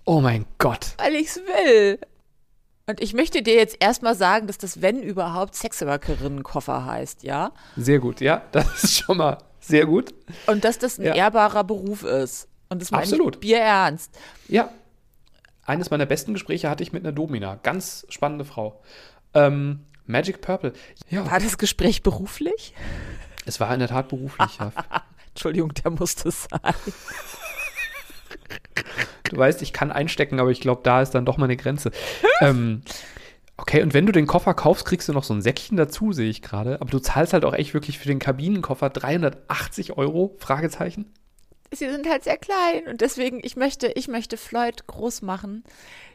Oh 0.09 0.21
mein 0.21 0.45
Gott. 0.57 0.93
Weil 0.99 1.15
ich's 1.15 1.35
will. 1.35 1.99
Und 2.89 3.01
ich 3.01 3.13
möchte 3.13 3.43
dir 3.43 3.55
jetzt 3.55 3.75
erstmal 3.81 4.15
sagen, 4.15 4.47
dass 4.47 4.57
das, 4.57 4.81
wenn 4.81 5.03
überhaupt, 5.03 5.53
Sexworkerinnenkoffer 5.53 6.85
heißt, 6.85 7.23
ja? 7.23 7.51
Sehr 7.75 7.99
gut, 7.99 8.21
ja. 8.21 8.41
Das 8.53 8.85
ist 8.85 8.99
schon 8.99 9.17
mal 9.17 9.37
sehr 9.59 9.85
gut. 9.85 10.13
Und 10.45 10.63
dass 10.63 10.79
das 10.79 10.97
ein 10.97 11.03
Ja. 11.07 11.13
ehrbarer 11.13 11.65
Beruf 11.65 12.03
ist. 12.03 12.47
Und 12.69 12.81
das 12.81 12.91
meine 12.91 13.03
ich 13.03 13.11
Absolut. 13.11 13.41
bierernst. 13.41 14.17
Ja. 14.47 14.69
Eines 15.65 15.89
meiner 15.89 16.05
besten 16.05 16.31
Gespräche 16.31 16.69
hatte 16.69 16.83
ich 16.83 16.93
mit 16.93 17.03
einer 17.03 17.11
Domina. 17.11 17.55
Ganz 17.63 18.05
spannende 18.07 18.45
Frau. 18.45 18.81
Ähm, 19.33 19.83
Magic 20.05 20.39
Purple. 20.39 20.71
Ja. 21.09 21.29
War 21.29 21.41
das 21.41 21.57
Gespräch 21.57 22.01
beruflich? 22.01 22.73
Es 23.45 23.59
war 23.59 23.73
in 23.73 23.79
der 23.81 23.89
Tat 23.89 24.07
beruflich, 24.07 24.57
ja. 24.57 24.71
Entschuldigung, 25.33 25.73
der 25.73 25.91
musste 25.91 26.31
sein. 26.31 26.49
Du 29.29 29.37
weißt, 29.37 29.61
ich 29.61 29.73
kann 29.73 29.91
einstecken, 29.91 30.39
aber 30.39 30.51
ich 30.51 30.61
glaube, 30.61 30.81
da 30.83 31.01
ist 31.01 31.11
dann 31.11 31.25
doch 31.25 31.37
mal 31.37 31.45
eine 31.45 31.57
Grenze. 31.57 31.91
ähm, 32.39 32.81
okay, 33.57 33.81
und 33.81 33.93
wenn 33.93 34.05
du 34.05 34.11
den 34.11 34.27
Koffer 34.27 34.53
kaufst, 34.53 34.85
kriegst 34.85 35.09
du 35.09 35.13
noch 35.13 35.23
so 35.23 35.33
ein 35.33 35.41
Säckchen 35.41 35.77
dazu, 35.77 36.13
sehe 36.13 36.29
ich 36.29 36.41
gerade. 36.41 36.79
Aber 36.81 36.89
du 36.89 36.99
zahlst 36.99 37.33
halt 37.33 37.43
auch 37.43 37.53
echt 37.53 37.73
wirklich 37.73 37.99
für 37.99 38.07
den 38.07 38.19
Kabinenkoffer 38.19 38.89
380 38.89 39.97
Euro? 39.97 40.35
Fragezeichen. 40.39 41.11
Sie 41.71 41.89
sind 41.89 42.07
halt 42.07 42.23
sehr 42.23 42.37
klein 42.37 42.87
und 42.87 43.01
deswegen, 43.01 43.41
ich 43.43 43.57
möchte, 43.57 43.87
ich 43.87 44.07
möchte 44.07 44.37
Floyd 44.37 44.87
groß 44.87 45.21
machen. 45.21 45.65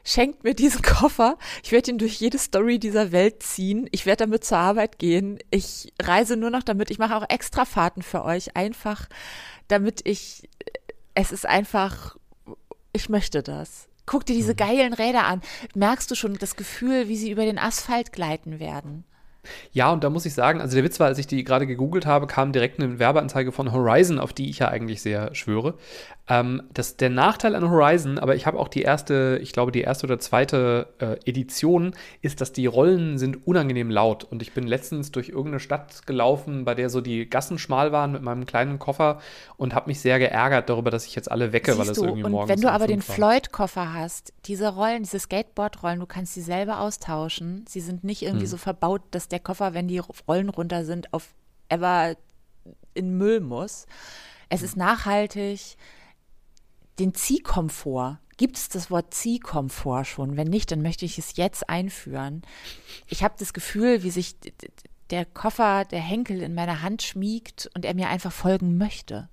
Schenkt 0.03 0.45
mir 0.45 0.55
diesen 0.55 0.81
Koffer. 0.83 1.37
Ich 1.63 1.73
werde 1.73 1.91
ihn 1.91 1.99
durch 1.99 2.15
jede 2.15 2.39
Story 2.39 2.79
dieser 2.79 3.13
Welt 3.13 3.43
ziehen. 3.43 3.87
Ich 3.93 4.07
werde 4.07 4.25
damit 4.25 4.45
zur 4.45 4.59
Arbeit 4.59 4.99
gehen. 4.99 5.39
Ich 5.51 5.93
reise 6.01 6.37
nur 6.37 6.51
noch 6.51 6.63
damit. 6.63 6.91
Ich 6.91 6.99
mache 6.99 7.17
auch 7.17 7.29
extra 7.29 7.67
Fahrten 7.67 8.03
für 8.03 8.25
euch. 8.25 8.57
Einfach, 8.57 9.09
damit 9.69 10.01
ich, 10.05 10.49
es 11.15 11.33
ist 11.33 11.47
einfach, 11.47 12.17
ich 12.93 13.09
möchte 13.09 13.43
das. 13.43 13.89
Guck 14.07 14.27
dir 14.27 14.35
diese 14.35 14.55
geilen 14.55 14.93
Räder 14.93 15.25
an. 15.25 15.41
Merkst 15.75 16.11
du 16.11 16.15
schon 16.15 16.37
das 16.39 16.57
Gefühl, 16.57 17.09
wie 17.09 17.17
sie 17.17 17.31
über 17.31 17.45
den 17.45 17.59
Asphalt 17.59 18.13
gleiten 18.13 18.59
werden? 18.59 19.05
Ja, 19.73 19.93
und 19.93 20.05
da 20.05 20.11
muss 20.11 20.27
ich 20.27 20.35
sagen, 20.35 20.61
also 20.61 20.77
der 20.77 20.85
Witz 20.85 21.01
war, 21.01 21.09
als 21.09 21.19
ich 21.19 21.27
die 21.27 21.43
gerade 21.43 21.67
gegoogelt 21.67 22.07
habe, 22.07 22.27
kam 22.27 22.53
direkt 22.53 22.79
eine 22.79 22.99
Werbeanzeige 22.99 23.51
von 23.51 23.73
Horizon, 23.73 24.19
auf 24.19 24.33
die 24.33 24.49
ich 24.49 24.61
ja 24.61 24.69
eigentlich 24.69 25.03
sehr 25.03 25.35
schwöre. 25.35 25.75
Ähm, 26.29 26.63
das, 26.73 26.97
der 26.97 27.11
Nachteil 27.11 27.57
an 27.57 27.69
Horizon, 27.69 28.17
aber 28.19 28.37
ich 28.37 28.47
habe 28.47 28.59
auch 28.61 28.69
die 28.69 28.83
erste, 28.83 29.41
ich 29.43 29.53
glaube, 29.53 29.73
die 29.73 29.81
erste 29.81 30.07
oder 30.07 30.21
zweite 30.21 30.87
äh, 31.01 31.17
Edition, 31.29 31.95
ist, 32.21 32.41
dass 32.41 32.53
die 32.53 32.67
Rollen 32.67 33.19
sind 33.19 33.45
unangenehm 33.45 33.91
laut. 33.91 34.23
Und 34.23 34.41
ich 34.41 34.53
bin 34.53 34.65
letztens 34.69 35.11
durch 35.11 35.31
irgendeine 35.31 35.59
Stadt 35.59 36.07
gelaufen, 36.07 36.65
bei 36.65 36.75
der 36.77 36.91
so 36.91 37.01
die 37.01 37.29
Gassen 37.29 37.59
schmal 37.59 37.91
waren 37.91 38.13
mit 38.13 38.23
meinem 38.23 38.47
kleinen 38.47 38.79
Koffer 38.79 39.21
und 39.57 39.75
habe 39.75 39.91
mich 39.91 40.01
sehr 40.01 40.21
geärgert 40.21 40.69
darüber, 40.69 40.93
dass 40.93 41.07
ich 41.07 41.17
jetzt 41.17 41.29
alle 41.31 41.53
wecke, 41.53 41.73
Siehst 41.73 41.81
weil 41.81 41.91
es 41.91 41.99
du, 41.99 42.05
irgendwie 42.05 42.23
und 42.23 42.31
morgens 42.31 42.51
wenn 42.51 42.61
du 42.61 42.71
aber 42.71 42.87
den. 42.87 43.03
Floyd-Koffer 43.03 43.93
hast, 43.93 44.33
diese 44.45 44.69
Rollen, 44.69 45.03
diese 45.03 45.19
Skateboard-Rollen, 45.19 45.99
du 45.99 46.07
kannst 46.07 46.35
sie 46.35 46.43
selber 46.43 46.81
austauschen. 46.81 47.65
Sie 47.69 47.81
sind 47.81 48.05
nicht 48.05 48.21
Hm. 48.23 48.29
irgendwie 48.29 48.47
so 48.47 48.59
verbaut, 48.59 49.03
dass 49.11 49.27
der 49.27 49.41
Koffer, 49.41 49.75
wenn 49.75 49.89
die 49.89 50.01
Rollen 50.29 50.51
runter 50.51 50.85
sind, 50.85 51.13
auf 51.13 51.35
ever 51.69 52.15
in 52.95 53.19
Müll 53.19 53.41
muss. 53.41 53.87
Es 54.49 54.61
Hm. 54.61 54.67
ist 54.67 54.77
nachhaltig. 54.77 55.77
Den 57.03 57.15
Ziehkomfort. 57.15 58.19
Gibt 58.37 58.57
es 58.57 58.69
das 58.69 58.91
Wort 58.91 59.13
Ziehkomfort 59.13 60.05
schon? 60.05 60.37
Wenn 60.37 60.49
nicht, 60.49 60.71
dann 60.71 60.83
möchte 60.83 61.05
ich 61.05 61.19
es 61.19 61.37
jetzt 61.37 61.69
einführen. 61.69 62.43
Ich 63.09 63.25
habe 63.25 63.35
das 63.39 63.53
Gefühl, 63.53 64.03
wie 64.05 64.11
sich 64.11 64.37
der 65.11 65.25
Koffer, 65.25 65.85
der 65.85 65.99
Henkel 66.01 66.43
in 66.43 66.55
meiner 66.55 66.81
Hand 66.81 67.03
schmiegt 67.03 67.69
und 67.75 67.85
er 67.85 67.95
mir 67.95 68.09
einfach 68.09 68.33
folgen 68.33 68.79
möchte. 68.79 69.29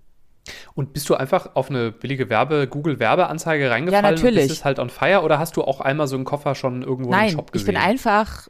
Und 0.73 0.93
bist 0.93 1.07
du 1.09 1.15
einfach 1.15 1.55
auf 1.55 1.69
eine 1.69 1.91
billige 1.91 2.29
Werbe, 2.29 2.67
Google-Werbeanzeige 2.67 3.69
reingefallen 3.69 4.03
Ja, 4.03 4.09
und 4.09 4.15
natürlich. 4.15 4.47
bist 4.47 4.59
es 4.59 4.65
halt 4.65 4.79
on 4.79 4.89
fire 4.89 5.21
oder 5.21 5.37
hast 5.37 5.55
du 5.57 5.63
auch 5.63 5.79
einmal 5.79 6.07
so 6.07 6.15
einen 6.15 6.25
Koffer 6.25 6.55
schon 6.55 6.81
irgendwo 6.81 7.11
im 7.11 7.17
Nein, 7.17 7.31
Shop 7.33 7.45
ich 7.47 7.51
gesehen? 7.51 7.67
bin 7.67 7.77
einfach 7.77 8.47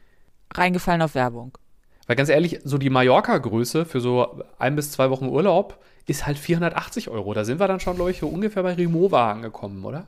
reingefallen 0.54 1.02
auf 1.02 1.14
Werbung. 1.14 1.58
Weil 2.06 2.16
ganz 2.16 2.30
ehrlich, 2.30 2.60
so 2.64 2.78
die 2.78 2.90
Mallorca-Größe 2.90 3.84
für 3.84 4.00
so 4.00 4.42
ein 4.58 4.76
bis 4.76 4.90
zwei 4.92 5.10
Wochen 5.10 5.28
Urlaub 5.28 5.78
ist 6.10 6.26
halt 6.26 6.38
480 6.38 7.08
Euro. 7.08 7.32
Da 7.34 7.44
sind 7.44 7.60
wir 7.60 7.68
dann 7.68 7.80
schon, 7.80 7.94
glaube 7.96 8.10
ich, 8.10 8.18
so 8.20 8.28
ungefähr 8.28 8.62
bei 8.62 8.74
Remova 8.74 9.30
angekommen, 9.32 9.84
oder? 9.84 10.06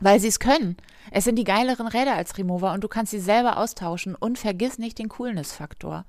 Weil 0.00 0.18
sie 0.20 0.28
es 0.28 0.40
können. 0.40 0.76
Es 1.12 1.24
sind 1.24 1.36
die 1.36 1.44
geileren 1.44 1.86
Räder 1.86 2.14
als 2.14 2.36
Remover 2.36 2.72
und 2.72 2.82
du 2.82 2.88
kannst 2.88 3.12
sie 3.12 3.20
selber 3.20 3.58
austauschen 3.58 4.14
und 4.14 4.38
vergiss 4.38 4.78
nicht 4.78 4.98
den 4.98 5.08
Coolness-Faktor. 5.08 6.04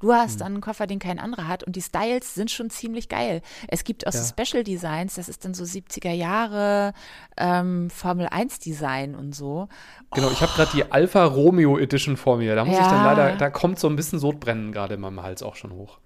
Du 0.00 0.12
hast 0.14 0.32
Hm. 0.32 0.38
dann 0.38 0.52
einen 0.54 0.60
Koffer, 0.62 0.86
den 0.86 0.98
kein 0.98 1.18
anderer 1.18 1.46
hat 1.46 1.62
und 1.62 1.76
die 1.76 1.82
Styles 1.82 2.34
sind 2.34 2.50
schon 2.50 2.70
ziemlich 2.70 3.08
geil. 3.10 3.42
Es 3.68 3.84
gibt 3.84 4.06
auch 4.06 4.12
so 4.12 4.18
Ja. 4.18 4.24
Special 4.44 4.64
Designs, 4.64 5.14
das 5.16 5.28
ist 5.28 5.44
dann 5.44 5.52
so 5.54 5.64
70er 5.64 6.10
Jahre 6.12 6.92
ähm, 7.36 7.90
Formel 7.90 8.26
1 8.30 8.60
Design 8.60 9.14
und 9.14 9.34
so. 9.34 9.68
Genau, 10.14 10.30
ich 10.30 10.40
habe 10.40 10.52
gerade 10.54 10.70
die 10.74 10.90
Alfa 10.90 11.24
Romeo 11.24 11.78
Edition 11.78 12.16
vor 12.16 12.38
mir. 12.38 12.54
Da 12.54 12.64
muss 12.64 12.78
ich 12.78 12.86
dann 12.86 13.04
Ja. 13.04 13.12
leider, 13.12 13.36
da 13.36 13.50
kommt 13.50 13.78
so 13.78 13.88
ein 13.88 13.96
bisschen 13.96 14.18
Sodbrennen 14.18 14.72
gerade 14.72 14.94
in 14.94 15.00
meinem 15.00 15.22
Hals 15.22 15.42
auch 15.42 15.54
schon 15.54 15.72
hoch. 15.72 15.98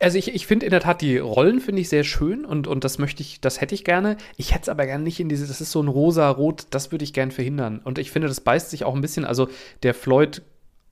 Also 0.00 0.18
ich, 0.18 0.34
ich 0.34 0.46
finde 0.46 0.66
in 0.66 0.70
der 0.70 0.80
Tat, 0.80 1.00
die 1.02 1.18
Rollen 1.18 1.60
finde 1.60 1.82
ich 1.82 1.88
sehr 1.88 2.04
schön 2.04 2.44
und, 2.44 2.66
und 2.66 2.84
das 2.84 2.98
möchte 2.98 3.22
ich, 3.22 3.40
das 3.40 3.60
hätte 3.60 3.74
ich 3.74 3.84
gerne. 3.84 4.16
Ich 4.36 4.52
hätte 4.52 4.62
es 4.62 4.68
aber 4.68 4.86
gerne 4.86 5.04
nicht 5.04 5.20
in 5.20 5.28
diese, 5.28 5.46
das 5.46 5.60
ist 5.60 5.72
so 5.72 5.82
ein 5.82 5.88
rosa-rot, 5.88 6.66
das 6.70 6.90
würde 6.90 7.04
ich 7.04 7.12
gern 7.12 7.30
verhindern. 7.30 7.80
Und 7.84 7.98
ich 7.98 8.10
finde, 8.10 8.28
das 8.28 8.40
beißt 8.40 8.70
sich 8.70 8.84
auch 8.84 8.94
ein 8.94 9.00
bisschen, 9.00 9.24
also 9.24 9.48
der 9.82 9.94
Floyd 9.94 10.42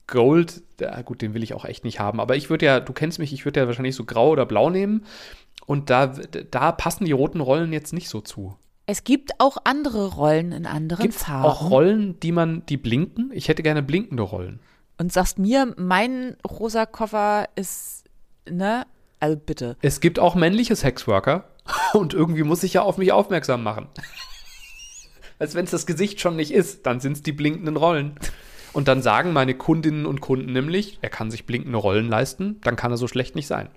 Gold, 0.07 0.61
der, 0.79 1.03
gut, 1.03 1.21
den 1.21 1.33
will 1.33 1.43
ich 1.43 1.53
auch 1.53 1.65
echt 1.65 1.83
nicht 1.83 1.99
haben. 1.99 2.21
Aber 2.21 2.35
ich 2.37 2.49
würde 2.49 2.65
ja, 2.65 2.79
du 2.79 2.93
kennst 2.93 3.19
mich, 3.19 3.33
ich 3.33 3.43
würde 3.43 3.59
ja 3.59 3.67
wahrscheinlich 3.67 3.95
so 3.95 4.05
grau 4.05 4.29
oder 4.29 4.45
blau 4.45 4.69
nehmen. 4.69 5.05
Und 5.65 5.89
da, 5.89 6.07
da 6.07 6.71
passen 6.71 7.03
die 7.03 7.11
roten 7.11 7.41
Rollen 7.41 7.73
jetzt 7.73 7.91
nicht 7.91 8.07
so 8.07 8.21
zu. 8.21 8.55
Es 8.85 9.03
gibt 9.03 9.31
auch 9.39 9.57
andere 9.65 10.13
Rollen 10.13 10.53
in 10.53 10.65
anderen 10.65 11.01
Gibt 11.01 11.15
es 11.15 11.23
Farben. 11.23 11.43
auch 11.43 11.69
Rollen, 11.69 12.17
die 12.21 12.31
man, 12.31 12.65
die 12.67 12.77
blinken? 12.77 13.31
Ich 13.33 13.49
hätte 13.49 13.63
gerne 13.63 13.83
blinkende 13.83 14.23
Rollen. 14.23 14.61
und 14.97 15.11
sagst 15.11 15.39
mir, 15.39 15.73
mein 15.77 16.37
rosa 16.49 16.85
Koffer 16.85 17.49
ist, 17.55 18.05
ne? 18.51 18.85
Also 19.19 19.37
bitte. 19.37 19.77
Es 19.81 19.99
gibt 19.99 20.19
auch 20.19 20.35
männliche 20.35 20.75
Sexworker 20.75 21.45
und 21.93 22.13
irgendwie 22.13 22.43
muss 22.43 22.63
ich 22.63 22.73
ja 22.73 22.81
auf 22.83 22.97
mich 22.97 23.11
aufmerksam 23.11 23.63
machen. 23.63 23.87
Als 25.39 25.53
wenn 25.55 25.65
es 25.65 25.71
das 25.71 25.85
Gesicht 25.85 26.19
schon 26.19 26.35
nicht 26.35 26.51
ist, 26.51 26.85
dann 26.85 26.99
sind 26.99 27.13
es 27.13 27.21
die 27.23 27.31
blinkenden 27.31 27.77
Rollen. 27.77 28.15
Und 28.73 28.87
dann 28.87 29.01
sagen 29.01 29.33
meine 29.33 29.55
Kundinnen 29.55 30.05
und 30.05 30.19
Kunden 30.21 30.51
nämlich, 30.51 30.99
er 31.01 31.09
kann 31.09 31.31
sich 31.31 31.45
blinkende 31.45 31.77
Rollen 31.77 32.07
leisten, 32.09 32.59
dann 32.63 32.75
kann 32.75 32.91
er 32.91 32.97
so 32.97 33.07
schlecht 33.07 33.35
nicht 33.35 33.47
sein. 33.47 33.69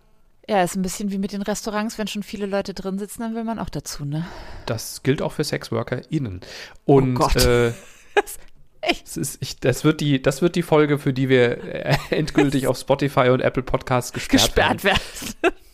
Ja, 0.49 0.63
ist 0.63 0.75
ein 0.75 0.83
bisschen 0.83 1.11
wie 1.13 1.19
mit 1.19 1.33
den 1.33 1.43
Restaurants, 1.43 1.97
wenn 1.97 2.07
schon 2.09 2.23
viele 2.23 2.47
Leute 2.47 2.75
drin 2.75 2.99
sitzen, 2.99 3.21
dann 3.23 3.35
will 3.35 3.45
man 3.45 3.59
auch 3.59 3.69
dazu, 3.69 4.05
ne? 4.05 4.27
Das 4.67 5.03
gilt 5.03 5.23
auch 5.23 5.33
für 5.33 5.45
SexworkerInnen. 5.45 6.41
Und 6.85 7.17
Oh 7.17 7.21
Gott. 7.21 7.37
äh, 7.37 7.73
Echt? 8.83 9.07
es 9.07 9.17
ist, 9.17 9.39
ich, 9.41 9.61
das, 9.61 9.85
wird 9.85 10.01
die, 10.01 10.23
das 10.23 10.43
wird 10.43 10.57
die 10.57 10.63
Folge, 10.63 10.99
für 10.99 11.13
die 11.13 11.29
wir 11.29 11.63
äh, 11.65 11.97
endgültig 12.11 12.67
auf 12.67 12.79
Spotify 12.79 13.29
und 13.29 13.41
Apple 13.41 13.63
Podcasts 13.63 14.13
gesperrt, 14.13 14.57
werden. 14.57 14.79
Gesperrt 14.79 15.43
werden. 15.43 15.55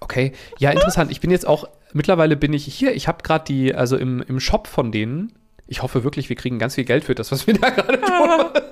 Okay, 0.00 0.32
ja, 0.58 0.70
interessant. 0.70 1.10
Ich 1.10 1.20
bin 1.20 1.30
jetzt 1.30 1.46
auch, 1.46 1.68
mittlerweile 1.92 2.36
bin 2.36 2.52
ich 2.52 2.64
hier, 2.64 2.94
ich 2.94 3.08
habe 3.08 3.24
gerade 3.24 3.44
die, 3.44 3.74
also 3.74 3.96
im, 3.96 4.22
im 4.22 4.38
Shop 4.38 4.68
von 4.68 4.92
denen, 4.92 5.32
ich 5.66 5.82
hoffe 5.82 6.04
wirklich, 6.04 6.28
wir 6.28 6.36
kriegen 6.36 6.58
ganz 6.58 6.76
viel 6.76 6.84
Geld 6.84 7.04
für 7.04 7.16
das, 7.16 7.32
was 7.32 7.46
wir 7.48 7.54
da 7.54 7.70
gerade 7.70 8.00
tun. 8.00 8.62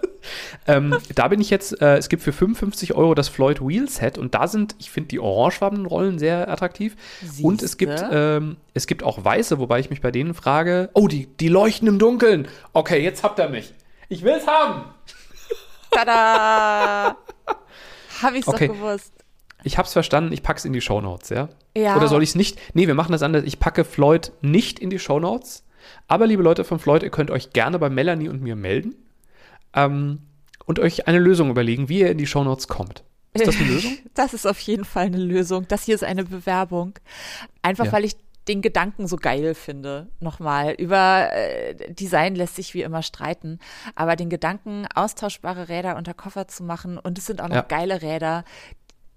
ähm, 0.67 0.97
da 1.15 1.29
bin 1.29 1.41
ich 1.41 1.51
jetzt, 1.51 1.81
äh, 1.81 1.97
es 1.97 2.09
gibt 2.09 2.23
für 2.23 2.33
55 2.33 2.95
Euro 2.95 3.15
das 3.15 3.29
Floyd 3.29 3.61
Wheel 3.61 3.89
Set 3.89 4.19
und 4.19 4.35
da 4.35 4.49
sind, 4.49 4.75
ich 4.79 4.91
finde 4.91 5.09
die 5.09 5.21
orangefarbenen 5.21 5.87
Rollen 5.87 6.19
sehr 6.19 6.49
attraktiv. 6.51 6.97
Und 7.43 7.63
es 7.63 7.77
gibt, 7.77 7.99
Siehste? 7.99 8.39
ähm, 8.43 8.57
es 8.75 8.87
gibt 8.87 9.03
auch 9.03 9.25
weiße, 9.25 9.59
wobei 9.59 9.81
ich 9.81 9.91
mich 9.91 10.01
bei 10.01 10.11
denen 10.11 10.35
frage, 10.35 10.91
oh, 10.95 11.09
die, 11.09 11.27
die 11.39 11.49
leuchten 11.49 11.89
im 11.89 11.99
Dunkeln. 11.99 12.49
Okay, 12.73 13.03
jetzt 13.03 13.23
habt 13.23 13.39
ihr 13.39 13.49
mich. 13.49 13.75
Ich 14.09 14.23
will's 14.23 14.47
haben. 14.47 14.85
Tada! 15.91 17.17
Hab 18.23 18.35
ich's 18.35 18.49
Okay. 18.49 18.69
doch 18.69 18.75
gewusst. 18.75 19.13
Ich 19.65 19.79
hab's 19.79 19.93
verstanden, 19.93 20.33
ich 20.33 20.43
pack's 20.43 20.65
in 20.65 20.73
die 20.73 20.81
Shownotes, 20.81 21.31
ja? 21.31 21.49
Ja. 21.77 21.97
Oder 21.97 22.09
soll 22.09 22.23
ich's 22.23 22.35
nicht? 22.35 22.59
Nee, 22.75 22.87
wir 22.87 22.95
machen 22.95 23.13
das 23.13 23.23
anders. 23.23 23.43
Ich 23.45 23.59
packe 23.59 23.85
Floyd 23.85 24.33
nicht 24.41 24.79
in 24.79 24.91
die 24.91 24.99
Shownotes. 24.99 25.65
Aber 26.09 26.27
liebe 26.27 26.43
Leute 26.43 26.65
von 26.65 26.79
Floyd, 26.79 27.03
ihr 27.03 27.11
könnt 27.11 27.31
euch 27.31 27.51
gerne 27.53 27.79
bei 27.79 27.91
Melanie 27.91 28.29
und 28.29 28.43
mir 28.43 28.57
melden 28.57 28.95
ähm, 29.77 30.19
und 30.65 30.79
euch 30.81 31.07
eine 31.07 31.19
Lösung 31.19 31.51
überlegen, 31.51 31.89
wie 31.89 32.01
ihr 32.01 32.11
in 32.11 32.19
die 32.19 32.27
Shownotes 32.27 32.67
kommt. 32.69 33.05
Ist 33.35 33.47
das 33.47 33.57
eine 33.57 33.69
Lösung? 33.71 33.93
Das 34.15 34.33
ist 34.33 34.47
auf 34.47 34.59
jeden 34.61 34.85
Fall 34.87 35.07
eine 35.07 35.19
Lösung. 35.19 35.67
Das 35.69 35.85
hier 35.85 35.95
ist 35.95 36.03
eine 36.03 36.25
Bewerbung. 36.25 36.95
Einfach 37.63 37.85
Ja. 37.87 37.93
weil 37.93 38.05
ich 38.07 38.17
den 38.49 38.63
Gedanken 38.63 39.07
so 39.09 39.17
geil 39.17 39.55
finde. 39.55 40.07
Nochmal. 40.21 40.73
Über 40.73 41.29
äh, 41.33 41.75
Design 41.93 42.35
lässt 42.35 42.57
sich 42.57 42.73
wie 42.75 42.83
immer 42.83 43.03
streiten. 43.03 43.59
Aber 43.95 44.17
den 44.17 44.31
Gedanken, 44.31 44.87
austauschbare 44.95 45.69
Räder 45.69 45.97
unter 45.97 46.15
Koffer 46.15 46.49
zu 46.49 46.63
machen 46.65 46.97
und 46.97 47.19
es 47.19 47.27
sind 47.27 47.43
auch 47.43 47.49
noch 47.49 47.57
Ja. 47.57 47.63
geile 47.63 48.01
Räder, 48.03 48.45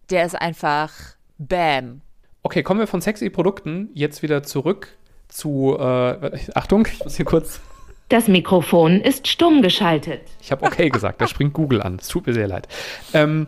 der 0.10 0.26
ist 0.26 0.36
einfach 0.36 0.92
Bam. 1.38 2.02
Okay, 2.42 2.64
kommen 2.64 2.80
wir 2.82 2.88
von 2.88 3.02
sexy 3.02 3.30
Produkten 3.30 3.90
jetzt 3.94 4.22
wieder 4.22 4.44
zurück 4.44 4.90
zu, 5.30 5.78
äh, 5.80 6.40
Achtung, 6.56 6.88
ich 6.92 7.04
muss 7.04 7.16
hier 7.16 7.26
kurz, 7.26 7.62
Das 8.10 8.28
Mikrofon 8.28 9.02
ist 9.02 9.28
stumm 9.28 9.62
geschaltet. 9.62 10.22
ich 10.42 10.52
habe 10.52 10.66
okay 10.66 10.90
gesagt, 10.90 11.22
da 11.22 11.28
springt 11.28 11.54
Google 11.54 11.82
an, 11.84 12.00
es 12.02 12.08
tut 12.08 12.26
mir 12.26 12.34
sehr 12.34 12.48
leid. 12.48 12.68
Ähm, 13.14 13.48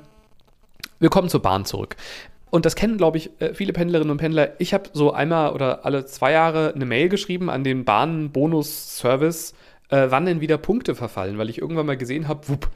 wir 1.00 1.10
kommen 1.10 1.30
zur 1.30 1.42
Bahn 1.42 1.66
zurück. 1.66 1.96
Und 2.52 2.66
das 2.68 2.76
kennen, 2.76 2.98
glaube 2.98 3.18
ich, 3.18 3.32
äh, 3.42 3.56
viele 3.56 3.74
Pendlerinnen 3.74 4.12
und 4.12 4.18
Pendler. 4.18 4.60
Ich 4.60 4.76
habe 4.76 4.90
so 4.94 5.14
einmal 5.14 5.54
oder 5.54 5.84
alle 5.84 6.06
zwei 6.06 6.34
Jahre 6.34 6.74
eine 6.76 6.86
Mail 6.86 7.10
geschrieben 7.10 7.50
an 7.50 7.64
den 7.64 7.86
Bahn-Bonus-Service, 7.86 9.56
äh, 9.90 10.08
wann 10.10 10.28
denn 10.28 10.42
wieder 10.42 10.60
Punkte 10.60 10.94
verfallen, 10.94 11.40
weil 11.40 11.50
ich 11.50 11.58
irgendwann 11.58 11.88
mal 11.88 11.98
gesehen 11.98 12.28
habe, 12.28 12.48
wupp, 12.48 12.70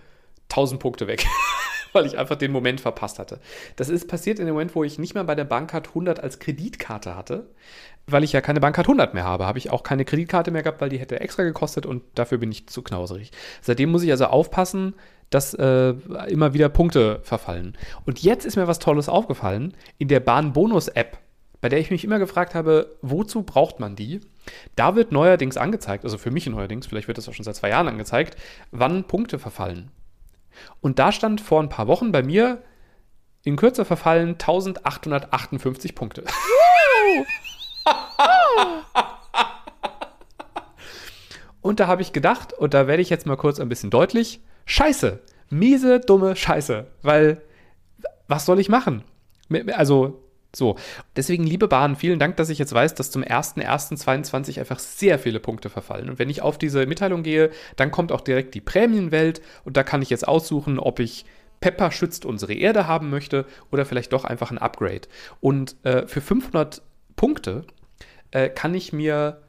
1000 0.49 0.80
Punkte 0.80 1.05
weg. 1.05 1.28
weil 1.93 2.05
ich 2.05 2.18
einfach 2.18 2.36
den 2.36 2.51
Moment 2.51 2.82
verpasst 2.82 3.20
hatte. 3.20 3.39
Das 3.78 3.89
ist 3.89 4.07
passiert 4.07 4.39
in 4.39 4.47
dem 4.47 4.53
Moment, 4.53 4.76
wo 4.76 4.84
ich 4.84 4.99
nicht 4.99 5.14
mehr 5.14 5.24
bei 5.24 5.36
der 5.36 5.45
Bankcard 5.45 5.89
100 5.89 6.20
als 6.20 6.39
Kreditkarte 6.39 7.16
hatte, 7.16 7.47
weil 8.08 8.24
ich 8.24 8.34
ja 8.34 8.41
keine 8.41 8.60
Bankcard 8.60 8.88
100 8.88 9.14
mehr 9.14 9.24
habe. 9.24 9.45
Habe 9.45 9.58
ich 9.58 9.72
auch 9.72 9.84
keine 9.84 10.06
Kreditkarte 10.06 10.51
mehr 10.51 10.64
gehabt, 10.64 10.82
weil 10.82 10.89
die 10.89 10.99
hätte 10.99 11.20
extra 11.20 11.43
gekostet 11.43 11.86
und 11.86 12.03
dafür 12.16 12.38
bin 12.38 12.51
ich 12.51 12.68
zu 12.68 12.82
knauserig. 12.82 13.32
Seitdem 13.62 13.91
muss 13.91 14.03
ich 14.03 14.12
also 14.12 14.26
aufpassen, 14.26 14.93
dass 15.30 15.53
äh, 15.56 15.95
immer 16.28 16.53
wieder 16.53 16.70
Punkte 16.70 17.20
verfallen. 17.24 17.78
Und 18.06 18.22
jetzt 18.22 18.45
ist 18.45 18.56
mir 18.56 18.68
was 18.68 18.80
Tolles 18.80 19.10
aufgefallen. 19.10 19.74
In 19.97 20.08
der 20.08 20.20
Bahn-Bonus-App, 20.20 21.18
bei 21.62 21.70
der 21.70 21.80
ich 21.80 21.89
mich 21.89 22.03
immer 22.03 22.20
gefragt 22.20 22.53
habe, 22.53 22.95
wozu 23.01 23.41
braucht 23.41 23.80
man 23.80 23.95
die? 23.95 24.22
Da 24.76 24.95
wird 24.95 25.12
neuerdings 25.12 25.58
angezeigt, 25.58 26.03
also 26.03 26.20
für 26.20 26.30
mich 26.30 26.45
neuerdings, 26.45 26.86
vielleicht 26.86 27.08
wird 27.08 27.18
das 27.18 27.28
auch 27.28 27.34
schon 27.34 27.45
seit 27.45 27.56
zwei 27.56 27.70
Jahren 27.70 27.88
angezeigt, 27.88 28.38
wann 28.72 29.06
Punkte 29.06 29.39
verfallen. 29.39 29.89
Und 30.80 30.99
da 30.99 31.12
stand 31.12 31.41
vor 31.41 31.62
ein 31.62 31.70
paar 31.70 31.88
Wochen 31.88 32.12
bei 32.12 32.22
mir 32.22 32.62
in 33.43 33.56
Kürze 33.56 33.86
verfallen 33.86 34.34
1858 34.34 35.95
Punkte. 35.95 36.24
Und 41.62 41.80
da 41.80 41.88
habe 41.88 42.02
ich 42.02 42.14
gedacht, 42.14 42.54
und 42.54 42.74
da 42.74 42.88
werde 42.88 43.02
ich 43.02 43.10
jetzt 43.10 43.26
mal 43.26 43.38
kurz 43.38 43.60
ein 43.60 43.70
bisschen 43.70 43.90
deutlich, 43.90 44.42
scheiße, 44.66 45.20
miese, 45.50 46.00
dumme 46.00 46.36
Scheiße, 46.36 46.88
weil 47.02 47.42
was 48.28 48.46
soll 48.46 48.60
ich 48.60 48.70
machen? 48.70 49.04
Also 49.74 50.22
so, 50.56 50.78
deswegen, 51.16 51.44
liebe 51.44 51.68
Bahn, 51.68 51.96
vielen 51.96 52.18
Dank, 52.18 52.38
dass 52.38 52.50
ich 52.50 52.58
jetzt 52.58 52.74
weiß, 52.74 52.96
dass 52.96 53.12
zum 53.12 53.24
01.01.22 53.24 54.60
einfach 54.60 54.80
sehr 54.80 55.20
viele 55.20 55.40
Punkte 55.40 55.70
verfallen. 55.70 56.10
Und 56.10 56.18
wenn 56.18 56.30
ich 56.30 56.42
auf 56.42 56.58
diese 56.58 56.86
Mitteilung 56.86 57.24
gehe, 57.24 57.52
dann 57.76 57.92
kommt 57.92 58.12
auch 58.12 58.22
direkt 58.22 58.56
die 58.56 58.62
Prämienwelt 58.62 59.42
und 59.66 59.76
da 59.76 59.84
kann 59.84 60.02
ich 60.02 60.10
jetzt 60.10 60.28
aussuchen, 60.28 60.80
ob 60.80 61.00
ich 61.00 61.26
Pepper 61.60 61.92
schützt 61.92 62.26
unsere 62.26 62.54
Erde 62.54 62.88
haben 62.88 63.10
möchte 63.10 63.46
oder 63.72 63.86
vielleicht 63.86 64.14
doch 64.14 64.24
einfach 64.24 64.52
ein 64.52 64.58
Upgrade. 64.58 65.08
Und 65.42 65.76
äh, 65.84 66.08
für 66.08 66.22
500 66.22 66.82
Punkte 67.16 67.66
äh, 68.36 68.50
kann 68.50 68.76
ich 68.76 68.92
mir 68.92 69.42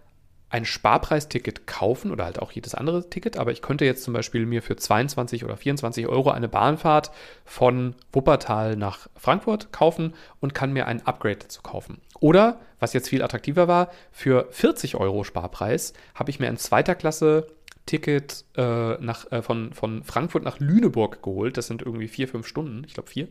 ein 0.48 0.64
Sparpreisticket 0.64 1.66
kaufen 1.66 2.12
oder 2.12 2.24
halt 2.24 2.38
auch 2.38 2.52
jedes 2.52 2.76
andere 2.76 3.10
Ticket, 3.10 3.36
aber 3.36 3.50
ich 3.50 3.62
könnte 3.62 3.84
jetzt 3.84 4.04
zum 4.04 4.14
Beispiel 4.14 4.46
mir 4.46 4.62
für 4.62 4.76
22 4.76 5.44
oder 5.44 5.56
24 5.56 6.06
Euro 6.06 6.30
eine 6.30 6.48
Bahnfahrt 6.48 7.10
von 7.44 7.96
Wuppertal 8.12 8.76
nach 8.76 9.08
Frankfurt 9.16 9.72
kaufen 9.72 10.14
und 10.38 10.54
kann 10.54 10.72
mir 10.72 10.86
ein 10.86 11.04
Upgrade 11.04 11.38
dazu 11.40 11.62
kaufen. 11.62 12.00
Oder, 12.20 12.60
was 12.78 12.92
jetzt 12.92 13.08
viel 13.08 13.22
attraktiver 13.22 13.66
war, 13.66 13.90
für 14.12 14.46
40 14.52 14.94
Euro 14.94 15.24
Sparpreis 15.24 15.92
habe 16.14 16.30
ich 16.30 16.38
mir 16.38 16.46
ein 16.46 16.58
zweiter 16.58 16.94
Klasse 16.94 17.48
Ticket 17.84 18.44
äh, 18.56 18.94
nach, 18.98 19.30
äh, 19.32 19.42
von, 19.42 19.72
von 19.72 20.04
Frankfurt 20.04 20.44
nach 20.44 20.60
Lüneburg 20.60 21.22
geholt. 21.22 21.56
Das 21.56 21.66
sind 21.66 21.82
irgendwie 21.82 22.08
vier, 22.08 22.28
fünf 22.28 22.46
Stunden, 22.46 22.84
ich 22.86 22.94
glaube 22.94 23.10
vier. 23.10 23.28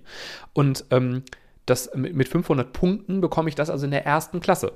Und 0.53 0.86
ähm, 0.91 1.24
das, 1.66 1.91
mit 1.95 2.28
500 2.28 2.72
Punkten 2.74 3.22
bekomme 3.22 3.49
ich 3.49 3.56
das 3.56 3.70
also 3.70 3.86
in 3.86 3.91
der 3.91 4.06
ersten 4.06 4.39
Klasse. 4.39 4.74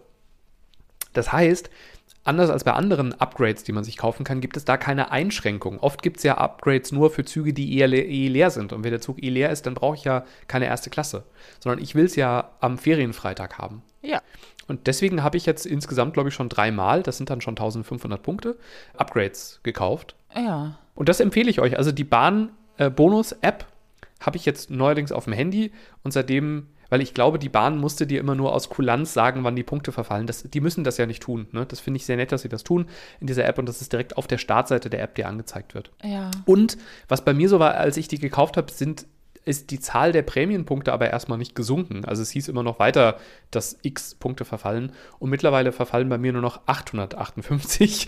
Das 1.13 1.31
heißt, 1.31 1.69
anders 2.23 2.49
als 2.49 2.63
bei 2.63 2.73
anderen 2.73 3.19
Upgrades, 3.19 3.63
die 3.63 3.71
man 3.71 3.83
sich 3.83 3.97
kaufen 3.97 4.23
kann, 4.23 4.41
gibt 4.41 4.57
es 4.57 4.65
da 4.65 4.77
keine 4.77 5.11
Einschränkung. 5.11 5.79
Oft 5.79 6.01
gibt 6.01 6.17
es 6.17 6.23
ja 6.23 6.37
Upgrades 6.37 6.91
nur 6.91 7.09
für 7.09 7.25
Züge, 7.25 7.53
die 7.53 7.77
eher 7.77 7.87
le 7.87 8.01
eh 8.01 8.27
leer 8.27 8.51
sind. 8.51 8.73
Und 8.73 8.83
wenn 8.83 8.91
der 8.91 9.01
Zug 9.01 9.21
eh 9.23 9.29
leer 9.29 9.49
ist, 9.49 9.65
dann 9.65 9.73
brauche 9.73 9.95
ich 9.95 10.03
ja 10.03 10.25
keine 10.47 10.65
erste 10.65 10.89
Klasse. 10.89 11.23
Sondern 11.59 11.81
ich 11.81 11.95
will 11.95 12.05
es 12.05 12.15
ja 12.15 12.51
am 12.59 12.77
Ferienfreitag 12.77 13.57
haben. 13.57 13.81
Ja. 14.01 14.21
Und 14.67 14.85
deswegen 14.87 15.23
habe 15.23 15.37
ich 15.37 15.45
jetzt 15.45 15.65
insgesamt, 15.65 16.13
glaube 16.13 16.29
ich, 16.29 16.35
schon 16.35 16.47
dreimal, 16.47 17.01
das 17.01 17.17
sind 17.17 17.29
dann 17.31 17.41
schon 17.41 17.53
1500 17.53 18.21
Punkte, 18.21 18.57
Upgrades 18.95 19.59
gekauft. 19.63 20.15
Ja. 20.35 20.77
Und 20.93 21.09
das 21.09 21.19
empfehle 21.19 21.49
ich 21.49 21.59
euch. 21.59 21.77
Also 21.77 21.91
die 21.91 22.03
Bahn-Bonus-App 22.03 23.63
äh, 23.63 24.23
habe 24.23 24.37
ich 24.37 24.45
jetzt 24.45 24.69
neuerdings 24.69 25.11
auf 25.11 25.23
dem 25.23 25.33
Handy 25.33 25.71
und 26.03 26.11
seitdem 26.11 26.67
weil 26.89 27.01
ich 27.01 27.13
glaube, 27.13 27.39
die 27.39 27.49
Bahn 27.49 27.77
musste 27.77 28.07
dir 28.07 28.19
immer 28.19 28.35
nur 28.35 28.53
aus 28.53 28.69
Kulanz 28.69 29.13
sagen, 29.13 29.43
wann 29.43 29.55
die 29.55 29.63
Punkte 29.63 29.91
verfallen. 29.91 30.27
Das, 30.27 30.43
die 30.43 30.61
müssen 30.61 30.83
das 30.83 30.97
ja 30.97 31.05
nicht 31.05 31.23
tun. 31.23 31.47
Ne? 31.51 31.65
Das 31.65 31.79
finde 31.79 31.97
ich 31.97 32.05
sehr 32.05 32.17
nett, 32.17 32.31
dass 32.31 32.41
sie 32.41 32.49
das 32.49 32.63
tun 32.63 32.85
in 33.19 33.27
dieser 33.27 33.45
App 33.45 33.57
und 33.57 33.67
dass 33.67 33.81
es 33.81 33.89
direkt 33.89 34.17
auf 34.17 34.27
der 34.27 34.37
Startseite 34.37 34.89
der 34.89 35.01
App 35.01 35.15
dir 35.15 35.27
angezeigt 35.27 35.75
wird. 35.75 35.91
Ja. 36.03 36.31
Und 36.45 36.77
was 37.07 37.23
bei 37.23 37.33
mir 37.33 37.49
so 37.49 37.59
war, 37.59 37.75
als 37.75 37.97
ich 37.97 38.07
die 38.07 38.19
gekauft 38.19 38.57
habe, 38.57 38.71
sind 38.71 39.05
ist 39.49 39.71
die 39.71 39.79
Zahl 39.79 40.11
der 40.11 40.21
Prämienpunkte 40.21 40.93
aber 40.93 41.09
erstmal 41.09 41.39
nicht 41.39 41.55
gesunken. 41.55 42.05
Also 42.05 42.21
es 42.21 42.29
hieß 42.29 42.49
immer 42.49 42.61
noch 42.61 42.77
weiter, 42.77 43.17
dass 43.49 43.79
x 43.81 44.13
Punkte 44.13 44.45
verfallen. 44.45 44.91
Und 45.17 45.31
mittlerweile 45.31 45.71
verfallen 45.71 46.07
bei 46.07 46.19
mir 46.19 46.31
nur 46.31 46.43
noch 46.43 46.61
858 46.67 48.07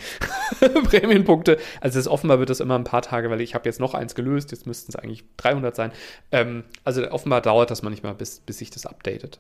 Prämienpunkte. 0.84 1.58
Also 1.80 1.98
es 1.98 2.08
offenbar 2.08 2.38
wird 2.38 2.52
das 2.52 2.60
immer 2.60 2.78
ein 2.78 2.84
paar 2.84 3.02
Tage, 3.02 3.32
weil 3.32 3.42
ich 3.42 3.56
habe 3.56 3.68
jetzt 3.68 3.80
noch 3.80 3.96
eins 3.96 4.14
gelöst. 4.14 4.52
Jetzt 4.52 4.68
müssten 4.68 4.92
es 4.92 4.96
eigentlich 4.96 5.24
300 5.38 5.76
sein. 5.76 5.92
Ähm, 6.32 6.64
also 6.84 7.10
offenbar 7.10 7.42
dauert 7.42 7.72
das 7.72 7.82
manchmal, 7.82 8.14
bis, 8.14 8.40
bis 8.42 8.60
sich 8.60 8.70
das 8.70 8.86
updatet. 8.86 9.40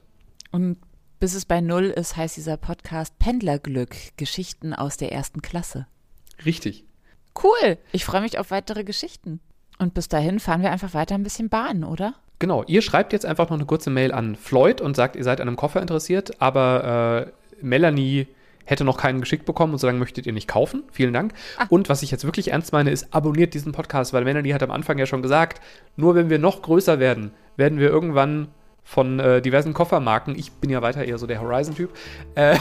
Und 0.52 0.78
bis 1.20 1.36
es 1.36 1.46
bei 1.46 1.62
Null 1.62 1.86
ist, 1.86 2.18
heißt 2.18 2.36
dieser 2.36 2.58
Podcast 2.58 3.20
Pendlerglück, 3.20 3.96
Geschichten 4.18 4.74
aus 4.74 4.98
der 4.98 5.12
ersten 5.12 5.44
Klasse. 5.44 5.86
Richtig. 6.46 6.84
Cool. 7.42 7.78
Ich 7.92 8.06
freue 8.06 8.22
mich 8.22 8.40
auf 8.40 8.50
weitere 8.50 8.84
Geschichten. 8.84 9.40
Und 9.82 9.96
bis 9.96 10.08
dahin 10.08 10.40
fahren 10.40 10.62
wir 10.62 10.72
einfach 10.72 10.94
weiter 10.94 11.16
ein 11.16 11.24
bisschen 11.24 11.50
Bahn, 11.50 11.84
oder? 11.84 12.14
Genau, 12.38 12.64
ihr 12.68 12.84
schreibt 12.84 13.14
jetzt 13.14 13.26
einfach 13.26 13.50
noch 13.50 13.58
eine 13.58 13.66
kurze 13.66 13.90
Mail 13.90 14.12
an 14.12 14.36
Floyd 14.36 14.80
und 14.80 14.96
sagt, 14.96 15.16
ihr 15.16 15.24
seid 15.24 15.42
an 15.42 15.48
einem 15.48 15.58
Koffer 15.58 15.82
interessiert, 15.82 16.40
aber 16.40 17.26
äh, 17.26 17.66
Melanie 17.66 18.28
hätte 18.64 18.84
noch 18.84 18.98
keinen 18.98 19.22
geschickt 19.22 19.46
bekommen 19.46 19.74
und 19.74 19.80
so 19.80 19.88
lange 19.88 19.98
möchtet 19.98 20.28
ihr 20.28 20.34
nicht 20.34 20.48
kaufen. 20.48 20.84
Vielen 20.92 21.14
Dank. 21.14 21.34
Ah. 21.58 21.66
Und 21.70 21.90
was 21.90 22.04
ich 22.04 22.12
jetzt 22.12 22.26
wirklich 22.26 22.52
ernst 22.52 22.74
meine, 22.74 22.92
ist, 22.92 23.12
abonniert 23.12 23.56
diesen 23.56 23.72
Podcast, 23.72 24.14
weil 24.14 24.24
Melanie 24.24 24.54
hat 24.54 24.62
am 24.62 24.70
Anfang 24.70 25.00
ja 25.00 25.08
schon 25.08 25.24
gesagt, 25.24 25.60
nur 25.96 26.14
wenn 26.14 26.30
wir 26.30 26.38
noch 26.38 26.62
größer 26.62 27.00
werden, 27.00 27.32
werden 27.58 27.80
wir 27.80 27.90
irgendwann 27.90 28.50
von 28.84 29.20
äh, 29.20 29.42
diversen 29.42 29.74
Koffermarken, 29.74 30.38
ich 30.38 30.52
bin 30.52 30.70
ja 30.70 30.84
weiter 30.84 31.04
eher 31.04 31.18
so 31.18 31.26
der 31.26 31.42
Horizon-Typ, 31.42 31.90
äh, 32.36 32.56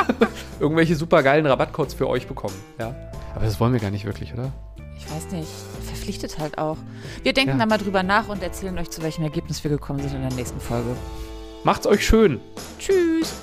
irgendwelche 0.58 0.96
super 0.96 1.22
geilen 1.22 1.46
Rabattcodes 1.46 1.94
für 1.94 2.08
euch 2.08 2.26
bekommen. 2.26 2.56
Ja? 2.80 2.92
Aber 3.36 3.44
das 3.44 3.60
wollen 3.60 3.72
wir 3.72 3.78
gar 3.78 3.92
nicht 3.92 4.04
wirklich, 4.04 4.34
oder? 4.34 4.52
Ich 4.98 5.08
weiß 5.08 5.30
nicht 5.30 5.75
verpflichtet 6.06 6.38
halt 6.38 6.58
auch. 6.58 6.76
Wir 7.22 7.32
denken 7.32 7.52
ja. 7.52 7.58
da 7.58 7.66
mal 7.66 7.78
drüber 7.78 8.02
nach 8.02 8.28
und 8.28 8.42
erzählen 8.42 8.78
euch, 8.78 8.90
zu 8.90 9.02
welchem 9.02 9.24
Ergebnis 9.24 9.62
wir 9.64 9.70
gekommen 9.70 10.00
sind 10.00 10.14
in 10.14 10.22
der 10.22 10.32
nächsten 10.32 10.60
Folge. 10.60 10.96
Macht's 11.64 11.86
euch 11.86 12.06
schön. 12.06 12.40
Tschüss. 12.78 13.34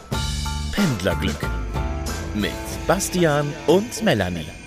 Pendlerglück 0.72 1.40
mit 2.34 2.52
Bastian 2.88 3.54
und 3.68 4.02
Melanie. 4.04 4.63